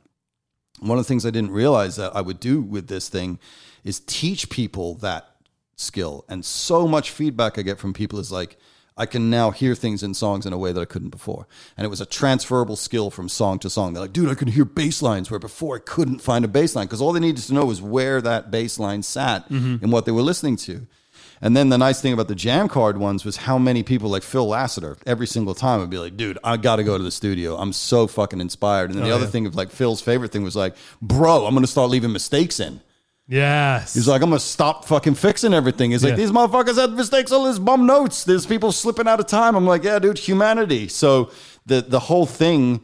[0.81, 3.39] One of the things I didn't realize that I would do with this thing
[3.85, 5.29] is teach people that
[5.77, 8.57] skill, and so much feedback I get from people is like.
[8.97, 11.49] I can now hear things in songs in a way that I couldn't before.
[11.77, 13.93] And it was a transferable skill from song to song.
[13.93, 16.77] They're like, dude, I can hear bass lines where before I couldn't find a bass
[16.77, 19.83] line because all they needed to know was where that bass line sat mm-hmm.
[19.83, 20.87] and what they were listening to.
[21.45, 24.47] And then the nice thing about the Jammcard ones was how many people like Phil
[24.49, 27.57] Lassiter every single time would be like, dude, I got to go to the studio.
[27.57, 28.91] I'm so fucking inspired.
[28.91, 29.31] And then the Oh, other yeah.
[29.31, 32.59] thing of like Phil's favorite thing was like, bro, I'm going to start leaving mistakes
[32.61, 32.81] in.
[33.29, 33.93] Yes.
[33.95, 35.91] He's like, I'm going to stop fucking fixing everything.
[35.91, 36.11] He's Yeah.
[36.11, 38.25] like, these motherfuckers had mistakes on his bum notes.
[38.25, 39.55] There's people slipping out of time.
[39.55, 40.89] I'm like, yeah, dude, humanity.
[40.89, 41.31] So
[41.67, 42.81] the, the whole thing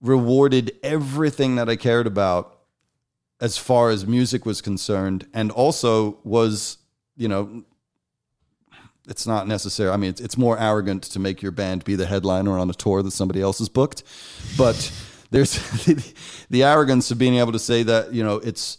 [0.00, 2.60] rewarded everything that I cared about
[3.40, 6.78] as far as music was concerned and also was
[7.16, 7.62] you know,
[9.06, 9.90] it's not necessary.
[9.90, 12.74] I mean, it's, it's more arrogant to make your band be the headliner on a
[12.74, 14.02] tour that somebody else has booked,
[14.56, 14.92] but
[15.30, 15.54] there's
[15.84, 16.14] the,
[16.50, 18.78] the arrogance of being able to say that you know it's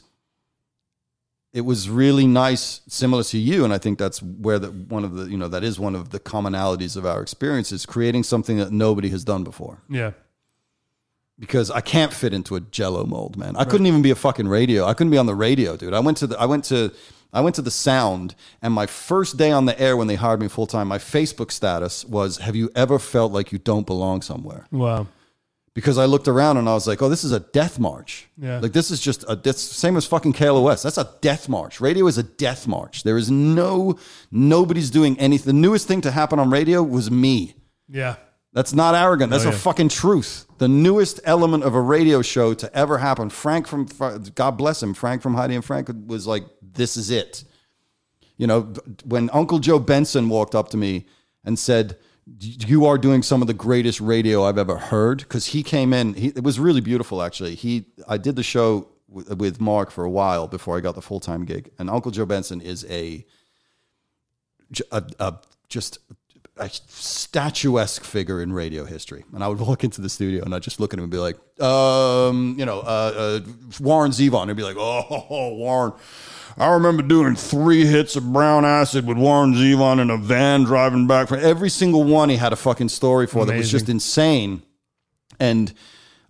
[1.55, 5.13] it was really nice, similar to you, and I think that's where the one of
[5.13, 8.73] the you know that is one of the commonalities of our experiences, creating something that
[8.73, 9.81] nobody has done before.
[9.89, 10.11] Yeah.
[11.39, 13.55] Because I can't fit into a Jello mold, man.
[13.55, 14.85] I couldn't even be a fucking radio.
[14.85, 15.93] I couldn't be on the radio, dude.
[15.93, 16.93] I went to the I went to
[17.35, 20.39] I went to the Sound, and my first day on the air when they hired
[20.39, 24.21] me full time, my Facebook status was, "Have you ever felt like you don't belong
[24.23, 25.05] somewhere?" Wow.
[25.75, 28.29] because I looked around and I was like, "Oh, this is a death march.
[28.37, 28.59] Yeah.
[28.59, 30.81] Like this is just a that's same as fucking KLOS.
[30.83, 31.81] That's a death march.
[31.81, 33.03] Radio is a death march.
[33.03, 33.97] There is no
[34.31, 35.47] nobody's doing anything.
[35.47, 37.55] The newest thing to happen on radio was me.
[37.89, 38.15] Yeah.
[38.53, 39.31] That's not arrogant.
[39.31, 40.45] That's Oh, a fucking truth.
[40.59, 43.29] The newest element of a radio show to ever happen.
[43.29, 43.85] Frank from
[44.33, 44.93] God bless him.
[44.93, 46.45] Frank from Heidi and Frank was like,
[46.75, 47.43] "This is it."
[48.37, 48.73] You know,
[49.05, 51.05] when Uncle Joe Benson walked up to me
[51.43, 51.97] and said,
[52.39, 56.13] "You are doing some of the greatest radio I've ever heard," because he came in.
[56.13, 57.55] He, it was really beautiful, actually.
[57.55, 61.01] He, I did the show with, with Mark for a while before I got the
[61.01, 63.25] full time gig, and Uncle Joe Benson is a,
[64.91, 65.35] a, a
[65.69, 65.99] just
[66.57, 69.23] a statuesque figure in radio history.
[69.33, 71.17] And I would walk into the studio and I'd just look at him and be
[71.17, 74.43] like, um, you know, uh, uh, Warren Zevon.
[74.43, 75.93] And he'd be like, oh, Warren.
[76.57, 81.05] I remember doing three hits of brown acid with Warren Zevon in a van driving
[81.05, 82.29] back from every single one.
[82.29, 84.63] He had a fucking story for that was just insane.
[85.37, 85.73] And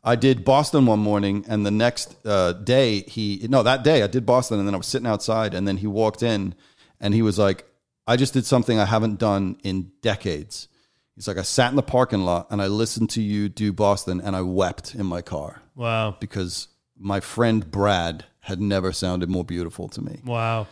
[0.03, 4.07] I did Boston one morning, and the next uh, day he no that day I
[4.07, 6.55] did Boston, and then I was sitting outside, and then he walked in,
[6.99, 7.65] and he was like,
[8.07, 10.67] "I just did something I haven't done in decades."
[11.15, 14.19] He's like, "I sat in the parking lot and I listened to you do Boston,
[14.21, 16.15] and I wept in my car Wow.
[16.19, 16.67] because
[16.97, 20.67] my friend Brad had never sounded more beautiful to me." Wow.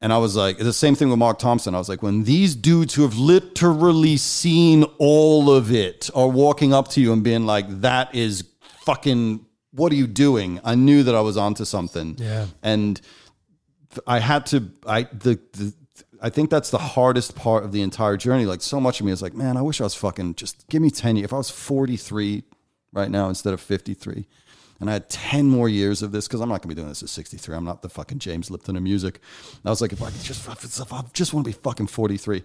[0.00, 1.74] And I was like, it's the same thing with Mark Thompson.
[1.74, 6.72] I was like, when these dudes who have literally seen all of it are walking
[6.72, 8.44] up to you and being like, that is
[8.84, 10.60] fucking, what are you doing?
[10.62, 12.14] I knew that I was onto something.
[12.16, 12.46] Yeah.
[12.62, 13.00] And
[14.06, 15.74] I had to, I, the, the,
[16.20, 18.46] I think that's the hardest part of the entire journey.
[18.46, 20.82] Like so much of me is like, man, I wish I was fucking just give
[20.82, 21.24] me 10 years.
[21.24, 22.42] If I was 43
[22.92, 24.26] right now instead of 53
[24.80, 26.88] and I had 10 more years of this, because I'm not going to be doing
[26.88, 27.56] this at 63.
[27.56, 29.20] I'm not the fucking James Lipton of music.
[29.64, 30.46] I was like, if I just,
[30.80, 32.44] if I just want to be fucking 43.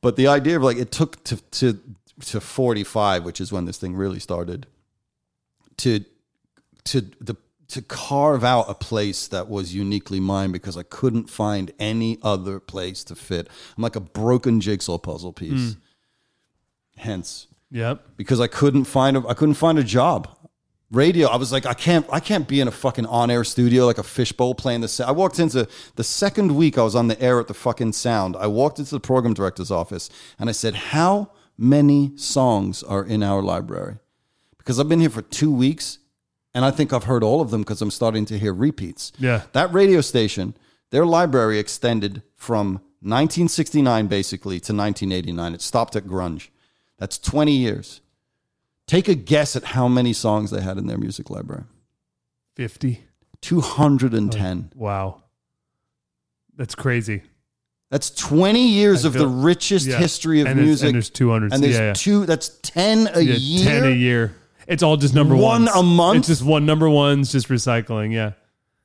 [0.00, 1.80] But the idea of like, it took to, to,
[2.26, 4.66] to 45, which is when this thing really started,
[5.78, 6.04] to,
[6.84, 7.36] to the,
[7.72, 12.58] to carve out a place that was uniquely mine because I couldn't find any other
[12.60, 13.48] place to fit.
[13.76, 15.74] I'm like a broken jigsaw puzzle piece.
[15.74, 15.78] Hmm.
[16.96, 18.16] Hence, Yep.
[18.16, 20.28] because I couldn't find a I couldn't find a job.
[20.90, 23.86] Radio, I was like, I can't I can't be in a fucking on air studio
[23.86, 24.88] like a fishbowl playing the.
[24.88, 25.66] sa- I walked into
[25.96, 28.36] the second week I was on the air at the fucking sound.
[28.36, 33.22] I walked into the program director's office and I said, "How many songs are in
[33.22, 33.96] our library?"
[34.58, 35.98] Because I've been here for two weeks,
[36.54, 39.12] and I think I've heard all of them because I'm starting to hear repeats.
[39.18, 39.42] Yeah.
[39.52, 40.54] That radio station,
[40.90, 45.54] their library extended from 1969 basically to 1989.
[45.54, 46.48] It stopped at grunge.
[46.98, 48.00] That's 20 years.
[48.86, 51.64] Take a guess at how many songs they had in their music library.
[52.56, 53.04] 50.
[53.40, 54.72] 210.
[54.74, 55.22] Wow.
[56.56, 57.22] That's crazy.
[57.90, 59.98] That's 20 years I of the richest Yeah.
[59.98, 60.86] history of and music.
[60.88, 61.52] And there's 200.
[61.52, 61.92] And there's yeah, yeah.
[61.94, 63.64] two, that's 10 a Yeah, year.
[63.64, 64.34] 10 a year.
[64.68, 65.76] It's all just number One ones.
[65.76, 66.18] a month?
[66.18, 68.12] It's just one number ones, just recycling.
[68.12, 68.32] Yeah.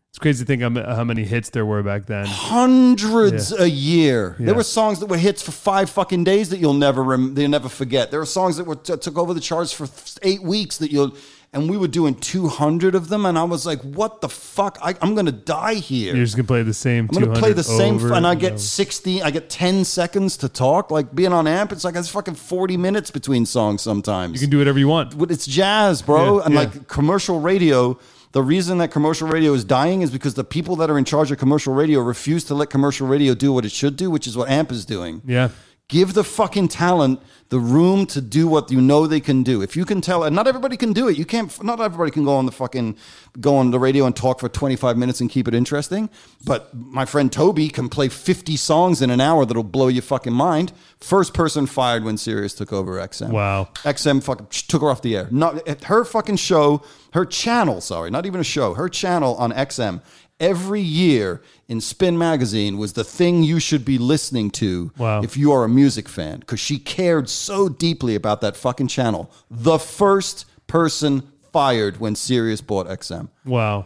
[0.10, 2.26] It's crazy to think how, ma- how many hits there were back then.
[2.26, 4.36] hundreds a year.
[4.40, 4.48] Yeah.
[4.48, 7.50] There were songs that were hits for five fucking days that you'll never rem- they'll
[7.50, 8.10] never forget.
[8.10, 10.92] There were songs that were t- took over the charts for th- eight weeks that
[10.92, 11.16] you'll
[11.58, 14.78] and we were doing two hundred of them, and I was like, "What the fuck?
[14.82, 17.64] I, I'm gonna die here." You're just to play the same I'm gonna play the
[17.64, 18.60] same, f- and I get over.
[18.60, 19.24] sixty.
[19.24, 20.92] I get ten seconds to talk.
[20.92, 24.34] Like being on amp, it's like it's fucking forty minutes between songs sometimes.
[24.34, 25.18] You can do whatever you want.
[25.18, 26.38] But it's jazz, bro.
[26.38, 26.60] Yeah, and yeah.
[26.60, 27.98] like commercial radio,
[28.34, 31.32] the reason that commercial radio is dying is because the people that are in charge
[31.32, 34.38] of commercial radio refuse to let commercial radio do what it should do, which is
[34.38, 35.24] what AMP is doing.
[35.26, 35.50] Yeah.
[35.90, 39.62] Give the fucking talent the room to do what you know they can do.
[39.62, 41.18] If you can tell, and not everybody can do it.
[41.18, 41.64] You can't.
[41.64, 42.98] Not everybody can go on the fucking
[43.40, 46.10] go on the radio and talk for twenty five minutes and keep it interesting.
[46.44, 50.34] But my friend Toby can play fifty songs in an hour that'll blow your fucking
[50.34, 50.74] mind.
[51.00, 53.30] First person fired when Sirius took over XM.
[53.30, 53.70] Wow.
[53.84, 55.30] XM fucking took her off the air.
[55.32, 56.84] Not her fucking show,
[57.14, 57.80] her channel.
[57.80, 58.74] Sorry, not even a show.
[58.74, 60.02] Her channel on XM
[60.40, 65.22] every year in Spin Magazine was the thing you should be listening to Wow.
[65.22, 69.32] if you are a music fan because she cared so deeply about that fucking channel.
[69.50, 73.30] The first person fired when Sirius bought XM.
[73.46, 73.86] Wow.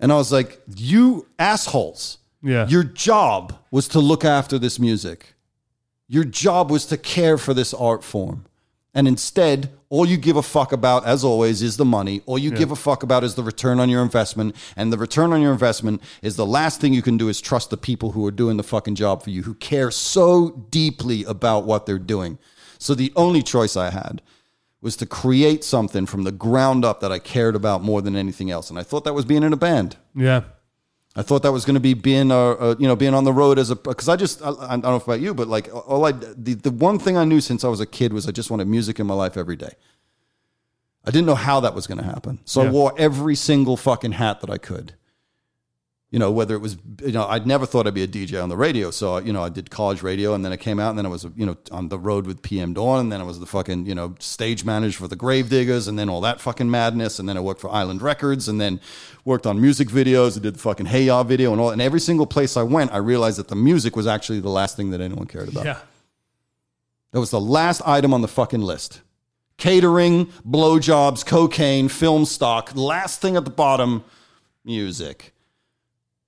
[0.00, 2.18] And I was like, you assholes.
[2.42, 2.66] Yeah.
[2.68, 5.34] Your job was to look after this music.
[6.08, 8.44] Your job was to care for this art form.
[8.94, 12.22] And instead, all you give a fuck about, as always, is the money.
[12.26, 14.54] All you give a fuck about is the return on your investment.
[14.76, 17.70] And the return on your investment is the last thing you can do is trust
[17.70, 21.64] the people who are doing the fucking job for you, who care so deeply about
[21.64, 22.38] what they're doing.
[22.78, 24.22] So the only choice I had
[24.80, 28.50] was to create something from the ground up that I cared about more than anything
[28.50, 28.70] else.
[28.70, 29.96] And I thought that was being in a band.
[30.14, 30.42] Yeah.
[31.16, 33.32] I thought that was going to be being, uh, uh, you know, being on the
[33.32, 36.04] road as a, because I just, I, I don't know about you, but like all
[36.04, 38.50] I, the, the one thing I knew since I was a kid was I just
[38.50, 39.74] wanted music in my life every day.
[41.04, 42.40] I didn't know how that was going to happen.
[42.44, 42.70] So I Yeah.
[42.72, 44.94] wore every single fucking hat that I could.
[46.14, 48.48] You know, whether it was, you know, I'd never thought I'd be a DJ on
[48.48, 48.92] the radio.
[48.92, 51.08] So, you know, I did college radio and then I came out and then I
[51.08, 53.86] was, you know, on the road with PM Dawn and then I was the fucking,
[53.86, 57.18] you know, stage manager for the Gravediggaz and then all that fucking madness.
[57.18, 58.80] And then I worked for Island Records and then
[59.24, 60.38] worked on music videos.
[60.38, 61.70] I did the fucking Hey Ya video and all.
[61.70, 64.76] And every single place I went, I realized that the music was actually the last
[64.76, 65.64] thing that anyone cared about.
[65.64, 65.80] Yeah.
[67.10, 69.00] That was the last item on the fucking list.
[69.56, 72.70] Catering, blowjobs, cocaine, film stock.
[72.76, 74.04] Last thing at the bottom,
[74.64, 75.33] music.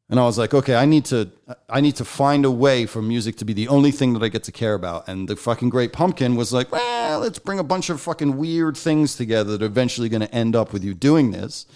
[0.09, 1.31] And I was like, okay, I need to
[1.69, 4.29] I need to find a way for music to be the only thing that I
[4.29, 5.09] get to care about.
[5.09, 8.77] And the fucking Great Pumpkin was like, well, let's bring a bunch of fucking weird
[8.77, 11.67] things together that are eventually going to end up with you doing this.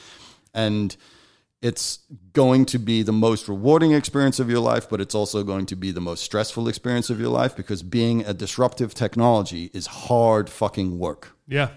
[0.55, 0.97] And
[1.61, 1.98] it's
[2.32, 5.77] going to be the most rewarding experience of your life, but it's also going to
[5.77, 10.48] be the most stressful experience of your life because being a disruptive technology is hard
[10.48, 11.36] fucking work.
[11.47, 11.70] Yeah.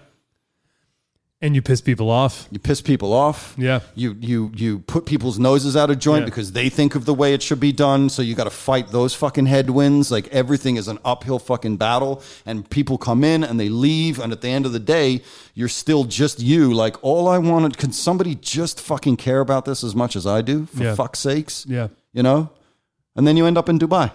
[1.44, 2.48] And you piss people off.
[2.50, 3.54] You piss people off.
[3.58, 3.80] Yeah.
[3.94, 6.30] You you you put people's noses out of joint Yeah.
[6.30, 8.08] because they think of the way it should be done.
[8.08, 10.10] So you got to fight those fucking headwinds.
[10.10, 14.32] Like everything is an uphill fucking battle, and people come in and they leave, and
[14.32, 15.20] at the end of the day,
[15.52, 16.72] you're still just you.
[16.72, 20.40] Like all I wanted, can somebody just fucking care about this as much as I
[20.40, 20.64] do?
[20.66, 20.94] For Yeah.
[20.94, 21.88] fuck's sakes, Yeah.
[22.14, 22.48] you know.
[23.16, 24.10] And then you end up in Dubai.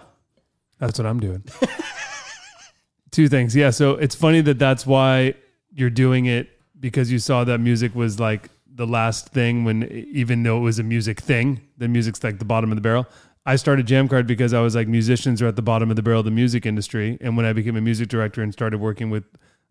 [0.80, 1.44] That's what I'm doing.
[3.12, 3.56] Two things.
[3.56, 3.70] Yeah.
[3.70, 5.36] So it's funny that that's why
[5.74, 6.50] you're doing it
[6.80, 9.84] because you saw that music was like the last thing when,
[10.14, 13.08] even though it was a music thing, the music's like the bottom of the barrel.
[13.46, 16.20] I started Jammcard because I was like, musicians are at the bottom of the barrel
[16.20, 17.18] of the music industry.
[17.20, 19.24] And when I became a music director and started working with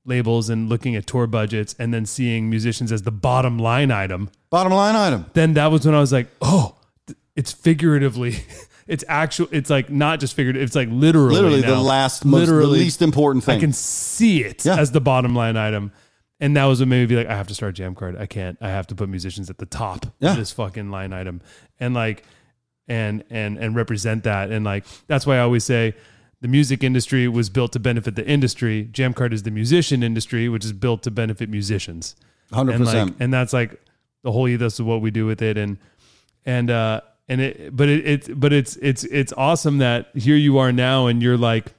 [0.04, 4.30] labels and looking at tour budgets and then seeing musicians as the bottom line item,
[4.50, 5.26] Bottom line item.
[5.34, 6.76] then that was when I was like, oh,
[7.36, 8.36] it's figuratively,
[8.88, 11.80] it's actual, it's like not just figurative, it's like literally, Literally the now.
[11.80, 13.58] last, most, the Literally, least important thing.
[13.58, 14.78] I can see it Yeah.
[14.78, 15.92] as the bottom line item.
[16.40, 18.18] And that was what made me be like, I have to start Jammcard.
[18.18, 18.56] I can't.
[18.60, 20.32] I have to put musicians at the top Yeah.
[20.32, 21.40] of this fucking line item.
[21.80, 22.22] And like,
[22.86, 24.50] and and and represent that.
[24.50, 25.94] And like, that's why I always say
[26.40, 28.88] the music industry was built to benefit the industry.
[28.92, 32.14] Jammcard is the musician industry, which is built to benefit musicians.
[32.52, 32.74] 100%.
[32.74, 33.80] And like, and that's like
[34.22, 35.58] the whole ethos of what we do with it.
[35.58, 35.76] And
[36.46, 40.56] and uh and it, but it, it's but it's it's it's awesome that here you
[40.58, 41.74] are now, and you're like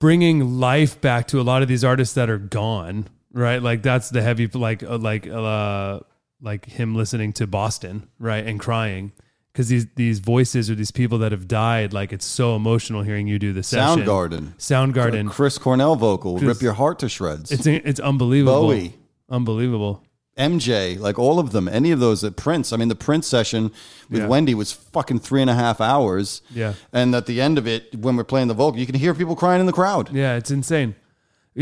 [0.00, 3.62] bringing life back to a lot of these artists that are gone, right?
[3.62, 6.00] Like that's the heavy, like uh, like uh,
[6.40, 9.12] like him listening to Boston, right, and crying
[9.52, 13.26] because these these voices or these people that have died, like it's so emotional hearing
[13.26, 14.04] you do the session.
[14.04, 14.54] Soundgarden.
[14.56, 15.28] Soundgarden.
[15.28, 17.50] Chris Cornell vocal rip your heart to shreds.
[17.50, 18.68] It's it's unbelievable.
[18.68, 18.94] Bowie.
[19.28, 20.04] Unbelievable.
[20.38, 22.72] MJ, like all of them, any of those at Prince.
[22.72, 23.72] I mean, the Prince session
[24.08, 24.28] with Yeah.
[24.28, 26.40] Wendy was fucking three and a half hours.
[26.54, 26.74] Yeah.
[26.92, 29.34] And at the end of it, when we're playing the vocal, you can hear people
[29.36, 30.10] crying in the crowd.
[30.12, 30.94] Yeah, it's insane.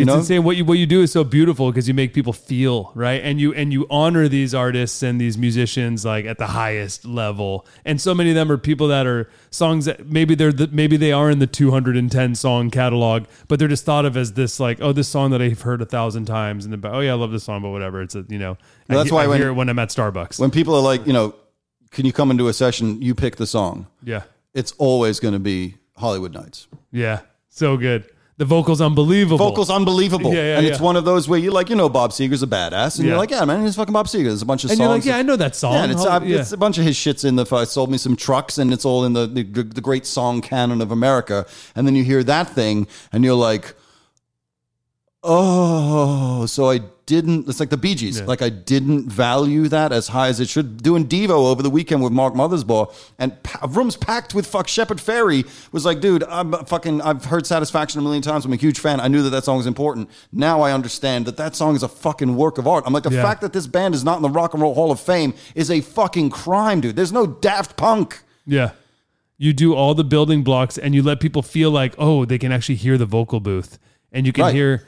[0.03, 0.19] It's know?
[0.19, 3.21] insane what you what you do is so beautiful because you make people feel right,
[3.23, 7.67] and you and you honor these artists and these musicians like at the highest level.
[7.85, 10.97] And so many of them are people that are songs that maybe they're the, maybe
[10.99, 14.79] they are in the 210 song catalog, but they're just thought of as this like
[14.83, 17.33] oh this song that I've heard a thousand times, and then oh yeah I love
[17.33, 18.03] this song, but whatever.
[18.03, 18.59] It's a you know
[18.89, 20.39] Well, that's I, why I when- hear it when I'm at Starbucks.
[20.39, 21.35] When people are like, you know,
[21.91, 23.01] can you come into a session?
[23.01, 23.87] You pick the song.
[24.05, 26.67] yeah, It's always going to be Hollywood Nights.
[26.93, 28.05] yeah, so good.
[28.39, 29.39] The vocals unbelievable.
[29.39, 30.33] Vocals unbelievable.
[30.35, 32.47] Yeah, yeah, and it's one of those where you're like, you know, Bob Seger's a
[32.47, 32.97] badass.
[32.97, 33.13] And Yeah.
[33.13, 34.25] you're like, yeah, man, he's fucking Bob Seger.
[34.25, 34.79] There's a bunch of songs.
[34.81, 34.89] and songs.
[34.89, 35.73] you're like yeah that- I know that song.
[35.73, 37.47] Yeah, and it's, How- uh, it's a bunch of his shits in the.
[37.57, 40.83] I sold me some trucks, and it's all in the, the the great song canon
[40.83, 41.47] of America.
[41.75, 43.75] And then you hear that thing, and you're like,
[45.23, 47.49] oh, so I didn't.
[47.49, 48.19] It's like the Bee Gees.
[48.19, 48.27] Yeah.
[48.27, 50.83] Like I didn't value that as high as it should.
[50.83, 54.99] Doing Devo over the weekend with Mark Mothersbaugh, and pa- rooms packed with fuck Shepard
[54.99, 57.01] Fairey was like, dude, I'm fucking.
[57.03, 58.45] I've heard Satisfaction a million times.
[58.45, 59.01] I'm a huge fan.
[59.01, 60.11] I knew that that song was important.
[60.33, 62.85] Now I understand that that song is a fucking work of art.
[62.87, 63.23] I'm like the Yeah.
[63.23, 65.71] fact that this band is not in the Rock and Roll Hall of Fame is
[65.71, 66.97] a fucking crime, dude.
[66.97, 68.21] There's no Daft Punk.
[68.45, 68.71] Yeah.
[69.39, 72.53] You do all the building blocks and you let people feel like, oh, they can
[72.53, 73.79] actually hear the vocal booth.
[74.11, 74.55] And you can Right.
[74.55, 74.87] hear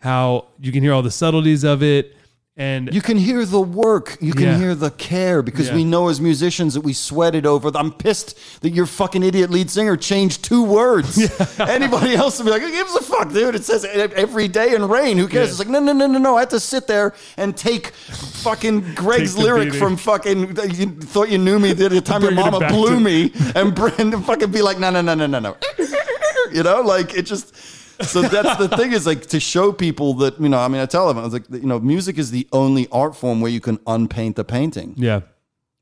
[0.00, 2.12] how you can hear all the subtleties of it.
[2.58, 4.16] And You can hear the work.
[4.18, 4.56] You can Yeah.
[4.56, 5.74] hear the care because Yeah.
[5.74, 7.70] we know as musicians that we sweated over.
[7.74, 11.18] I'm pissed that your fucking idiot lead singer changed two words.
[11.60, 14.88] Anybody else would be like, "Who gives a fuck, dude?" It says every day in
[14.88, 15.18] rain.
[15.18, 15.48] Who cares?
[15.48, 15.50] Yeah.
[15.50, 16.36] It's like, no, no, no, no, no.
[16.38, 19.78] I had to sit there and take fucking Greg's Take lyric beating.
[19.78, 20.56] from fucking.
[20.72, 24.50] You thought you knew me the time your mama blew to- me, and Brandon fucking
[24.50, 25.56] be like, no, no, no, no, no, no.
[26.54, 27.52] You know, like it just.
[28.02, 30.58] So that's the thing is like to show people that you know.
[30.58, 33.16] I mean, I tell them I was like, you know, music is the only art
[33.16, 34.94] form where you can unpaint the painting.
[34.96, 35.20] yeah,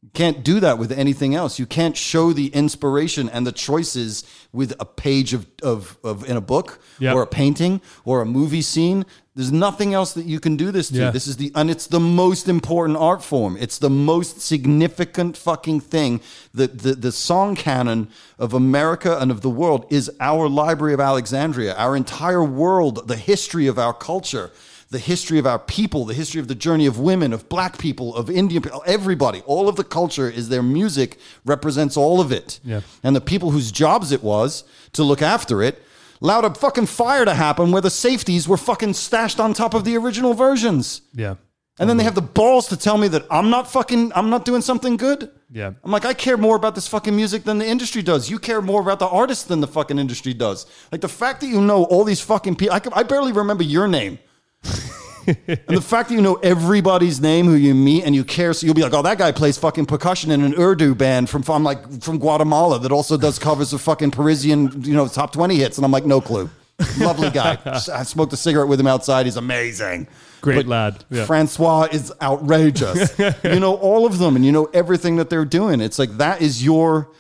[0.03, 1.59] You can't do that with anything else.
[1.59, 4.23] You can't show the inspiration and the choices
[4.53, 7.15] with a page of of, of in a book Yep.
[7.17, 9.05] or a painting or a movie scene.
[9.37, 10.95] There's nothing else that you can do this to.
[10.95, 11.11] Yeah.
[11.11, 13.57] This is the and it's the most important art form.
[13.57, 16.21] It's the most significant fucking thing.
[16.53, 18.09] The, the the song canon
[18.39, 21.75] of America and of the world is our Library of Alexandria.
[21.75, 24.53] Our entire world, the history of our culture
[24.91, 28.15] the history of our people, the history of the journey of women, of black people,
[28.15, 32.61] of Indian people, everybody, all of the culture is their music represents all of it.
[32.63, 32.81] Yeah.
[33.03, 34.63] And the people whose jobs it was
[34.93, 35.83] to look after it
[36.25, 39.85] allowed a fucking fire to happen where the safeties were fucking stashed on top of
[39.85, 41.03] the original versions.
[41.13, 41.35] yeah,
[41.79, 44.45] And then they have the balls to tell me that I'm not fucking, I'm not
[44.47, 45.31] doing something good.
[45.51, 45.73] yeah.
[45.85, 48.31] I'm like, I care more about this fucking music than the industry does.
[48.31, 50.65] You care more about the artist than the fucking industry does.
[50.91, 53.87] Like the fact that you know all these fucking people, I, I barely remember your
[53.87, 54.19] name.
[55.27, 58.67] and the fact that you know everybody's name who you meet and you care, so
[58.67, 61.65] you'll be like, oh, that guy plays fucking percussion in an Urdu band from, from
[61.65, 65.79] like from Guatemala that also does covers of fucking Parisian, you know, top 20 hits.
[65.79, 66.51] And I'm like, no clue.
[66.99, 67.59] Lovely guy.
[67.67, 69.27] I smoked a cigarette with him outside.
[69.27, 70.09] He's amazing.
[70.41, 71.05] Great But lad.
[71.11, 71.25] Yeah.
[71.25, 73.19] Francois is outrageous.
[73.45, 75.81] you know all of them, and you know everything that they're doing.
[75.81, 77.11] It's like that is your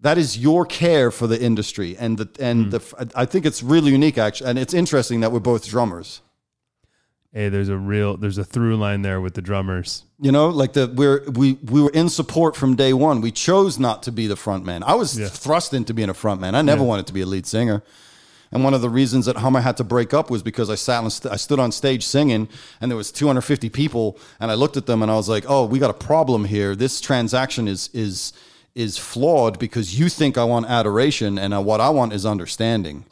[0.00, 2.70] that is your care for the industry, and the and hmm.
[2.70, 6.22] the I think it's really unique actually, and it's interesting that we're both drummers.
[7.34, 10.04] Hey, there's a real there's a through line there with the drummers.
[10.20, 13.22] You know, like the we're we we were in support from day one.
[13.22, 14.82] We chose not to be the front man.
[14.82, 15.28] I was Yeah.
[15.28, 16.54] thrust into being a front man.
[16.54, 17.82] I never wanted to be a lead singer.
[18.54, 21.02] And one of the reasons that Hummer had to break up was because I sat
[21.02, 22.50] on, st- I stood on stage singing,
[22.82, 25.64] and there was 250 people, and I looked at them and I was like, "Oh,
[25.64, 26.76] we got a problem here.
[26.76, 28.34] This transaction is is
[28.74, 33.06] is flawed because you think I want adoration, and uh, what I want is understanding."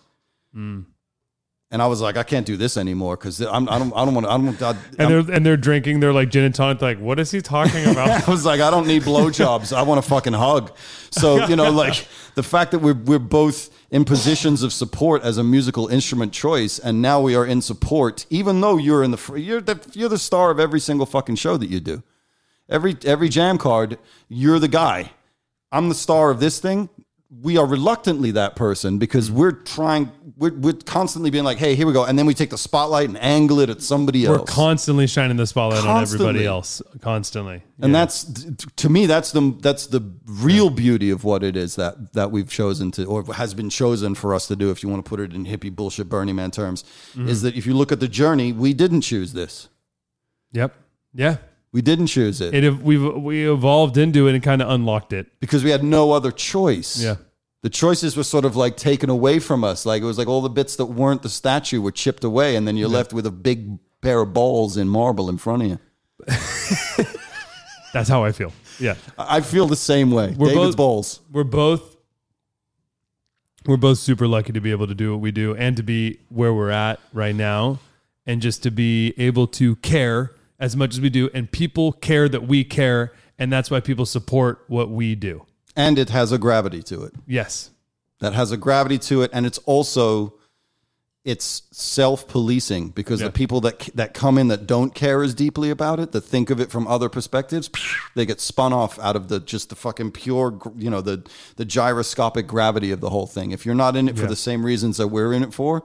[1.72, 4.26] And I was like, "I can't do this anymore because I don't I don't want
[4.26, 6.00] to I don't." I, And they're and they're drinking.
[6.00, 6.82] They're like gin and tonic.
[6.82, 8.08] Like, what is he talking about?
[8.28, 9.72] I was like, I don't need blowjobs.
[9.76, 10.76] I want a fucking hug.
[11.12, 15.38] So you know, like the fact that we're we're both in positions of support as
[15.38, 19.32] a musical instrument choice, and now we are in support, even though you're in the
[19.36, 22.02] you're the you're the star of every single fucking show that you do.
[22.68, 23.96] Every every Jammcard,
[24.28, 25.12] you're the guy.
[25.70, 26.88] I'm the star of this thing.
[27.32, 30.10] We are reluctantly that person because we're trying.
[30.36, 33.08] We're, we're constantly being like, "Hey, here we go," and then we take the spotlight
[33.08, 34.38] and angle it at somebody else.
[34.40, 36.82] We're constantly shining the spotlight on everybody else.
[37.00, 37.62] Constantly.
[37.80, 38.00] and Yeah.
[38.00, 38.24] that's
[38.76, 42.50] to me that's the that's the real beauty of what it is that that we've
[42.50, 45.20] chosen to or has been chosen for us to do if you want to put
[45.20, 46.82] it in hippie bullshit Burning Man terms
[47.12, 47.28] Mm-hmm.
[47.28, 49.68] is that if you look at the journey we didn't choose this
[50.52, 50.74] Yep.
[51.14, 51.36] Yeah.
[51.72, 55.26] We didn't choose it, It we've we evolved into it and kind of unlocked it.
[55.40, 57.16] because we had no other choice Yeah.
[57.62, 60.40] the choices were sort of like taken away from us like it was like all
[60.42, 63.30] the bits that weren't the statue were chipped away and then you're left with a
[63.30, 65.78] big pair of balls in marble in front of you
[67.92, 68.52] That's how I feel.
[68.78, 68.94] Yeah.
[69.18, 71.96] I I feel the same way We're David's both- balls We're both
[73.66, 76.18] we're both super lucky to be able to do what we do and to be
[76.30, 77.78] where we're at right now
[78.26, 80.30] and just to be able to care
[80.60, 84.04] as much as we do and people care that we care and that's why people
[84.06, 85.44] support what we do.
[85.74, 87.70] and it has a gravity to it Yes.
[88.20, 90.34] that has a gravity to it and it's also
[91.22, 93.26] it's self-policing because Yeah.
[93.26, 96.48] the people that that come in that don't care as deeply about it that think
[96.50, 97.68] of it from other perspectives
[98.16, 101.22] they get spun off out of the just the fucking pure you know the
[101.56, 104.64] the gyroscopic gravity of the whole thing if you're not in it for the same
[104.64, 105.82] reasons that we're in it for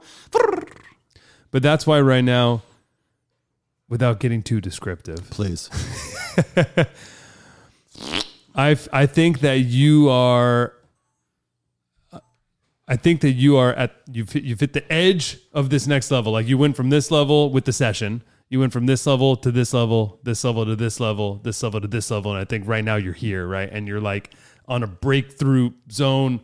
[1.52, 2.62] But that's why right now
[3.88, 5.70] without getting too descriptive please
[8.56, 10.72] I I think that you are.
[12.88, 16.10] I think that you are at you've hit, you've hit the edge of this next
[16.10, 16.32] level.
[16.32, 19.50] Like you went from this level with the session, you went from this level to
[19.50, 22.66] this level, this level to this level, this level to this level, and I think
[22.66, 23.68] right now you're here, right?
[23.70, 24.30] And you're like
[24.68, 26.40] on a breakthrough zone.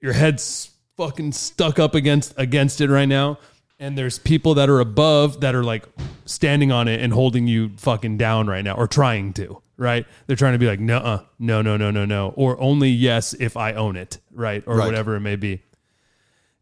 [0.00, 3.38] Your head's fucking stuck up against against it right now,
[3.80, 5.84] and there's people that are above that are like
[6.26, 10.06] standing on it and holding you fucking down right now, or trying to, right?
[10.26, 13.56] They're trying to be like, no, no, no, no, no, no, or only yes if
[13.56, 14.86] I own it, right, or Right.
[14.86, 15.62] whatever it may be.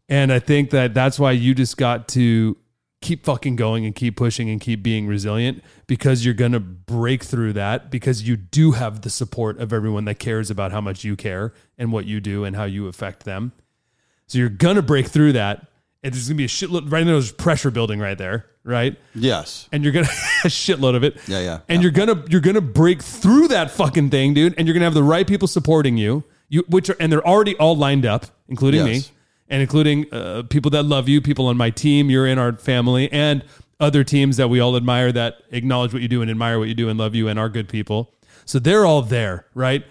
[0.07, 2.57] And I think that that's why you just got to
[3.01, 7.23] keep fucking going and keep pushing and keep being resilient because you're going to break
[7.23, 11.03] through that because you do have the support of everyone that cares about how much
[11.03, 13.51] you care and what you do and how you affect them.
[14.27, 15.65] So you're going to break through that.
[16.01, 17.13] And there's going to be a shitload right now.
[17.13, 18.97] There's pressure building right there, right?
[19.13, 19.67] Yes.
[19.71, 20.07] And you're gonna
[20.45, 21.17] a shitload of it.
[21.27, 24.55] Yeah, yeah, And you're gonna you're gonna break through that fucking thing, dude.
[24.57, 26.23] And you're gonna have the right people supporting you.
[26.47, 29.01] You which are and they're already all lined up, including me
[29.49, 32.09] and including uh, people that love you, people on my team.
[32.09, 33.43] You're in our family, and
[33.79, 36.73] other teams that we all admire that acknowledge what you do and admire what you
[36.73, 38.13] do and love you and are good people.
[38.45, 39.85] So they're all there, right?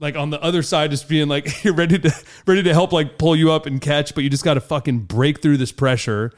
[0.00, 2.14] Like on the other side, just being like you're ready to
[2.46, 5.00] ready to help, like pull you up and catch, but you just got to fucking
[5.00, 6.32] break through this pressure.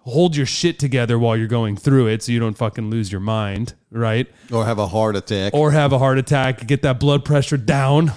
[0.00, 3.20] Hold your shit together while you're going through it, so you don't fucking lose your
[3.20, 4.26] mind, right?
[4.50, 5.52] Or have a heart attack.
[5.54, 8.12] or have a heart attack, get that blood pressure down.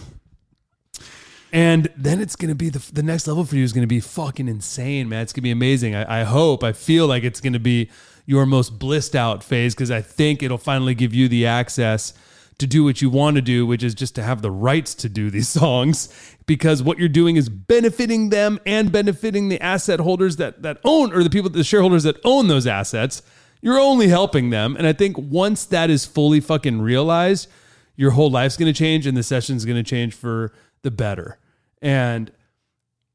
[1.51, 3.87] And then it's going to be the, the next level for you is going to
[3.87, 5.23] be fucking insane, man.
[5.23, 5.95] It's going to be amazing.
[5.95, 7.89] I, I hope, I feel like it's going to be
[8.25, 12.13] your most blissed out phase because I think it'll finally give you the access
[12.61, 15.09] to do what you want to do, which is just to have the rights to
[15.09, 16.09] do these songs
[16.45, 21.13] because what you're doing is benefiting them and benefiting the asset holders that, that own
[21.13, 23.21] or the people, the shareholders that own those assets.
[23.61, 24.75] You're only helping them.
[24.75, 27.47] And I think once that is fully fucking realized,
[27.95, 31.37] your whole life's going to change and the session's going to change for the better.
[31.81, 32.31] And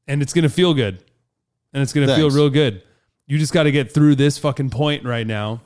[0.07, 1.03] and it's going to feel good.
[1.73, 2.81] And it's going to feel real good.
[3.25, 5.61] You just got to get through this fucking point right now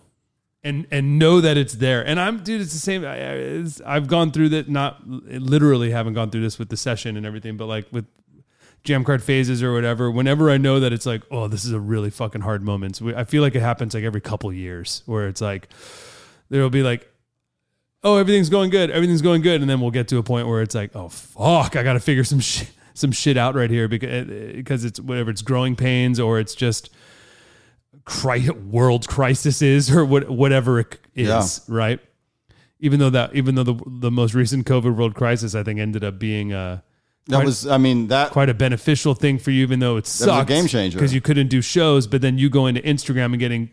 [0.64, 2.06] and and know that it's there.
[2.06, 6.14] And I'm dude, it's the same I, it's, I've gone through that not literally haven't
[6.14, 8.06] gone through this with the session and everything, but like with
[8.84, 12.10] Jammcard phases or whatever, whenever I know that it's like, oh, this is a really
[12.10, 12.96] fucking hard moment.
[12.96, 15.70] So I feel like it happens like every couple years where it's like
[16.50, 17.08] there'll be like
[18.04, 20.62] oh, everything's going good, everything's going good, and then we'll get to a point where
[20.62, 23.88] it's like, oh fuck, I got to figure some shit, some shit out right here
[23.88, 26.90] because eh, because it's whatever it's growing pains or it's just
[28.06, 31.50] cri- world crisis is or what whatever it is, Yeah.
[31.68, 32.00] right?
[32.80, 36.04] Even though that, even though the the most recent COVID world crisis, I think ended
[36.04, 36.84] up being a
[37.28, 40.06] that quite- was, I mean, that quite a beneficial thing for you, even though it
[40.06, 40.48] was a sucked.
[40.50, 40.98] game changer.
[40.98, 42.08] because you couldn't do shows.
[42.08, 43.70] But then you go into Instagram and getting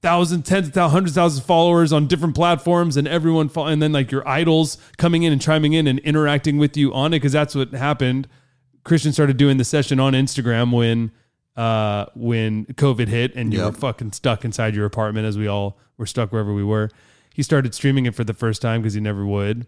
[0.00, 3.82] thousands, tens of thousands, hundreds of thousands of followers on different platforms, and everyone, and
[3.82, 7.16] then like your idols coming in and chiming in and interacting with you on it,
[7.16, 8.26] because that's what happened.
[8.84, 11.10] Christian started doing the session on Instagram when
[11.58, 13.66] uh when COVID hit and you Yep.
[13.74, 16.88] were fucking stuck inside your apartment as we all were stuck wherever we were.
[17.34, 19.66] He started streaming it for the first time because he never would.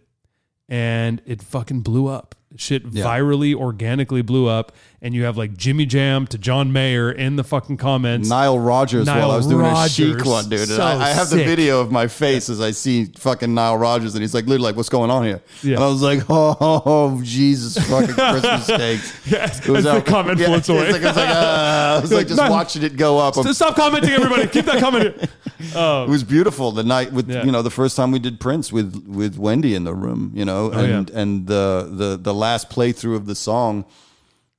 [0.69, 2.37] And it fucking blew up.
[2.57, 3.05] Shit Yeah.
[3.05, 4.73] virally, organically blew up.
[5.03, 8.29] And you have like Jimmy Jam to John Mayer in the fucking comments.
[8.29, 10.59] Nile Rodgers while Nile I was doing a chic one, dude.
[10.61, 13.79] And So I, I have the video of my face as I see fucking Nile
[13.79, 15.41] Rodgers, and he's like, literally, like, what's going on here?
[15.63, 15.77] Yeah.
[15.77, 16.55] And I was like, oh,
[16.85, 19.17] oh Jesus fucking Christmas cakes.
[19.31, 21.33] Yes, It was as the comment yeah, floats it's like- I was like, uh,
[21.97, 23.35] I was like, just watching it go up.
[23.37, 24.49] So stop commenting, everybody.
[24.49, 25.17] Keep that comment.
[25.59, 27.45] It was beautiful the night with Yeah.
[27.45, 30.45] you know the first time we did Prince with with Wendy in the room, you
[30.45, 33.85] know, Oh, and and the the the last playthrough of the song,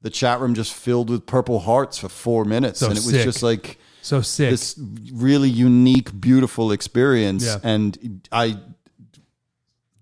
[0.01, 3.09] the chat room just filled with purple hearts for four minutes, So and it was
[3.11, 3.23] sick.
[3.23, 4.49] just like So sick.
[4.49, 4.79] this
[5.13, 7.59] really unique, beautiful experience, Yeah.
[7.63, 8.57] and I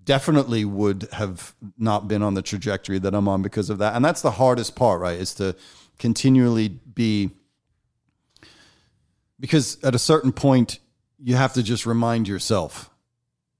[0.05, 4.03] definitely would have not been on the trajectory that I'm on because of that, and
[4.05, 5.19] that's the hardest part, right?
[5.19, 5.55] Is to
[5.99, 7.31] continually be
[9.39, 10.79] because at a certain point
[11.21, 12.89] you have to just remind yourself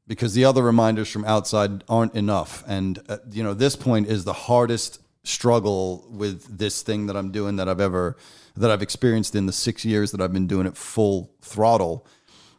[0.10, 2.64] because the other reminders from outside aren't enough.
[2.68, 7.32] And uh, you know this point is the hardest struggle with this thing that I'm
[7.32, 8.18] doing that I've ever
[8.58, 12.06] that I've experienced in the 6 years that I've been doing it full throttle.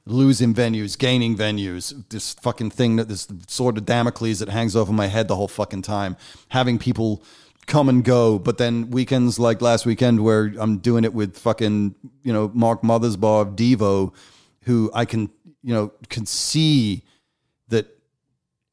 [0.06, 4.92] Losing venues gaining venues this fucking thing that this sword of Damocles that hangs over
[4.92, 6.16] my head the whole fucking time.
[6.48, 7.22] Having people
[7.66, 11.94] come and go but then weekends like last weekend where I'm doing it with fucking
[12.22, 14.14] you know Mark Mothersbaugh of Devo
[14.62, 15.30] who I can
[15.62, 17.04] you know can see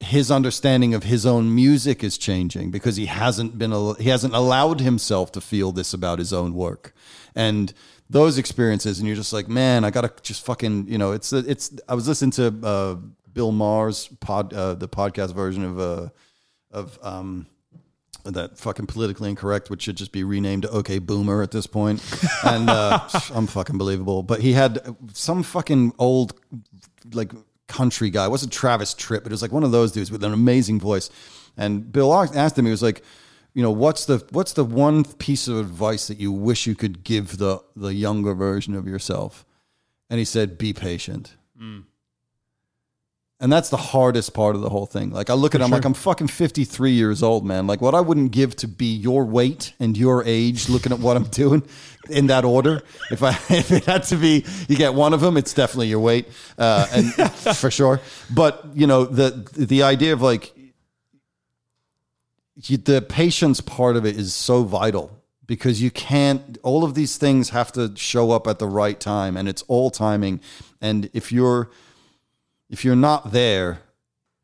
[0.00, 4.80] his understanding of his own music is changing because he hasn't been he hasn't allowed
[4.80, 6.94] himself to feel this about his own work
[7.34, 7.72] and
[8.08, 11.72] those experiences and you're just like man I gotta just fucking you know it's it's
[11.88, 12.94] I was listening to uh,
[13.32, 16.08] Bill Maher's pod uh, the podcast version of uh
[16.70, 17.46] of um
[18.24, 22.02] that fucking politically incorrect, which should just be renamed OK Boomer at this point.
[22.44, 23.00] And uh,
[23.34, 24.22] I'm fucking believable.
[24.22, 26.38] But he had some fucking old,
[27.12, 27.32] like,
[27.68, 28.24] country guy.
[28.24, 30.80] It wasn't Travis Tritt, but it was like one of those dudes with an amazing
[30.80, 31.10] voice.
[31.56, 33.02] And Bill asked him, he was like,
[33.54, 37.02] you know, what's the what's the one piece of advice that you wish you could
[37.04, 39.44] give the the younger version of yourself?
[40.10, 41.34] And he said, be patient.
[41.60, 41.84] Mm.
[43.40, 45.10] And that's the hardest part of the whole thing.
[45.10, 47.68] Like I look at it, I'm like, I'm fucking 53 years old, man.
[47.68, 51.16] Like what I wouldn't give to be your weight and your age, looking at what
[51.16, 51.62] I'm doing
[52.10, 52.82] in that order.
[53.12, 56.00] If I if it had to be, you get one of them, it's definitely your
[56.00, 56.26] weight,
[56.58, 57.14] uh, and
[57.56, 58.00] for sure.
[58.28, 60.52] But you know the the idea of like
[62.56, 67.16] you, the patience part of it is so vital because you can't all of these
[67.16, 70.40] things have to show up at the right time and it's all timing
[70.80, 71.70] and if you're
[72.70, 73.80] if you're not there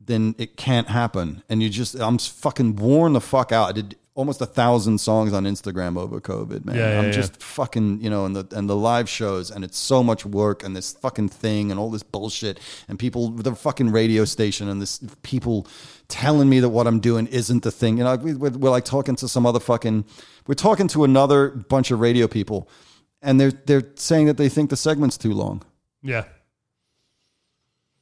[0.07, 1.43] then it can't happen.
[1.49, 3.69] And you just i'm fucking worn the fuck out.
[3.69, 6.77] I did almost a thousand songs on instagram over covid man.
[6.77, 7.11] Yeah, yeah, i'm yeah.
[7.11, 10.63] just fucking you know and the and the live shows and it's so much work
[10.63, 12.57] and this fucking thing and all this bullshit
[12.87, 15.67] and people the fucking radio station and this people
[16.07, 17.97] telling me that what i'm doing isn't the thing.
[17.97, 20.05] You know we, we're, we're like talking to some other fucking
[20.47, 22.69] we're talking to another bunch of radio people
[23.21, 25.61] and they're they're saying that they think the segment's too long.
[26.01, 26.23] Yeah.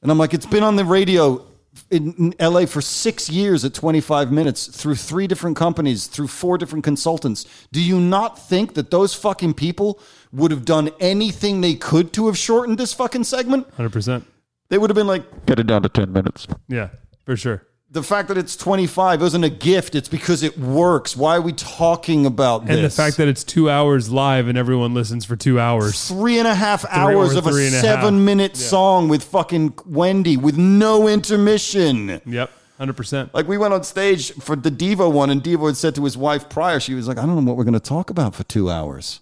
[0.04, 1.44] And i'm like it's been on the radio
[1.90, 6.58] in, in LA for six years at 25 minutes through three different companies, through four
[6.58, 7.46] different consultants.
[7.72, 10.00] Do you not think that those fucking people
[10.32, 13.68] would have done anything they could to have shortened this fucking segment?
[13.76, 14.24] 100%.
[14.68, 16.46] They would have been like, Get it down to 10 minutes.
[16.68, 16.90] Yeah,
[17.24, 17.66] for sure.
[17.94, 19.94] The fact that it's 25 isn't a gift.
[19.94, 21.16] It's because it works.
[21.16, 22.74] Why are we talking about this?
[22.76, 26.08] And the fact that it's two hours live and everyone listens for two hours.
[26.08, 28.22] three and a half hours of a a seven half.
[28.24, 32.20] minute song with fucking Wendy with no intermission.
[32.26, 32.50] Yep,
[32.80, 33.30] 100%.
[33.32, 36.16] Like we went on stage for the Devo one, and Devo had said to his
[36.16, 38.42] wife prior, she was like, "I don't know what we're going to talk about for
[38.42, 39.20] two hours."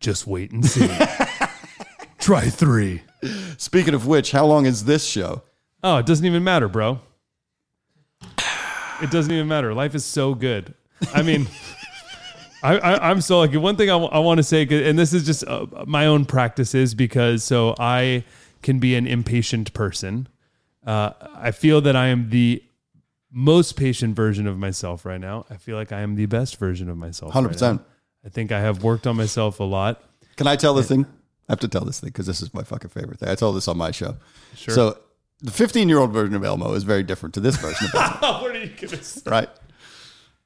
[0.00, 0.88] Just wait and see.
[2.18, 3.02] Try three.
[3.58, 5.42] Speaking of which, how long is this show?
[5.82, 7.00] Oh, it doesn't even matter, bro.
[9.02, 9.74] It doesn't even matter.
[9.74, 10.74] Life is so good.
[11.14, 11.48] I mean,
[12.62, 13.56] I, I, I'm so lucky.
[13.56, 17.42] One thing I want to say, and this is just uh, my own practices because
[17.42, 18.24] so I
[18.62, 20.28] can be an impatient person.
[20.86, 22.62] Uh, I feel that I am the
[23.30, 25.46] most patient version of myself right now.
[25.50, 27.32] I feel like I am the best version of myself.
[27.32, 27.80] Hundred right percent.
[27.80, 27.86] now.
[28.26, 30.02] I think I have worked on myself a lot.
[30.36, 31.06] Can I tell this thing?
[31.48, 33.28] I have to tell this thing because this is my fucking favorite thing.
[33.28, 34.16] I told this on my show.
[34.54, 34.74] Sure.
[34.74, 34.98] So
[35.42, 38.42] the 15 year old version of Elmo is very different to this version of Elmo.
[38.42, 39.30] what are you gonna say?
[39.30, 39.48] right?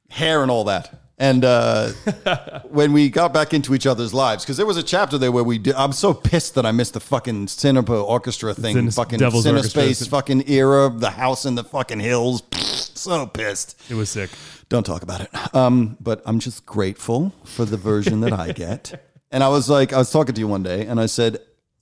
[0.09, 1.01] Hair and all that.
[1.17, 1.91] And uh,
[2.65, 5.45] when we got back into each other's lives, because there was a chapter there where
[5.45, 9.19] we did, I'm so pissed that I missed the fucking Cinepa orchestra thing, Cine- fucking
[9.19, 12.43] Devil's Cinespace fucking era, the house in the fucking hills.
[12.53, 13.81] so pissed.
[13.89, 14.29] It was sick.
[14.67, 15.55] Don't talk about it.
[15.55, 19.09] Um, but I'm just grateful for the version that I get.
[19.31, 21.39] And I was like, I was talking to you one day, and I said,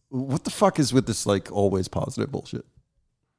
[0.10, 2.66] "What the fuck is with this like always positive bullshit?"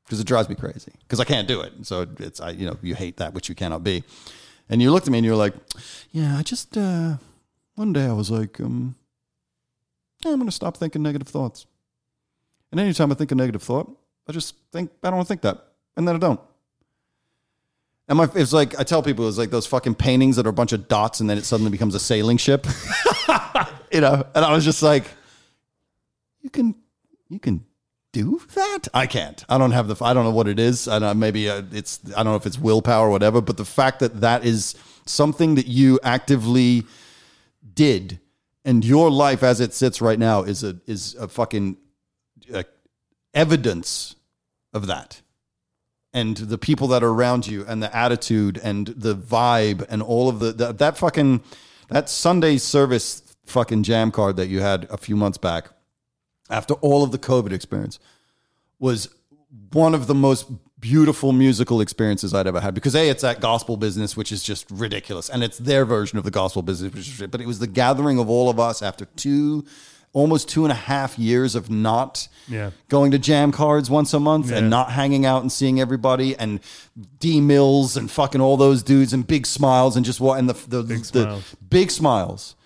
[0.05, 0.93] Because it drives me crazy.
[1.01, 1.73] Because I can't do it.
[1.83, 4.05] So it's I, you know, you hate that which you cannot be.
[4.69, 5.55] And you looked at me and you were like,
[6.13, 7.17] "Yeah, I just uh,
[7.75, 8.97] one day I was like, um,
[10.25, 11.67] yeah, I'm going to stop thinking negative thoughts.
[12.71, 13.91] And anytime I think a negative thought,
[14.29, 16.41] I just think I don't want to think that, and then I don't."
[18.09, 20.55] And my, it's like I tell people, it's like those fucking paintings that are a
[20.55, 22.67] bunch of dots, and then it suddenly becomes a sailing ship.
[23.93, 25.05] you know, and I was just like,
[26.43, 26.75] you can,
[27.31, 27.65] you can
[28.15, 28.89] do that.
[28.95, 29.45] I can't.
[29.49, 30.03] I don't have the.
[30.03, 30.89] I don't know what it is.
[30.89, 31.13] I.
[31.13, 32.01] Maybe uh, it's.
[32.17, 33.43] I don't know if it's willpower or whatever.
[33.43, 34.75] But the fact that that is
[35.05, 36.85] something that you actively
[37.75, 38.21] did,
[38.65, 41.77] and your life as it sits right now is a is a fucking
[42.55, 42.63] uh,
[43.35, 44.15] evidence
[44.73, 45.21] of that
[46.15, 50.29] and the people that are around you and the attitude and the vibe and all
[50.29, 51.43] of the, the that fucking
[51.89, 55.69] that Sunday service fucking Jammcard that you had a few months back
[56.51, 57.99] after all of the COVID experience
[58.79, 59.09] was
[59.73, 60.47] one of the most
[60.81, 64.71] beautiful musical experiences I'd ever had because a it's that gospel business which is just
[64.71, 67.67] ridiculous and it's their version of the gospel business which is, but it was the
[67.67, 69.65] gathering of all of us after two
[70.13, 72.71] almost two and a half years of not Yeah.
[72.89, 74.59] going to Jammcards once a month Yeah.
[74.59, 76.61] and not hanging out and seeing everybody and
[77.19, 80.55] D Mills and fucking all those dudes and big smiles and just what and the
[80.69, 81.57] the big the smiles.
[81.69, 82.57] big smiles.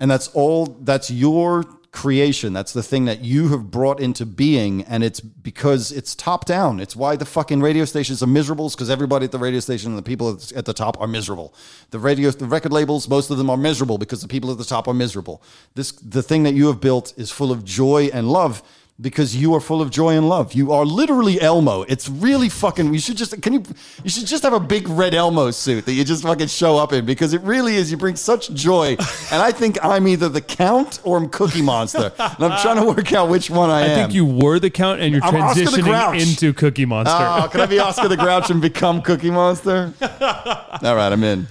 [0.00, 1.64] And that's all that's your
[1.94, 2.52] creation.
[2.52, 6.80] That's the thing that you have brought into being and it's because it's top down.
[6.80, 9.98] It's why the fucking radio stations are miserable because everybody at the radio station and
[9.98, 11.54] the people at the top are miserable.
[11.90, 14.64] The radio the record labels most of them are miserable because the people at the
[14.64, 15.40] top are miserable.
[15.76, 18.62] This the thing that you have built is full of joy and love
[19.00, 20.52] because you are full of joy and love.
[20.52, 21.82] You are literally Elmo.
[21.82, 22.92] It's really fucking.
[22.92, 23.62] You should just can you
[24.04, 26.92] you should just have a big red Elmo suit that you just fucking show up
[26.92, 27.90] in because it really is.
[27.90, 28.88] You bring such joy,
[29.32, 32.86] and I think I'm either the Count or I'm Cookie Monster, and I'm trying to
[32.86, 33.90] work out which one I, I am.
[33.90, 37.14] I think you were the count and you're I'm transitioning into Cookie Monster.
[37.16, 39.92] Oh, can I be Oscar the Grouch and become Cookie Monster?
[40.02, 41.48] All right, I'm in.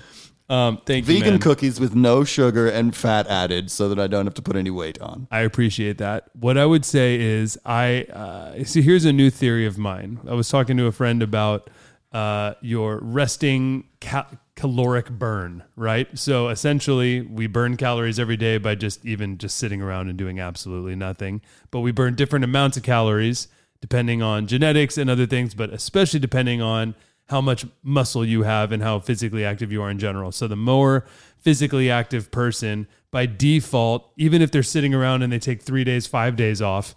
[0.49, 1.39] Um, thank you, Vegan man.
[1.39, 4.69] cookies with no sugar and fat added, so that I don't have to put any
[4.69, 5.27] weight on.
[5.31, 6.29] I appreciate that.
[6.33, 8.81] What I would say is, I uh, see.
[8.81, 10.19] Here's a new theory of mine.
[10.27, 11.69] I was talking to a friend about
[12.11, 15.63] uh, your resting ca- caloric burn.
[15.75, 16.07] Right.
[16.17, 20.39] So essentially, we burn calories every day by just even just sitting around and doing
[20.39, 21.41] absolutely nothing.
[21.71, 23.47] But we burn different amounts of calories
[23.81, 26.95] depending on genetics and other things, but especially depending on
[27.33, 30.31] how much muscle you have and how physically active you are in general.
[30.31, 31.03] So the more
[31.39, 36.05] physically active person by default, even if they're sitting around and they take 3 days,
[36.05, 36.95] 5 days off,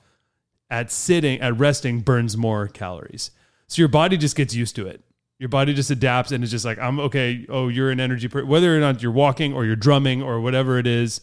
[0.68, 3.30] at sitting at resting burns more calories.
[3.66, 5.00] So your body just gets used to it.
[5.38, 8.44] Your body just adapts and it's just like I'm okay, oh, you're an energy per-.
[8.44, 11.22] whether or not you're walking or you're drumming or whatever it is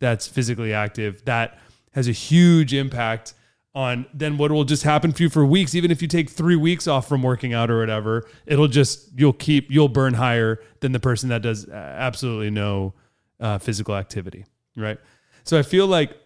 [0.00, 1.58] that's physically active, that
[1.92, 3.32] has a huge impact
[3.74, 6.56] on then what will just happen for you for weeks even if you take 3
[6.56, 10.90] weeks off from working out or whatever it'll just you'll keep you'll burn higher than
[10.92, 12.94] the person that does absolutely no
[13.38, 14.44] uh, physical activity
[14.76, 14.98] right?
[15.44, 16.16] So i feel like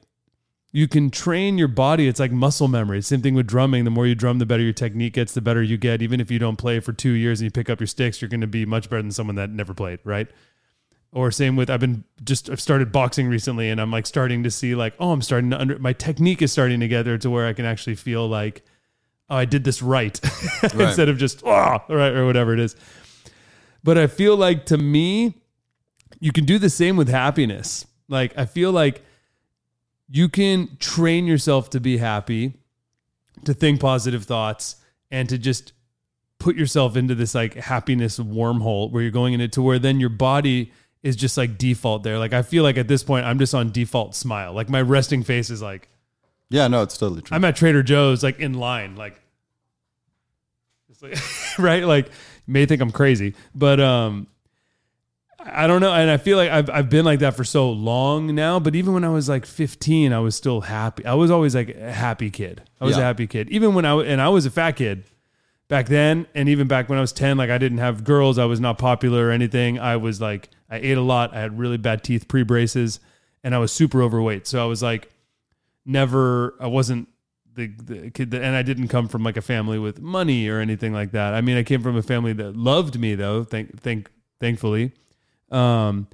[0.73, 2.09] you can train your body.
[2.09, 3.01] It's like muscle memory.
[3.01, 3.85] Same thing with drumming.
[3.85, 6.03] The more you drum the better your technique gets the better you get.
[6.03, 8.29] Even if you don't play for 2 years and you pick up your sticks you're
[8.29, 10.29] going to be much better than someone that never played right
[11.15, 14.51] or same with I've been just I've started boxing recently and I'm like starting to
[14.51, 17.31] see like oh I'm starting to under my technique is starting to get there to
[17.31, 18.63] where I can actually feel like
[19.31, 20.21] oh I did this right,
[20.63, 22.77] instead of just oh right or whatever it is.
[23.83, 25.41] But I feel like to me
[26.21, 27.87] you can do the same with happiness.
[28.09, 29.03] Like I feel like
[30.09, 32.55] you can train yourself to be happy,
[33.45, 34.77] to think positive thoughts
[35.11, 35.73] and to just
[36.39, 40.01] put yourself into this like happiness wormhole where you're going in it to where then
[40.01, 40.73] your body
[41.05, 42.19] is just like default there.
[42.19, 44.55] Like I feel like at this point I'm just on default smile.
[44.55, 45.89] Like my resting face is like
[46.49, 47.37] Yeah, no, it's totally true.
[47.37, 49.21] I'm at Trader Joe's like in line like
[50.89, 51.19] it's like
[51.59, 54.27] right like you may think I'm crazy, but um
[55.39, 58.35] I don't know and I feel like I've I've been like that for so long
[58.35, 61.05] now, but even when I was like 15 I was still happy.
[61.05, 62.63] I was always like a happy kid.
[62.81, 63.51] I was a happy kid.
[63.51, 65.05] Even when I and I was a fat kid
[65.69, 68.47] back then and even back when I was 10 like I didn't have girls I
[68.47, 71.77] was not popular or anything I was like I ate a lot I had really
[71.77, 73.01] bad teeth pre braces
[73.43, 75.11] and I was super overweight so I was like
[75.85, 77.09] never I wasn't
[77.55, 80.61] the, the kid that and I didn't come from like a family with money or
[80.61, 83.81] anything like that I mean I came from a family that loved me though thank
[83.81, 84.11] thank
[84.41, 84.93] thankfully
[85.51, 86.09] um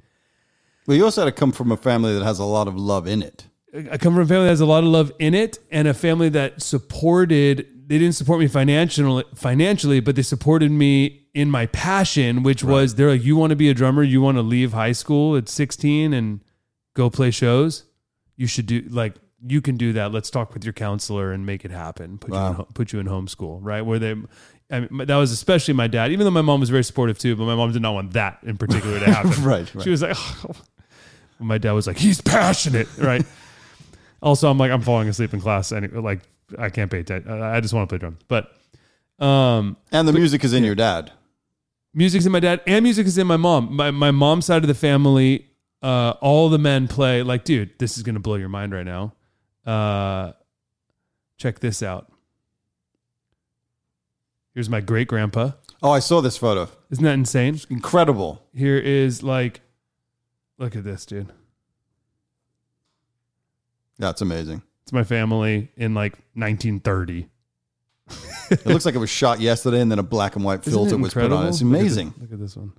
[0.87, 3.07] well, you also had to come from a family that has a lot of love
[3.07, 3.45] in it.
[3.73, 5.93] I come from a family that has a lot of love in it, and a
[5.93, 7.87] family that supported.
[7.87, 12.95] They didn't support me financially, financially, but they supported me in my passion, which was
[12.95, 14.03] they're like, "You want to be a drummer?
[14.03, 16.41] You want to leave high school at 16 and
[16.93, 17.85] go play shows?
[18.35, 20.11] You should do like you can do that.
[20.11, 22.17] Let's talk with your counselor and make it happen.
[22.17, 22.67] Put you in, Wow.
[22.73, 23.81] put you in homeschool, right?
[23.81, 24.15] Where they."
[24.73, 27.35] I mean, that was especially my dad, even though my mom was very supportive too,
[27.35, 29.43] but my mom did not want that in particular to happen.
[29.43, 29.83] Right, right.
[29.83, 30.15] She was like,
[31.39, 33.25] my dad was like, he's passionate, right?
[34.21, 36.21] also, I'm like, I'm falling asleep in class, and like,
[36.57, 37.29] I can't pay attention.
[37.41, 38.53] I just want to play drums, but
[39.19, 41.11] um, And the music is in your dad.
[41.93, 43.75] Music's in my dad, and music is in my mom.
[43.75, 45.47] My my mom's side of the family,
[45.81, 47.23] uh, all the men play.
[47.23, 49.13] Like, dude, this is gonna blow your mind right now.
[49.65, 50.33] Uh,
[51.37, 52.11] check this out.
[54.53, 55.51] Here's my great grandpa.
[55.81, 56.69] Oh, I saw this photo.
[56.89, 57.59] Isn't that insane?
[57.69, 58.43] Incredible.
[58.53, 59.61] Here is like,
[60.57, 61.31] look at this, dude.
[63.97, 64.61] That's amazing.
[64.83, 67.29] It's my family in like 1930.
[68.51, 70.99] It looks like it was shot yesterday and then a black and white filter it
[70.99, 71.25] was put on.
[71.31, 71.47] incredible?
[71.49, 72.13] It's Look at this- amazing.
[72.19, 72.73] Look at this one.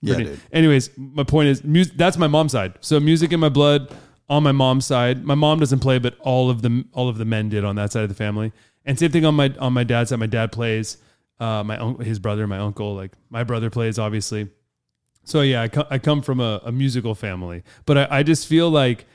[0.00, 0.40] Yeah, Pretty- dude.
[0.52, 2.74] Anyways, my point is, music, that's my mom's side.
[2.80, 3.90] So music in my blood
[4.28, 5.24] on my mom's side.
[5.24, 7.92] My mom doesn't play, but all of the all of the men did on that
[7.92, 8.52] side of the family.
[8.84, 10.18] And same thing on my on my dad's side.
[10.18, 10.98] My dad plays.
[11.40, 14.48] Uh, my un- his brother, my uncle, like my brother plays, obviously.
[15.24, 18.46] So yeah, I, co- I come from a, a musical family, but I, I just
[18.46, 19.06] feel like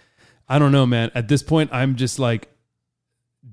[0.50, 1.12] I don't know, man.
[1.16, 2.50] At this point, I'm just like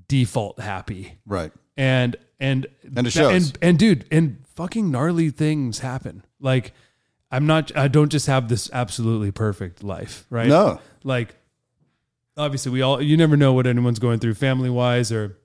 [0.08, 1.52] default happy Right.
[1.76, 2.66] and and
[2.96, 3.32] And it shows.
[3.48, 6.72] and and dude and fucking gnarly things happen like
[7.30, 10.80] i'm not i don't just have this absolutely perfect life right No.
[11.04, 11.34] like
[12.36, 15.38] obviously we all you never know what anyone's going through family wise or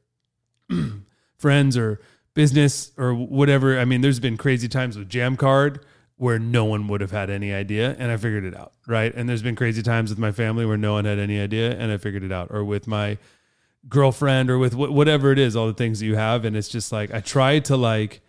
[1.38, 2.00] friends or
[2.34, 5.82] business or whatever i mean there's been crazy times with Jammcard
[6.22, 9.14] where no one would have had any idea and i figured it out right?
[9.16, 11.92] And there's been crazy times with my family where no one had any idea and
[11.92, 12.50] i figured it out.
[12.52, 13.18] Or with my
[13.90, 16.68] girlfriend or with wh- whatever it is all the things that you have and it's
[16.68, 18.22] just like i try to like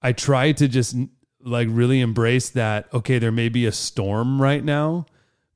[0.00, 0.96] i try to just
[1.40, 5.04] like really embrace that okay there may be a storm right now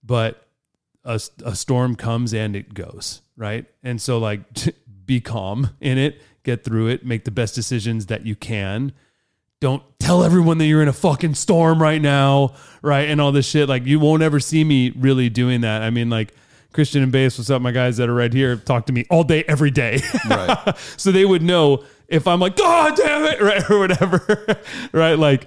[0.04, 0.46] but
[1.04, 3.66] a, a storm comes and it goes right?
[3.82, 4.42] And so like
[5.06, 8.92] be calm in it get through it make the best decisions that you can
[9.60, 13.08] don't tell everyone that you're in a fucking storm right now, right?
[13.08, 13.68] And all this shit.
[13.68, 15.82] Like you won't ever see me really doing that.
[15.82, 16.32] I mean, like
[16.72, 19.24] Christian and Base, what's up, my guys that are right here, talk to me all
[19.24, 20.00] day, every day.
[20.28, 20.76] Right.
[20.96, 24.58] so they would know if I'm like, God damn it, right, or whatever,
[24.92, 25.18] right?
[25.18, 25.46] Like,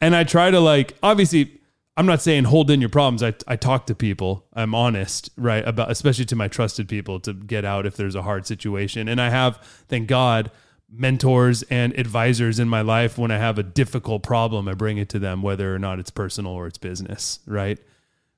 [0.00, 1.60] and I try to like, obviously,
[1.96, 3.22] I'm not saying hold in your problems.
[3.22, 4.46] I, I talk to people.
[4.54, 8.22] I'm honest, right, about especially to my trusted people to get out if there's a
[8.22, 9.08] hard situation.
[9.08, 9.58] And I have,
[9.88, 10.50] thank God,
[10.90, 15.08] mentors and advisors in my life when I have a difficult problem, I bring it
[15.10, 17.78] to them, whether or not it's personal or it's business, right?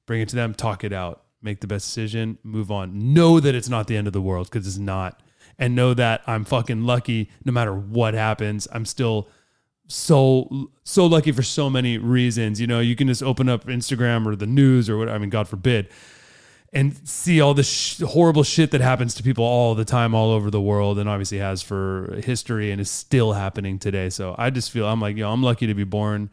[0.07, 3.15] Bring it to them, talk it out, make the best decision, move on.
[3.15, 5.23] Know that it's not the end of the world because it's not.
[5.59, 8.69] And know that I'm fucking lucky no matter what happens.
[8.73, 9.29] I'm still
[9.87, 12.61] so so lucky for so many reasons.
[12.61, 15.31] You know, you can just open up Instagram or the news or what I mean,
[15.31, 15.89] God forbid,
[16.73, 20.31] and see all the sh- horrible shit that happens to people all the time, all
[20.31, 24.09] over the world, and obviously has for history and is still happening today.
[24.09, 26.31] So I just feel I'm like, know, I'm lucky to be born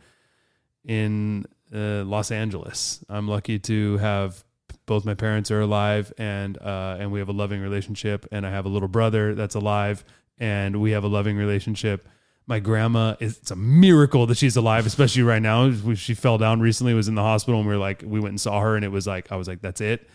[0.86, 3.04] in uh, Los Angeles.
[3.10, 4.44] I'm lucky to have
[4.86, 8.52] both my parents are alive and uh, and we have a loving relationship, and I
[8.52, 10.06] have a little brother that's alive,
[10.38, 12.08] and we have a loving relationship.
[12.48, 15.72] My grandma is it's a miracle that she's alive, especially right now.
[15.96, 18.42] She fell down recently, was in the hospital, and we were like, we went and
[18.42, 20.10] saw her, and it was like, I was like, that's it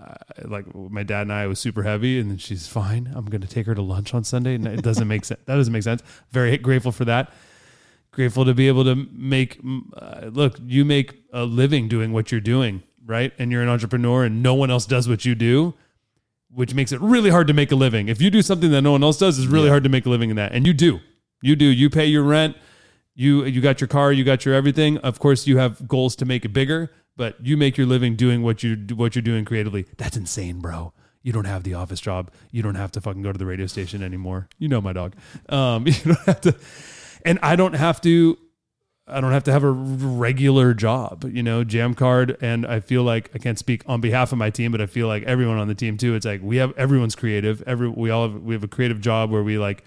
[0.00, 0.14] uh,
[0.44, 3.12] like my dad and I was super heavy, and then she's fine.
[3.14, 5.40] I'm going to take her to lunch on Sunday, and it doesn't make sense.
[5.46, 6.02] That doesn't make sense.
[6.30, 7.32] Very grateful for that.
[8.10, 9.60] Grateful to be able to make.
[9.94, 13.32] Uh, look, you make a living doing what you're doing, right?
[13.38, 15.74] And you're an entrepreneur, and no one else does what you do,
[16.50, 18.08] which makes it really hard to make a living.
[18.08, 20.10] If you do something that no one else does, it's really hard to make a
[20.10, 21.00] living in that, and you do.
[21.42, 21.66] You do.
[21.66, 22.56] You pay your rent.
[23.14, 24.10] You you got your car.
[24.10, 24.96] You got your everything.
[24.98, 28.42] Of course, you have goals to make it bigger but you make your living doing
[28.42, 29.86] what you what you're doing creatively.
[29.96, 30.92] That's insane, bro.
[31.22, 32.32] You don't have the office job.
[32.50, 34.48] You don't have to fucking go to the radio station anymore.
[34.58, 35.14] You know my dog.
[35.48, 36.54] Um, you don't have to,
[37.24, 38.38] and I don't have to.
[39.04, 42.40] I don't have to have a regular job, you know, Jammcard.
[42.40, 45.08] And I feel like I can't speak on behalf of my team, but I feel
[45.08, 46.14] like everyone on the team too.
[46.14, 47.62] It's like we have everyone's creative.
[47.66, 49.84] Every we all have we have a creative job where we like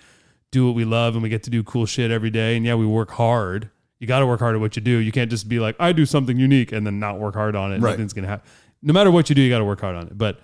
[0.52, 2.58] do what we love and we get to do cool shit every day.
[2.58, 3.70] And yeah, we work hard,
[4.00, 4.98] you got to work hard at what you do.
[4.98, 7.72] You can't just be like, I do something unique and then not work hard on
[7.72, 7.82] it.
[7.82, 7.92] Right.
[7.92, 8.50] Nothing's going to happen.
[8.82, 10.18] No matter what you do, you got to work hard on it.
[10.18, 10.40] But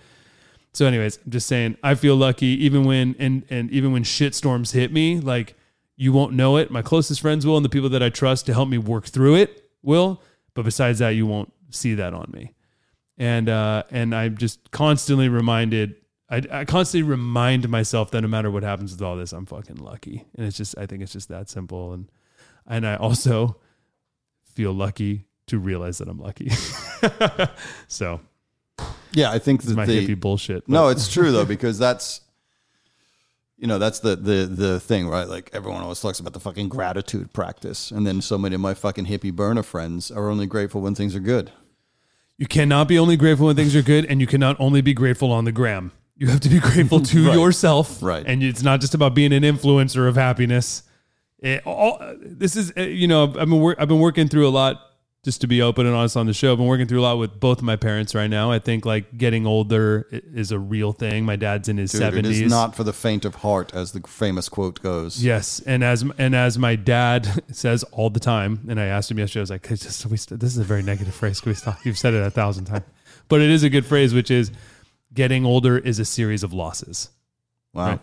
[0.74, 4.34] so anyways, I'm just saying, I feel lucky even when, and, and even when shit
[4.34, 5.56] storms hit me, like
[5.98, 6.72] you won't know it.
[6.72, 9.36] My closest friends will, and the people that I trust to help me work through
[9.36, 10.22] it will.
[10.54, 12.54] But besides that, you won't see that on me.
[13.18, 15.96] And, uh, and I'm just constantly reminded,
[16.30, 19.76] I, I constantly remind myself that no matter what happens with all this, I'm fucking
[19.76, 20.26] lucky.
[20.38, 21.92] And it's just, I think it's just that simple.
[21.92, 22.10] And,
[22.68, 23.58] and I also
[24.44, 26.50] feel lucky to realize that I'm lucky.
[27.88, 28.22] so
[29.14, 30.64] Yeah, I think that my the, hippie bullshit.
[30.66, 32.22] but- No, it's true though because that's
[33.58, 35.28] you know that's the the the thing, right?
[35.28, 38.74] Like everyone always talks about the fucking gratitude practice, and then so many of my
[38.74, 41.52] fucking hippie burner friends are only grateful when things are good.
[42.38, 45.32] you cannot be only grateful when things are good, and you cannot only be grateful
[45.32, 45.92] on the gram.
[46.18, 47.36] You have to be grateful to Right.
[47.38, 48.24] yourself, Right.
[48.26, 50.82] And it's not just about being an influencer of happiness.
[51.42, 54.50] It, all, this is, uh, you know, I've been wor- I've been working through a
[54.52, 54.88] lot.
[55.24, 57.20] Just to be open and honest on the show, I've been working through a lot
[57.20, 58.50] with both of my parents right now.
[58.52, 61.26] I think like getting older is a real thing.
[61.26, 62.42] My dad's in his seventies.
[62.42, 65.24] is not for the faint of heart, as the famous quote goes.
[65.24, 69.20] Yes, and as and as my dad says all the time, and I asked him
[69.20, 71.40] yesterday, I was like, "Hey, just, we, st- "This is a very negative phrase.
[71.40, 72.86] Can we stop?" You've said it a thousand times,
[73.28, 74.52] but it is a good phrase, which is,
[75.14, 77.10] "Getting older is a series of losses,"
[77.76, 77.86] Wow.
[77.90, 78.00] Right.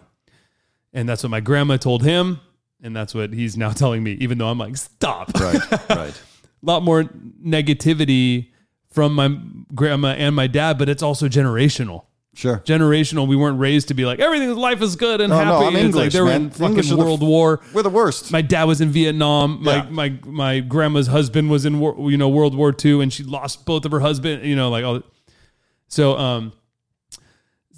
[0.92, 2.38] and that's what my grandma told him,
[2.82, 4.12] and that's what he's now telling me.
[4.20, 5.60] Even though I'm like, "Stop!" Right.
[5.90, 6.22] Right.
[6.62, 7.04] a lot more
[7.44, 8.48] negativity
[8.90, 9.36] from my
[9.74, 12.04] grandma and my dad, but it's also generational.
[12.34, 12.58] Sure.
[12.64, 13.26] Generational.
[13.26, 14.54] We weren't raised to be like everything.
[14.54, 15.48] Life is good and No, happy.
[15.50, 16.42] no, I'm It's like English, they were man.
[16.42, 17.60] in fucking English the World War.
[17.74, 18.30] We're the worst.
[18.30, 19.62] my dad was in Vietnam.
[19.62, 19.86] My Yeah.
[19.90, 23.66] my my grandma's husband was in wor- you know World War II, and she lost
[23.66, 24.44] both of her husband.
[24.44, 25.02] You know, like all.
[25.88, 26.52] So um,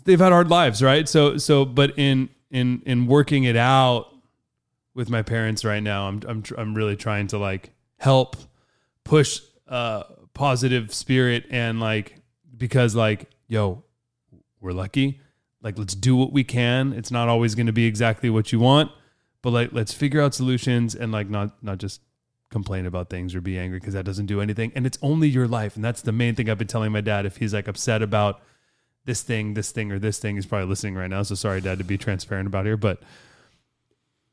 [0.04, 1.08] they've had hard lives, right?
[1.08, 4.08] So so, but in in in working it out
[4.94, 8.36] with my parents right now, I'm I'm tr- I'm really trying to like help
[9.04, 10.04] push uh
[10.34, 12.16] positive spirit and like
[12.56, 13.84] because like yo,
[14.60, 15.20] we're lucky.
[15.62, 16.92] Like let's do what we can.
[16.92, 18.90] It's not always going to be exactly what you want
[19.42, 22.00] but like let's figure out solutions and like not not just
[22.50, 24.72] complain about things or be angry because that doesn't do anything.
[24.74, 25.76] And it's only your life.
[25.76, 27.26] And that's the main thing i've been telling my dad.
[27.26, 28.42] If he's like upset about
[29.04, 31.22] this thing this thing or this thing he's probably listening right now.
[31.22, 33.02] So sorry dad to be transparent about here but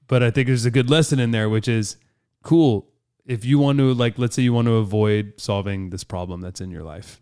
[0.07, 1.97] but i think there's a good lesson in there which is
[2.43, 2.87] cool
[3.25, 6.61] if you want to like let's say you want to avoid solving this problem that's
[6.61, 7.21] in your life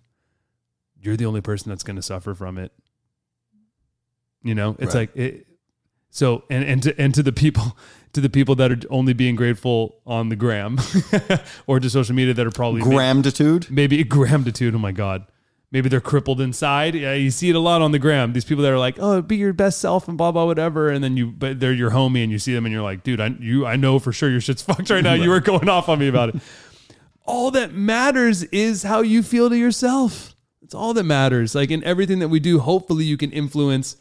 [1.01, 2.71] you're the only person that's going to suffer from it
[4.43, 5.09] you know it's Right.
[5.13, 5.47] like it
[6.11, 7.77] So and and to and to the people
[8.13, 10.77] to the people that are only being grateful on the gram
[11.67, 13.69] or to social media that are probably Gramtitude.
[13.69, 14.73] maybe gratitude.
[14.75, 15.25] Oh my god.
[15.75, 16.95] Maybe they're crippled inside.
[16.95, 18.31] Yeah, you see it a lot on the gram.
[18.31, 21.03] These people that are like, "Oh, be your best self" and blah blah whatever, and
[21.03, 23.35] then you, but they're your homie, and you see them, and you're like, "Dude, I
[23.39, 25.15] you, I know for sure your shit's fucked right now.
[25.15, 26.35] You were going off on me about it."
[27.25, 30.35] all that matters is how you feel to yourself.
[30.61, 31.55] That's all that matters.
[31.55, 33.97] Like in everything that we do, hopefully you can influence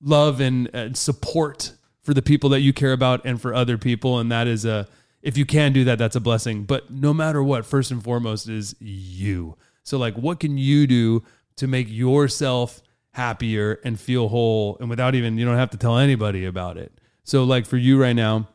[0.00, 1.72] love and, and support
[2.02, 4.18] for the people that you care about and for other people.
[4.18, 4.88] And that is a,
[5.22, 6.64] if you can do that, that's a blessing.
[6.64, 9.56] But no matter what, first and foremost is you.
[9.86, 11.22] So, like, what can you do
[11.56, 12.82] to make yourself
[13.12, 14.76] happier and feel whole?
[14.80, 16.90] And without even, you don't have to tell anybody about it.
[17.22, 18.48] So, like, for you right now,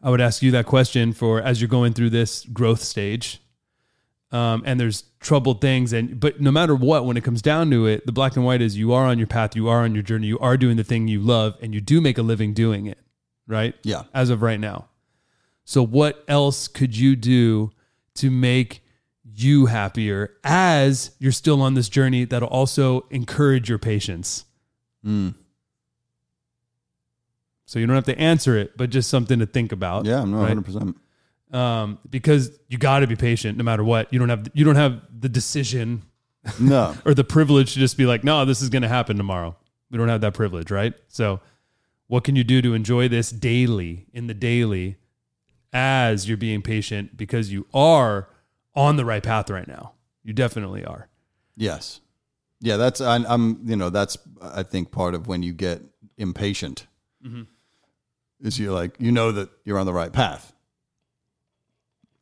[0.00, 3.40] I would ask you that question for as you're going through this growth stage.
[4.30, 7.86] Um, and there's troubled things and but no matter what when it comes down to
[7.86, 10.02] it the black and white is you are on your path you are on your
[10.02, 12.86] journey you are doing the thing you love and you do make a living doing
[12.86, 12.96] it
[13.46, 14.04] right Yeah.
[14.14, 14.88] as of right now
[15.66, 17.72] so what else could you do
[18.14, 18.81] to make
[19.34, 24.44] you happier as you're still on this journey that'll also encourage your patience
[25.04, 25.34] Mm.
[27.66, 30.38] so you don't have to answer it but just something to think about Yeah, no,
[30.38, 30.48] right?
[30.48, 30.96] hundred percent.
[31.52, 34.12] um, because you got to be patient no matter what.
[34.12, 36.02] You don't have you don't have the decision
[36.60, 36.94] No.
[37.04, 39.56] or the privilege to just be like, no, this is going to happen tomorrow.
[39.90, 40.94] We don't have that privilege, right?
[41.08, 41.40] So,
[42.08, 44.96] what can you do to enjoy this daily in the daily
[45.72, 48.28] as you're being patient because you are
[48.74, 49.92] on the right path right now.
[50.24, 51.08] You definitely are.
[51.56, 52.00] Yes.
[52.60, 53.60] Yeah, that's I, I'm.
[53.68, 55.82] You know, that's I think part of when you get
[56.16, 56.86] impatient
[57.24, 57.42] Mm-hmm.
[58.40, 60.52] is you're like you know that you're on the right path.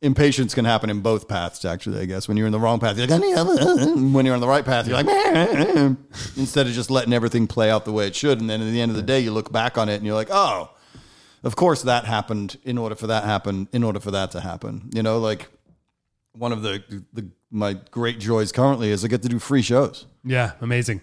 [0.03, 1.65] Impatience can happen in both paths.
[1.67, 4.49] Actually, I guess when you're in the wrong path, you're like when you're on the
[4.49, 5.97] right path, you're like
[6.39, 8.41] instead of just letting everything play out the way it should.
[8.41, 10.15] And then at the end of the day, you look back on it and you're
[10.15, 10.71] like, oh,
[11.43, 12.57] of course that happened.
[12.65, 15.49] In order for that happen, in order for that to happen, you know, like
[16.41, 20.07] one of the, the my great joys currently is I get to do free shows.
[20.25, 21.03] Yeah, amazing.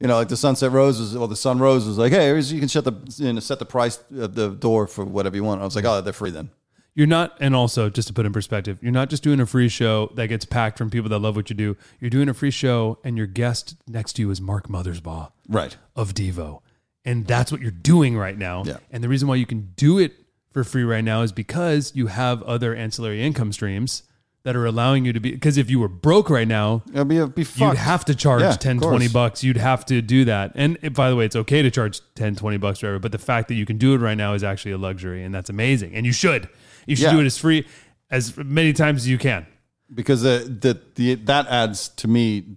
[0.00, 2.58] You know, like the Sunset Roses or the Sun Rose was like, hey, here's, you
[2.58, 5.60] can set the you know, set the price of the door for whatever you want.
[5.60, 6.50] I was like, oh, they're free then.
[6.94, 9.68] You're not, and also just to put in perspective, you're not just doing a free
[9.68, 11.76] show that gets packed from people that love what you do.
[12.00, 15.76] You're doing a free show, and your guest next to you is Mark Mothersbaugh Right.
[15.94, 16.62] of Devo.
[17.04, 18.64] And that's what you're doing right now.
[18.66, 18.78] Yeah.
[18.90, 20.14] And the reason why you can do it
[20.52, 24.02] for free right now is because you have other ancillary income streams
[24.42, 25.32] that are allowing you to be.
[25.32, 28.52] Because if you were broke right now, It'd be, be you'd have to charge Yeah,
[28.52, 29.44] 10, 20 bucks.
[29.44, 30.52] You'd have to do that.
[30.54, 32.98] And it- by the way, it's okay to charge 10, 20 bucks, whatever.
[32.98, 35.22] But the fact that you can do it right now is actually a luxury.
[35.24, 35.94] And that's amazing.
[35.94, 36.48] And you should.
[36.86, 37.12] You should Yeah.
[37.12, 37.66] do it as free
[38.10, 39.46] as many times as you can.
[39.94, 42.56] because the, the, the that adds to me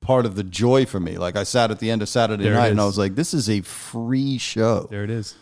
[0.00, 1.18] part of the joy for me.
[1.18, 3.34] Like I sat at the end of Saturday There night and I was like, this
[3.34, 4.86] is a free show.
[4.90, 5.34] There it is.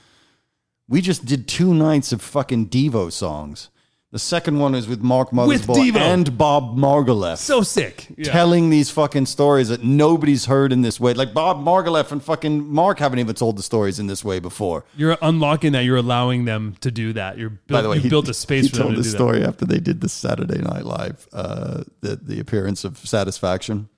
[0.92, 3.70] We just did two nights of fucking Devo songs.
[4.10, 5.96] The second one is with Mark Mothersbaugh Devo.
[5.96, 7.38] and Bob Margouleff.
[7.38, 8.08] So sick.
[8.18, 8.30] Yeah.
[8.30, 11.14] telling these fucking stories that nobody's heard in this way.
[11.14, 14.84] Like Bob Margouleff and fucking Mark haven't even told the stories in this way before.
[14.98, 15.84] You're unlocking that.
[15.86, 17.38] You're allowing them to do that.
[17.38, 19.00] You're built, By the way, you he- built a space He for them told to
[19.00, 19.16] the do that.
[19.16, 23.88] story after they did the Saturday Night Live, uh, the the appearance of Satisfaction.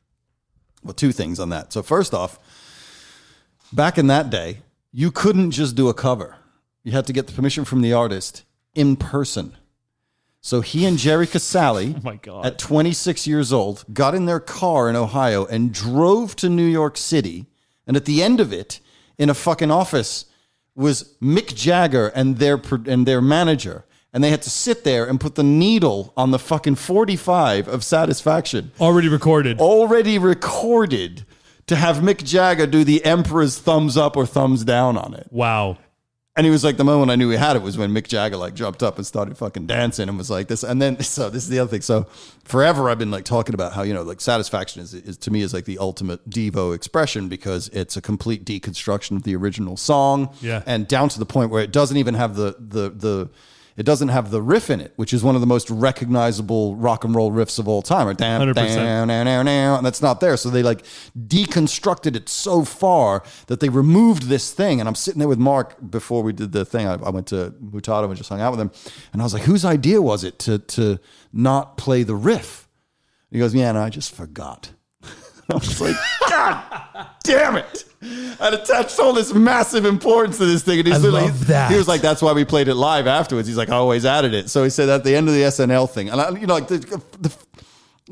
[0.85, 1.73] Well, two things on that.
[1.73, 2.39] So first off,
[3.73, 4.59] back in that day,
[4.93, 6.37] you couldn't just do a cover.
[6.85, 8.45] You had to get the permission from the artist
[8.75, 9.57] in person.
[10.41, 12.45] So he and Jerry Casale, Oh my God.
[12.45, 16.97] at 26 years old, got in their car in Ohio and drove to New York
[16.99, 17.47] City.
[17.87, 18.81] And at the end of it,
[19.19, 20.27] in a fucking office,
[20.75, 23.85] was Mick Jagger and their and their manager.
[24.13, 27.83] And they had to sit there and put the needle on the fucking 45 of
[27.83, 29.59] Satisfaction Already recorded.
[29.61, 31.25] already recorded
[31.67, 35.27] to have Mick Jagger do the Emperor's thumbs up or thumbs down on it.
[35.31, 35.79] Wow.
[36.37, 38.37] And he was like, the moment I knew he had it was when Mick Jagger
[38.37, 40.65] like jumped up and started fucking dancing and was like this.
[40.65, 41.81] And then, so this is the other thing.
[41.81, 42.07] So
[42.45, 45.43] forever I've been like talking about how, you know, like satisfaction is, is to me
[45.43, 50.35] is like the ultimate Devo expression because it's a complete deconstruction of the original song.
[50.41, 50.63] Yeah.
[50.67, 53.31] And down to the point where it doesn't even have the, the, the,
[53.77, 57.05] it doesn't have the riff in it, which is one of the most recognizable rock
[57.05, 58.07] and roll riffs of all time.
[58.07, 58.17] Right?
[58.17, 58.55] Down, 100%.
[58.55, 60.37] down, down, down, down, and that's not there.
[60.37, 60.85] So they like
[61.19, 64.79] deconstructed it so far that they removed this thing.
[64.79, 66.87] And I'm sitting there with Mark before we did the thing.
[66.87, 68.71] I, I went to Mutato and just hung out with him,
[69.13, 71.01] and I was like, "Whose idea was it to to
[71.33, 72.69] not play the riff?"
[73.31, 74.71] He goes, "Yeah, no, I just forgot."
[75.51, 75.97] I was like,
[76.29, 77.85] God damn it.
[78.41, 80.79] I'd attached all this massive importance to this thing.
[80.81, 81.71] And he's I literally, love that.
[81.71, 83.49] he was like, that's why we played it live afterwards.
[83.49, 84.51] He's like, I always added it.
[84.51, 86.69] So he said at the end of the SNL thing, and I, you know, like
[86.69, 86.79] the,
[87.21, 87.35] the,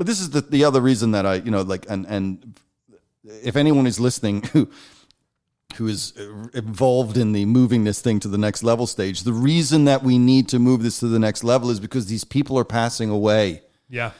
[0.04, 2.58] this is the, the other reason that I, you know, like, and, and
[3.24, 4.68] if anyone is listening who,
[5.76, 6.12] who is
[6.54, 9.22] involved in the moving this thing to the next level stage.
[9.22, 12.24] The reason that we need to move this to the next level is because these
[12.24, 14.10] people are passing away Yeah.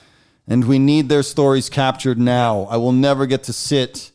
[0.49, 2.63] And we need their stories captured now.
[2.71, 4.11] I will never get to sit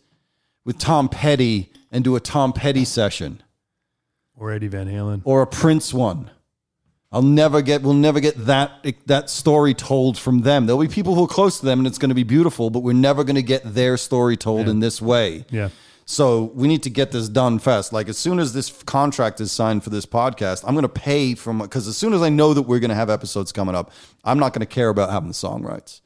[0.65, 3.41] with Tom Petty and do a Tom Petty session
[4.35, 5.21] Or Eddie Van Halen.
[5.23, 6.29] or a Prince one.
[7.09, 10.65] I'll never get we'll never get that that story told from them.
[10.65, 12.81] There'll be people who are close to them and it's going to be beautiful, but
[12.81, 15.45] we're never going to get their story told in this way.
[15.49, 15.69] Yeah.
[16.05, 17.93] So we need to get this done fast.
[17.93, 21.33] Like as soon as this contract is signed for this podcast, I'm going to pay
[21.33, 23.91] from because as soon as I know that we're going to have episodes coming up,
[24.25, 26.01] I'm not going to care about having the song rights.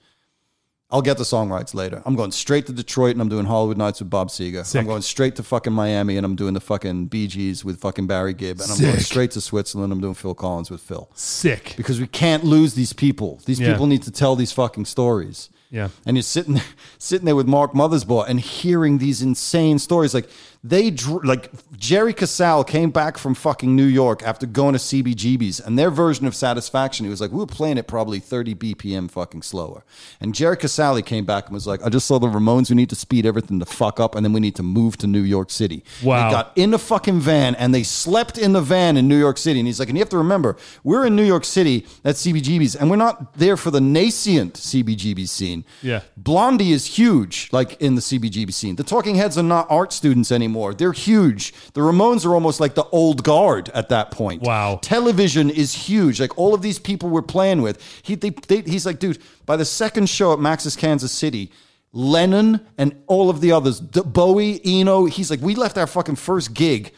[0.92, 2.02] I'll get the song rights later.
[2.06, 4.66] I'm going straight to Detroit and I'm doing Hollywood Nights with Bob Seger.
[4.66, 4.80] Sick.
[4.82, 8.08] I'm going straight to fucking Miami and I'm doing the fucking Bee Gees with fucking
[8.08, 8.60] Barry Gibb.
[8.60, 9.86] And I'm going straight to Switzerland.
[9.86, 11.10] And I'm doing Phil Collins with Phil.
[11.14, 11.76] Sick.
[11.78, 13.40] Because we can't lose these people.
[13.46, 13.72] These Yeah.
[13.72, 15.50] people need to tell these fucking stories.
[15.70, 15.88] Yeah.
[16.06, 16.60] And you're sitting
[16.98, 20.14] sitting there with Mark Mothersbaugh and hearing these insane stories.
[20.14, 20.30] Like
[20.64, 25.60] they drew, like Jerry Casale came back from fucking New York after going to CBGB's
[25.60, 27.04] and their version of Satisfaction.
[27.04, 29.84] He was like, we were playing it probably 30 BPM fucking slower.
[30.20, 32.70] And Jerry Casale came back and was like, I just saw the Ramones.
[32.70, 35.08] We need to speed everything the fuck up and then we need to move to
[35.08, 35.84] New York City.
[36.04, 36.28] Wow.
[36.28, 39.40] They got in the fucking van and they slept in the van in New York
[39.40, 39.60] City.
[39.60, 42.76] And he's like, and you have to remember, we're in New York City at CBGB's
[42.76, 45.66] and we're not there for the nascent CBGB scene.
[45.82, 46.02] Yeah.
[46.18, 48.76] Blondie is huge, like in the CBGB scene.
[48.76, 50.51] The Talking Heads are not art students anymore.
[50.78, 51.54] They're huge.
[51.74, 54.44] The Ramones are almost like the old guard at that point.
[54.44, 54.80] Wow.
[54.82, 56.20] Television is huge.
[56.20, 57.82] Like all of these people we're playing with.
[58.04, 61.52] He, they, they, he's like, dude, by the second show at Max's Kansas City,
[61.94, 66.54] Lennon and all of the others, Bowie, Eno, he's like, we left our fucking first
[66.54, 66.94] gig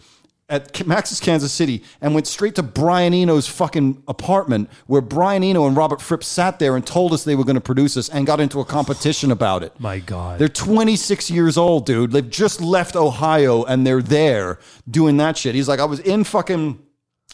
[0.49, 5.65] at Max's Kansas City and went straight to Brian Eno's fucking apartment where Brian Eno
[5.65, 8.27] and Robert Fripp sat there and told us they were going to produce us and
[8.27, 9.79] got into a competition about it.
[9.79, 10.39] My God.
[10.39, 12.11] They're 26 years old, dude.
[12.11, 14.59] They've just left Ohio and they're there
[14.89, 15.55] doing that shit.
[15.55, 16.79] He's like, I was in fucking,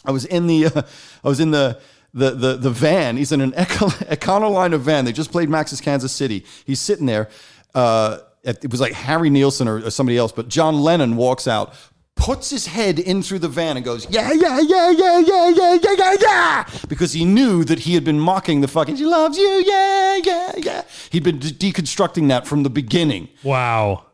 [0.04, 0.82] I was in the, uh,
[1.24, 1.80] I was in the,
[2.14, 3.16] the, the, the van.
[3.16, 5.04] He's in an Econoline of van.
[5.04, 6.44] They just played Max's Kansas City.
[6.64, 7.28] He's sitting there.
[7.74, 11.74] Uh, it it was like Harry Nilsson or somebody else, but John Lennon walks out,
[12.20, 15.74] puts his head in through the van and goes, yeah, yeah, yeah, yeah, yeah, yeah,
[15.82, 19.38] yeah, yeah, yeah, because he knew that he had been mocking the fucking, she loves
[19.38, 20.82] you, yeah, yeah, yeah.
[21.10, 23.28] He'd been de- deconstructing that from the beginning.
[23.42, 24.04] wow.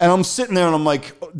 [0.00, 1.32] And I'm sitting there and I'm like, oh,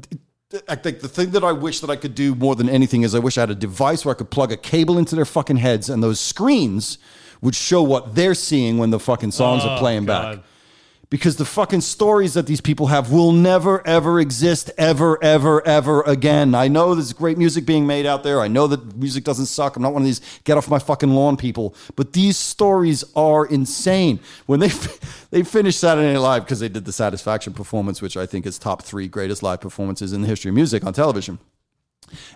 [0.69, 3.13] I think the thing that I wish that I could do more than anything is
[3.15, 5.57] I wish I had a device where I could plug a cable into their fucking
[5.57, 6.99] heads and those screens
[7.43, 10.37] would show what they're seeing when the fucking songs are Oh, playing God.
[10.37, 10.45] back.
[11.15, 16.03] Because the fucking stories that these people have will never, ever exist ever, ever, ever
[16.03, 16.57] again.
[16.57, 18.41] I know there's great music being made out there.
[18.41, 19.77] I know that music doesn't suck.
[19.77, 21.77] I'm not one of these get off my fucking lawn people.
[21.95, 24.19] But these stories are insane.
[24.47, 24.73] When they
[25.31, 28.59] they finished Saturday Night Live because they did the Satisfaction performance, which I think is
[28.59, 31.39] top three greatest live performances in the history of music on television.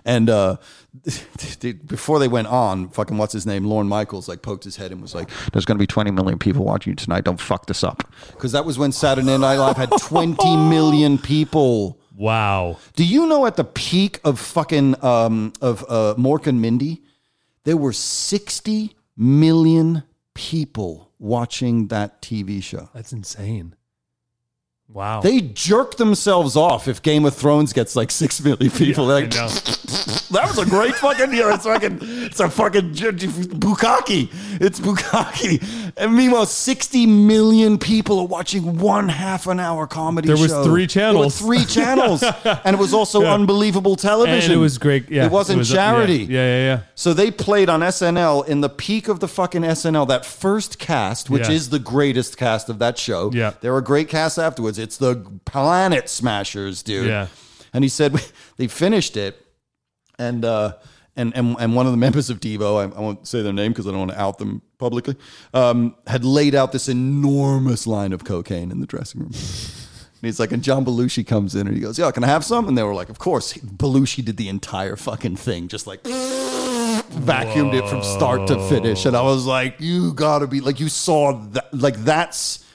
[0.05, 0.57] And uh,
[1.59, 4.91] they- before they went on, fucking what's his name, Lorne Michaels, like poked his head
[4.91, 7.23] and was like, "There's going to be 20 million people watching you tonight.
[7.23, 11.99] Don't fuck this up." Because that was when Saturday Night Live had 20 million people.
[12.15, 12.77] Wow.
[12.95, 17.01] Do you know at the peak of fucking um, of uh, Mork and Mindy,
[17.63, 22.89] there were 60 million people watching that TV show.
[22.93, 23.75] That's insane.
[24.91, 25.21] Wow.
[25.21, 29.09] They jerk themselves off if Game of Thrones gets like six million people.
[29.11, 34.29] I like, that was a great fucking know, it's fucking it's a fucking bukkake.
[34.59, 35.91] It's bukkake.
[35.95, 40.63] And meanwhile, 60 million people are watching one half an hour comedy There was show.
[40.63, 41.37] three There were channels.
[41.39, 42.23] three channels.
[42.23, 43.33] and it was also Yeah.
[43.35, 44.51] unbelievable television.
[44.51, 45.09] and it was great.
[45.09, 45.25] Yeah.
[45.25, 46.23] It wasn't was- uh, charity.
[46.25, 46.79] Yeah, yeah, yeah.
[46.95, 51.29] So they played on SNL in the peak of the fucking SNL, that first cast,
[51.29, 51.53] which Yeah.
[51.55, 53.29] is the greatest cast of that show.
[53.33, 53.51] Yeah.
[53.61, 54.78] There were great casts afterwards.
[54.79, 55.15] It's the
[55.45, 57.07] Planet Smashers, dude.
[57.07, 57.27] Yeah.
[57.73, 58.13] And he said
[58.57, 59.45] they finished it,
[60.17, 60.73] and uh,
[61.15, 63.71] and and and one of the members of Devo, I, I won't say their name
[63.71, 65.15] because I don't want to out them publicly,
[65.53, 69.31] um, had laid out this enormous line of cocaine in the dressing room.
[70.21, 72.43] And he's like, and John Belushi comes in and he goes, "Yeah, can I have
[72.43, 76.03] some?" And they were like, "Of course." Belushi did the entire fucking thing, just like
[76.03, 79.05] vacuumed it from start to finish.
[79.05, 82.65] And I was like, "You gotta be like, you saw that, like that's."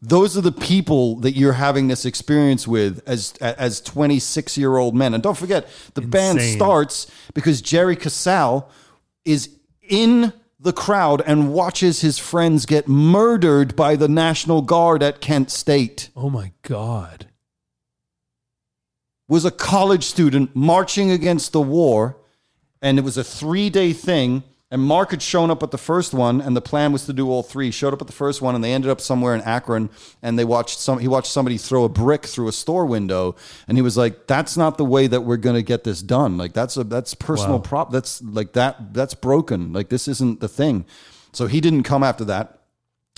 [0.00, 4.94] Those are the people that you're having this experience with as as 26 year old
[4.94, 5.14] men.
[5.14, 8.70] And don't forget the band starts because jerry casale
[9.24, 9.50] is
[9.82, 15.50] in the crowd and watches his friends get murdered by the national guard at kent
[15.50, 16.10] state.
[16.16, 17.26] Oh my God.
[19.28, 22.16] was a college student marching against the war
[22.80, 26.12] and it was a three day thing And Mark had shown up at the first
[26.12, 27.70] one, and the plan was to do all three.
[27.70, 29.88] Showed up at the first one, and they ended up somewhere in Akron,
[30.22, 30.98] and they watched some.
[30.98, 33.34] He watched somebody throw a brick through a store window,
[33.66, 36.36] and he was like, "That's not the way that we're going to get this done.
[36.36, 37.62] Like that's a that's personal Wow.
[37.62, 37.90] prop.
[37.92, 38.92] That's like that.
[38.92, 39.72] That's broken.
[39.72, 40.84] Like this isn't the thing."
[41.32, 42.54] So he didn't come after that.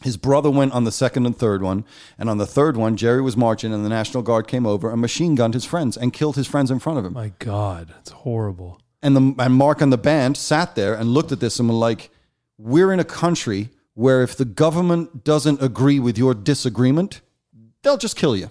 [0.05, 1.85] His brother went on the second and third one,
[2.17, 5.01] and on the third one, Jerry was marching, and the National Guard came over and
[5.01, 7.13] machine gunned his friends and killed his friends in front of him.
[7.13, 8.81] My God, it's horrible.
[9.03, 11.75] And the and Mark and the band sat there and looked at this and were
[11.75, 12.11] like,
[12.59, 17.21] "We're in a country where if the government doesn't agree with your disagreement,
[17.83, 18.51] they'll just kill you.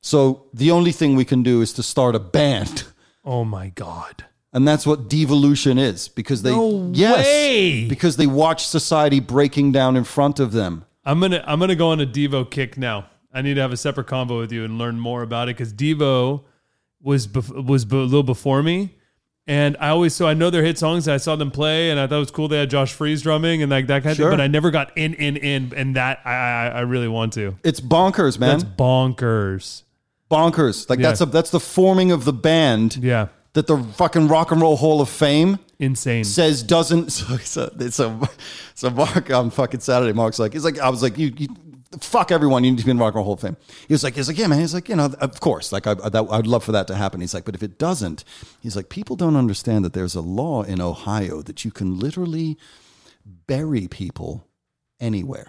[0.00, 2.84] So the only thing we can do is to start a band."
[3.24, 4.24] Oh my God.
[4.54, 7.86] And that's what devolution is because they No yes way.
[7.86, 10.86] because they watch society breaking down in front of them.
[11.04, 13.04] I'm gonna I'm gonna go on a Devo kick now.
[13.34, 15.74] I need to have a separate convo with you and learn more about it because
[15.74, 16.44] Devo
[17.02, 18.94] was bef- was a little before me,
[19.46, 21.06] and I always so I know their hit songs.
[21.06, 22.48] And I saw them play, and I thought it was cool.
[22.48, 24.26] They had Josh Freese drumming and like that kind Sure.
[24.28, 24.38] of thing.
[24.38, 27.56] But I never got in in in, and that I I, I really want to.
[27.64, 28.58] It's bonkers, man.
[28.58, 29.82] That's bonkers.
[30.30, 30.88] bonkers.
[30.90, 31.08] Like Yeah.
[31.08, 34.76] that's a that's the forming of the band Yeah, that the fucking Rock and Roll
[34.76, 36.24] Hall of Fame insane.
[36.24, 37.10] says doesn't.
[37.12, 38.28] So so so,
[38.74, 41.32] so Mark on fucking Saturday, Mark's like, he's like, I was like, you.
[41.36, 41.48] you
[42.00, 42.64] Fuck everyone!
[42.64, 43.56] You need to be in Rock and Roll Hall of Fame.
[43.86, 44.60] He was like, he's like, yeah, man.
[44.60, 46.94] He's like, you know, of course, like I, I, that, I'd love for that to
[46.94, 47.22] happen.
[47.22, 48.24] He's like, but if it doesn't,
[48.60, 52.58] he's like, people don't understand that there's a law in Ohio that you can literally
[53.46, 54.46] bury people
[55.00, 55.48] anywhere,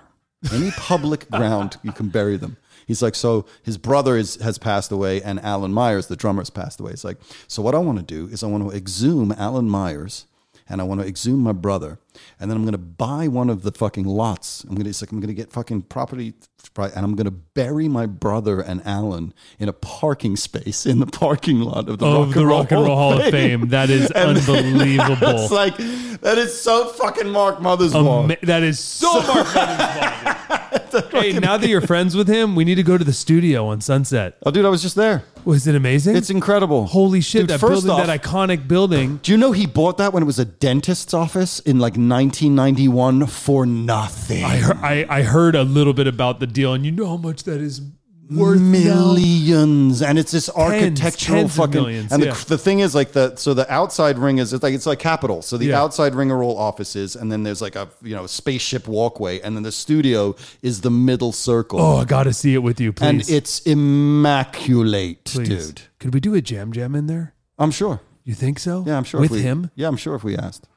[0.53, 2.57] any public ground, you can bury them.
[2.87, 6.49] He's like, so his brother is, has passed away, and Alan Myers, the drummer, has
[6.49, 6.91] passed away.
[6.91, 7.17] He's like,
[7.47, 10.25] so what I want to do is I want to exhume Alan Myers,
[10.69, 11.99] and I want to exhume my brother,
[12.39, 14.63] and then I'm going to buy one of the fucking lots.
[14.63, 16.33] I'm going to, it's like, I'm going to get fucking property,
[16.77, 21.05] and I'm going to bury my brother and Alan in a parking space in the
[21.07, 23.69] parking lot of the, Oh, Rock, the and Roll Rock and Roll Hall of Fame.
[23.69, 25.43] That is And unbelievable.
[25.43, 25.75] It's like
[26.21, 28.23] that is so fucking Mark Mothersbaugh.
[28.25, 30.58] Ama- that is so Mark Mothersbaugh.
[31.11, 33.81] hey, now that you're friends with him, we need to go to the studio on
[33.81, 34.37] Sunset.
[34.45, 35.23] oh, dude, I was just there.
[35.45, 36.15] Was it amazing?
[36.15, 36.85] It's incredible.
[36.87, 37.41] Holy shit!
[37.41, 39.17] Dude, that first building, off- that iconic building.
[39.23, 43.25] Do you know he bought that when it was a dentist's office in like 1991
[43.27, 44.43] for nothing?
[44.43, 47.17] I heard, I, I heard a little bit about the deal, and you know how
[47.17, 47.81] much that is
[48.29, 48.59] worth.
[48.61, 52.33] millions and it's this architectural tens of fucking millions, and yeah.
[52.33, 54.99] the, the thing is like the so the outside ring is it's like it's like
[54.99, 55.81] Capitol so the Yeah.
[55.81, 59.55] outside ring are all offices and then there's like a you know spaceship walkway and
[59.55, 62.93] then the studio is the middle circle Oh, I got to see it with you,
[62.93, 63.07] please.
[63.07, 65.47] and it's immaculate please.
[65.67, 67.33] dude Could we do a jam jam in there?
[67.57, 68.83] I'm sure You think so?
[68.85, 69.19] Yeah, I'm sure.
[69.21, 69.71] With if we, him?
[69.75, 70.67] Yeah, I'm sure if we asked.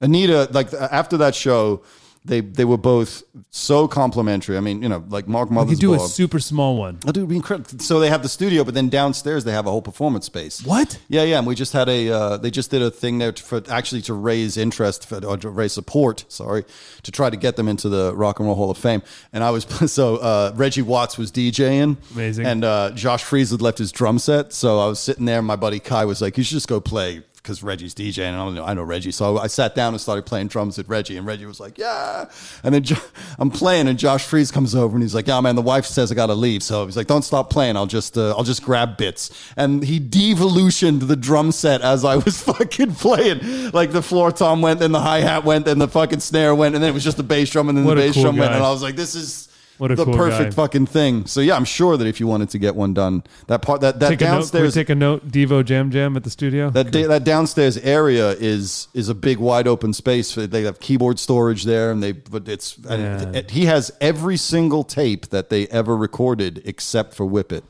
[0.00, 1.82] Anita, like after that show,
[2.24, 4.56] they they were both so complimentary.
[4.56, 6.98] I mean, you know, like Mark We could do a super small one.
[7.06, 7.78] Oh, dude, incredible.
[7.80, 10.64] So they have the studio, but then downstairs they have a whole performance space.
[10.64, 10.98] What?
[11.08, 11.38] Yeah, yeah.
[11.38, 14.14] And we just had a, uh, they just did a thing there for actually to
[14.14, 16.24] raise interest for, or to raise support.
[16.28, 16.64] Sorry,
[17.02, 19.02] to try to get them into the Rock and Roll Hall of Fame.
[19.32, 22.46] And I was so uh, Reggie Watts was DJing, Amazing.
[22.46, 24.52] and uh, Josh Freese had left his drum set.
[24.52, 25.38] So I was sitting there.
[25.38, 28.36] and My buddy Kai was like, "You should just go play." Because Reggie's DJing, and
[28.36, 31.16] I know, I know Reggie, so I sat down and started playing drums with Reggie,
[31.16, 32.26] and Reggie was like, "Yeah,"
[32.62, 32.96] and then jo-
[33.38, 36.12] I'm playing, and Josh Freese comes over, and he's like, "Yeah, man, the wife says
[36.12, 38.98] I gotta leave," so he's like, "Don't stop playing, I'll just, uh, I'll just grab
[38.98, 44.30] bits," and he devolutioned the drum set as I was fucking playing, like the floor
[44.30, 46.94] tom went, then the hi hat went, then the fucking snare went, and then it
[46.94, 48.70] was just the bass drum, and then What the bass cool drum went, and I
[48.70, 49.47] was like, "This is."
[49.78, 50.62] What a the cool perfect guy.
[50.62, 51.26] fucking thing.
[51.26, 54.00] So yeah, I'm sure that if you wanted to get one done, that part that
[54.00, 54.30] that Take a note.
[54.32, 55.28] Downstairs take a note.
[55.28, 56.68] Devo jam jam at the studio.
[56.70, 60.34] that da- that downstairs area is is a big wide open space.
[60.34, 63.42] They have keyboard storage there, and they but it's and Yeah.
[63.48, 67.64] he has every single tape that they ever recorded except for Whip It.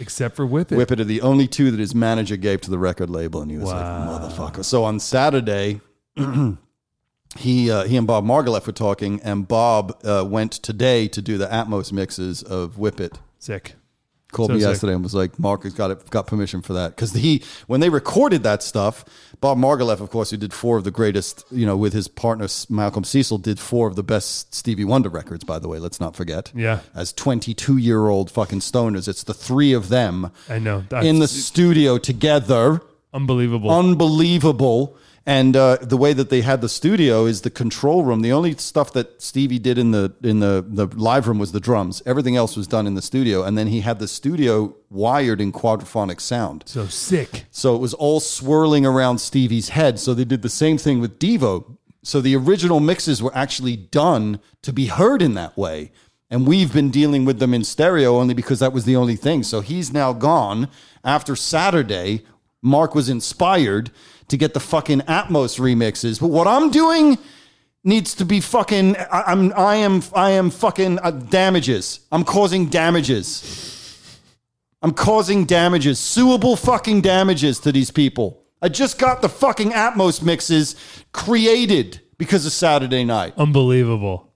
[0.00, 0.76] Except for Whip It.
[0.76, 3.50] Whip It are the only two that his manager gave to the record label, and
[3.50, 4.10] he was Wow.
[4.10, 5.80] like, "Motherfucker!" So on Saturday.
[7.36, 11.36] He, uh, he and Bob Margouleff were talking, and Bob uh, went today to do
[11.38, 13.74] the Atmos mixes of Whip It Sick.
[14.32, 14.68] called So me sick.
[14.68, 17.80] yesterday and was like, "Mark has got it, got permission for that." Because he, when
[17.80, 19.04] they recorded that stuff,
[19.40, 22.46] Bob Margouleff, of course, who did four of the greatest, you know, with his partner
[22.70, 25.42] Malcolm Cecil, did four of the best Stevie Wonder records.
[25.44, 26.52] By the way, let's not forget.
[26.54, 26.80] Yeah.
[26.94, 30.84] as twenty-two-year-old fucking stoners, it's the three of them I know.
[30.88, 32.80] That's in the studio together
[33.12, 33.70] unbelievable.
[33.70, 34.96] unbelievable.
[35.26, 38.20] And uh, the way that they had the studio is the control room.
[38.20, 41.60] The only stuff that Stevie did in the in the the live room was the
[41.60, 42.02] drums.
[42.04, 43.42] Everything else was done in the studio.
[43.42, 46.64] And then he had the studio wired in quadraphonic sound.
[46.66, 47.46] so sick.
[47.50, 49.98] So it was all swirling around Stevie's head.
[49.98, 51.78] So they did the same thing with Devo.
[52.02, 55.90] So the original mixes were actually done to be heard in that way.
[56.30, 59.42] And we've been dealing with them in stereo only because that was the only thing.
[59.42, 60.68] So he's now gone
[61.02, 62.24] after Saturday.
[62.60, 63.90] Mark was inspired
[64.28, 66.20] to get the fucking Atmos remixes.
[66.20, 67.18] But what I'm doing
[67.84, 68.96] needs to be fucking.
[68.96, 69.52] I, I'm.
[69.54, 70.02] I am.
[70.14, 72.00] I am fucking uh, damages.
[72.10, 73.70] I'm causing damages.
[74.82, 78.42] I'm causing damages, suable fucking damages to these people.
[78.60, 80.76] I just got the fucking Atmos mixes
[81.12, 83.32] created because of Saturday night.
[83.38, 84.33] Unbelievable.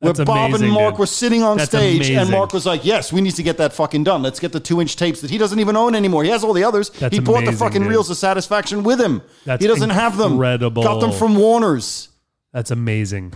[0.00, 0.98] Where That's Bob amazing, and Mark dude.
[1.00, 2.30] were sitting on That's stage, and.
[2.30, 4.22] Mark was like, "Yes, we need to get that fucking done.
[4.22, 6.24] Let's get the two-inch tapes that he doesn't even own anymore.
[6.24, 6.88] He has all the others.
[6.88, 7.90] That's he brought the fucking dude.
[7.90, 9.20] reels of satisfaction with him.
[9.44, 10.38] That's he doesn't have them.
[10.38, 12.08] Got them from Warner's.
[12.52, 13.34] That's amazing.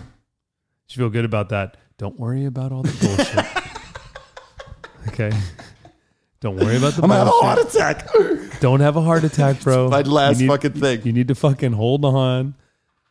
[0.89, 1.77] You feel good about that.
[1.99, 2.93] Don't worry about all the
[5.07, 5.09] bullshit.
[5.09, 5.33] okay.
[6.41, 8.09] Don't worry about the I'm gonna have a heart attack.
[8.61, 9.89] Don't have a heart attack, bro.
[9.91, 11.03] my last need- fucking thing.
[11.05, 12.55] You need to fucking hold on.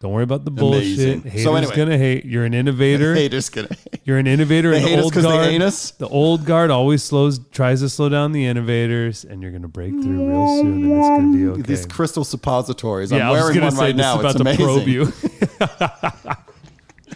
[0.03, 0.84] Don't worry about the bullshit.
[0.84, 1.21] Amazing.
[1.23, 1.75] Haters So anyway.
[1.77, 2.25] gonna hate.
[2.25, 3.15] You're an innovator.
[3.23, 3.69] Haters gonna.
[4.03, 4.71] You're an innovator.
[4.71, 5.45] They and hate the us old 'cause they guard.
[5.49, 5.91] hate us?
[5.91, 9.91] The old guard always slows, tries to slow down the innovators, and you're gonna break
[9.91, 11.61] through real soon, and it's gonna be okay.
[11.61, 13.13] These crystal suppositories.
[13.13, 14.13] yeah, I'm I was wearing gonna one say right this now.
[14.15, 14.65] is about It's to amazing.
[14.65, 14.88] probe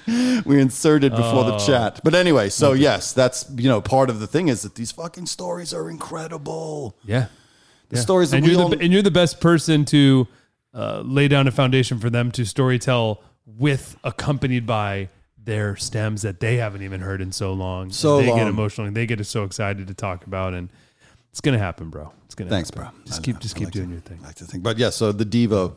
[0.07, 0.41] you.
[0.45, 1.51] we inserted before Oh.
[1.51, 1.99] the chat.
[2.05, 5.26] But anyway, so yes, that's you know part of the thing is that these fucking
[5.26, 6.95] stories are incredible.
[7.03, 7.26] yeah.
[7.89, 10.27] The stories that and we you're all, the and you're the best person to
[10.77, 15.09] uh, lay down a foundation for them to storytell with accompanied by
[15.43, 17.91] their stems that they haven't even heard in so long.
[17.91, 18.47] So they get long.
[18.47, 20.69] emotional and they get so excited to talk about and
[21.31, 22.11] it's gonna happen, bro.
[22.25, 22.91] It's gonna Thanks, happen.
[22.93, 23.03] bro.
[23.05, 23.39] Just I keep know.
[23.41, 24.19] just I keep like doing to- your thing.
[24.23, 24.63] I like to think.
[24.63, 25.75] But yeah, so the Devo,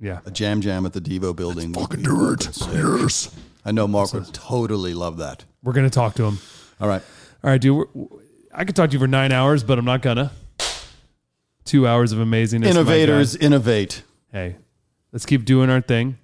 [0.00, 0.20] Yeah.
[0.26, 1.72] a jam jam at the Devo building.
[1.74, 2.46] Fucking do it.
[2.72, 3.30] Yes.
[3.64, 5.44] I know Mark would totally love that.
[5.62, 6.38] We're gonna talk to him.
[6.80, 7.02] All right.
[7.42, 7.86] All right, dude.
[7.94, 8.06] We're,
[8.54, 10.30] I could talk to you for nine hours, but I'm not gonna.
[11.64, 12.66] Two hours of amazingness.
[12.66, 14.02] Innovators innovate.
[14.32, 14.56] Hey,
[15.12, 16.18] let's keep doing our thing.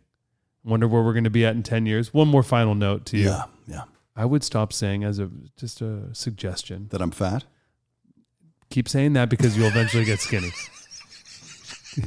[0.65, 2.15] Wonder where we're going to be at in 10 years.
[2.15, 3.27] One more final note to you.
[3.27, 3.45] Yeah.
[3.67, 3.83] Yeah.
[4.17, 6.89] I would stop saying as a just a suggestion.
[6.91, 7.45] That I'm fat.
[8.71, 10.51] Keep saying that because you'll eventually get skinny.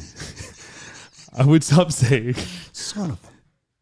[1.38, 2.36] I would stop saying
[2.72, 3.28] Son of a.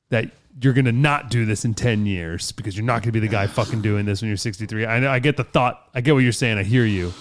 [0.09, 0.31] that
[0.61, 3.19] you're going to not do this in 10 years because you're not going to be
[3.19, 4.85] the guy fucking doing this when you're 63.
[4.85, 5.89] I know I get the thought.
[5.93, 6.57] I get what you're saying.
[6.57, 7.13] I hear you.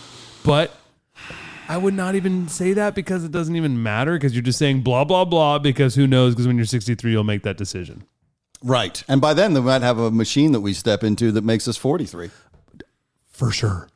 [0.44, 0.74] But
[1.68, 4.82] I would not even say that because it doesn't even matter because you're just saying
[4.82, 8.04] blah blah blah because who knows because when you're 63 you'll make that decision.
[8.62, 9.02] Right.
[9.08, 11.76] And by then, they might have a machine that we step into that makes us
[11.76, 12.30] 43.
[13.28, 13.88] For sure.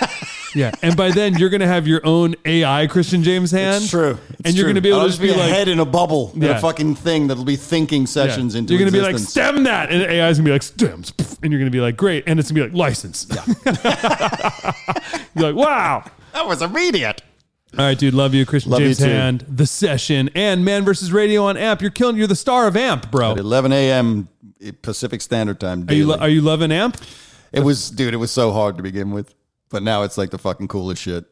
[0.54, 3.82] yeah, and by then you're gonna have your own AI Christian James Hand.
[3.82, 4.16] It's true.
[4.30, 5.80] It's and you're gonna be able I'll to just be, be a like, head in
[5.80, 6.56] a bubble, in Yeah.
[6.56, 8.06] a fucking thing that'll be thinking yeah.
[8.06, 11.12] sessions into You're gonna be like stem that, and AI is gonna be like stems,
[11.42, 13.26] and you're gonna be like great, and it's gonna be like license.
[15.34, 16.04] you're like wow.
[16.36, 17.22] That was immediate.
[17.78, 18.14] All right, dude.
[18.14, 19.04] Love you, Christian Love you James too.
[19.06, 21.80] Hand, The Session, and Man versus Radio on Amp.
[21.80, 22.16] You're killing.
[22.16, 23.32] You're the star of Amp, bro.
[23.32, 24.28] At 11 a.m.
[24.82, 25.86] Pacific Standard Time.
[25.88, 26.98] Are you lo- are you loving Amp?
[27.52, 28.12] It was, dude.
[28.12, 29.34] It was so hard to begin with,
[29.70, 31.24] but now it's like the fucking coolest shit.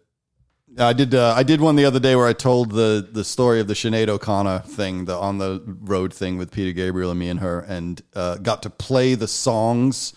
[0.78, 1.14] I did.
[1.14, 3.74] Uh, I did one the other day where I told the the story of the
[3.74, 7.60] Sinead O'Connor thing, the on the road thing with Peter Gabriel and me and her,
[7.60, 10.14] and uh, got to play the songs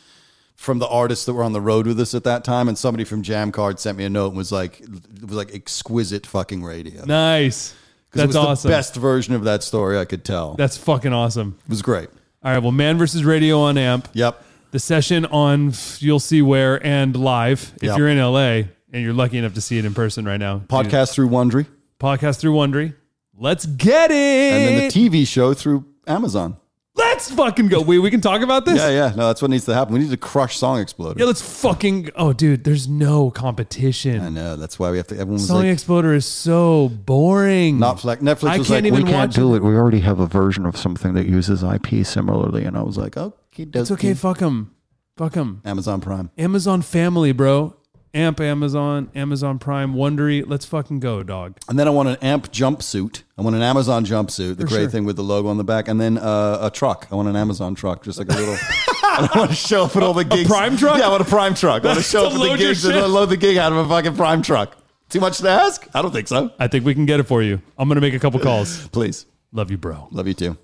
[0.57, 2.67] from the artists that were on the road with us at that time.
[2.67, 4.89] And somebody from Jammcard sent me a note and was like, "It
[5.25, 7.73] was like exquisite fucking radio." Nice.
[8.11, 8.69] That's awesome.
[8.69, 10.55] the best version of that story I could tell.
[10.55, 11.57] That's fucking awesome.
[11.63, 12.09] it was great.
[12.43, 12.59] All right.
[12.61, 14.07] Well, Man versus Radio on Amp.
[14.13, 14.43] Yep.
[14.71, 17.97] the session on you'll see where and live if Yep.
[17.97, 20.59] you're in LA and you're lucky enough to see it in person right now.
[20.67, 21.67] Podcast through Wondery,
[22.01, 22.93] podcast through Wondery.
[23.39, 24.13] Let's get it.
[24.15, 26.57] and then the TV show through Amazon.
[26.98, 27.82] Let's fucking go.
[27.82, 28.78] Wait, we can talk about this.
[28.78, 29.14] Yeah, yeah.
[29.15, 29.94] No, that's what needs to happen.
[29.94, 31.19] We need to crush Song Exploder.
[31.19, 32.10] Yeah, let's fucking.
[32.15, 34.22] Oh, dude, there's no competition.
[34.22, 34.56] I know.
[34.56, 35.15] That's why we have to.
[35.15, 37.80] Everyone was Song like, Exploder is so boring.
[37.80, 38.22] not flex.
[38.22, 39.64] Netflix I was can't like, even we can't watch do it.
[39.64, 43.15] We already have a version of something that uses IP similarly, and I was like,
[43.15, 44.14] okay, it's okay.
[44.14, 44.74] Fuck them.
[45.15, 45.61] Fuck them.
[45.65, 46.30] Amazon Prime.
[46.38, 47.77] Amazon Family, bro.
[48.18, 50.44] Amp Amazon, Amazon Prime, Wondery.
[50.45, 51.57] Let's fucking go, dog.
[51.69, 53.22] And then I want an Amp jumpsuit.
[53.38, 54.89] I want an Amazon jumpsuit, the For gray sure.
[54.89, 57.07] thing with the logo on the back, and then uh, a truck.
[57.11, 58.56] I want an Amazon truck, just like a little.
[59.03, 60.49] I want to show up at all the gigs.
[60.49, 60.98] Prime truck?
[60.98, 61.84] Yeah, I want a Prime truck.
[61.84, 63.88] I want to show up at the gigs and load the gig out of a
[63.88, 64.76] fucking Prime truck.
[65.10, 65.88] Too much to ask?
[65.94, 66.52] I don't think so.
[66.60, 67.61] I think we can get it for you.
[67.77, 68.88] I'm gonna make a couple calls.
[68.89, 70.07] Please, Love you, bro.
[70.11, 70.57] love you too.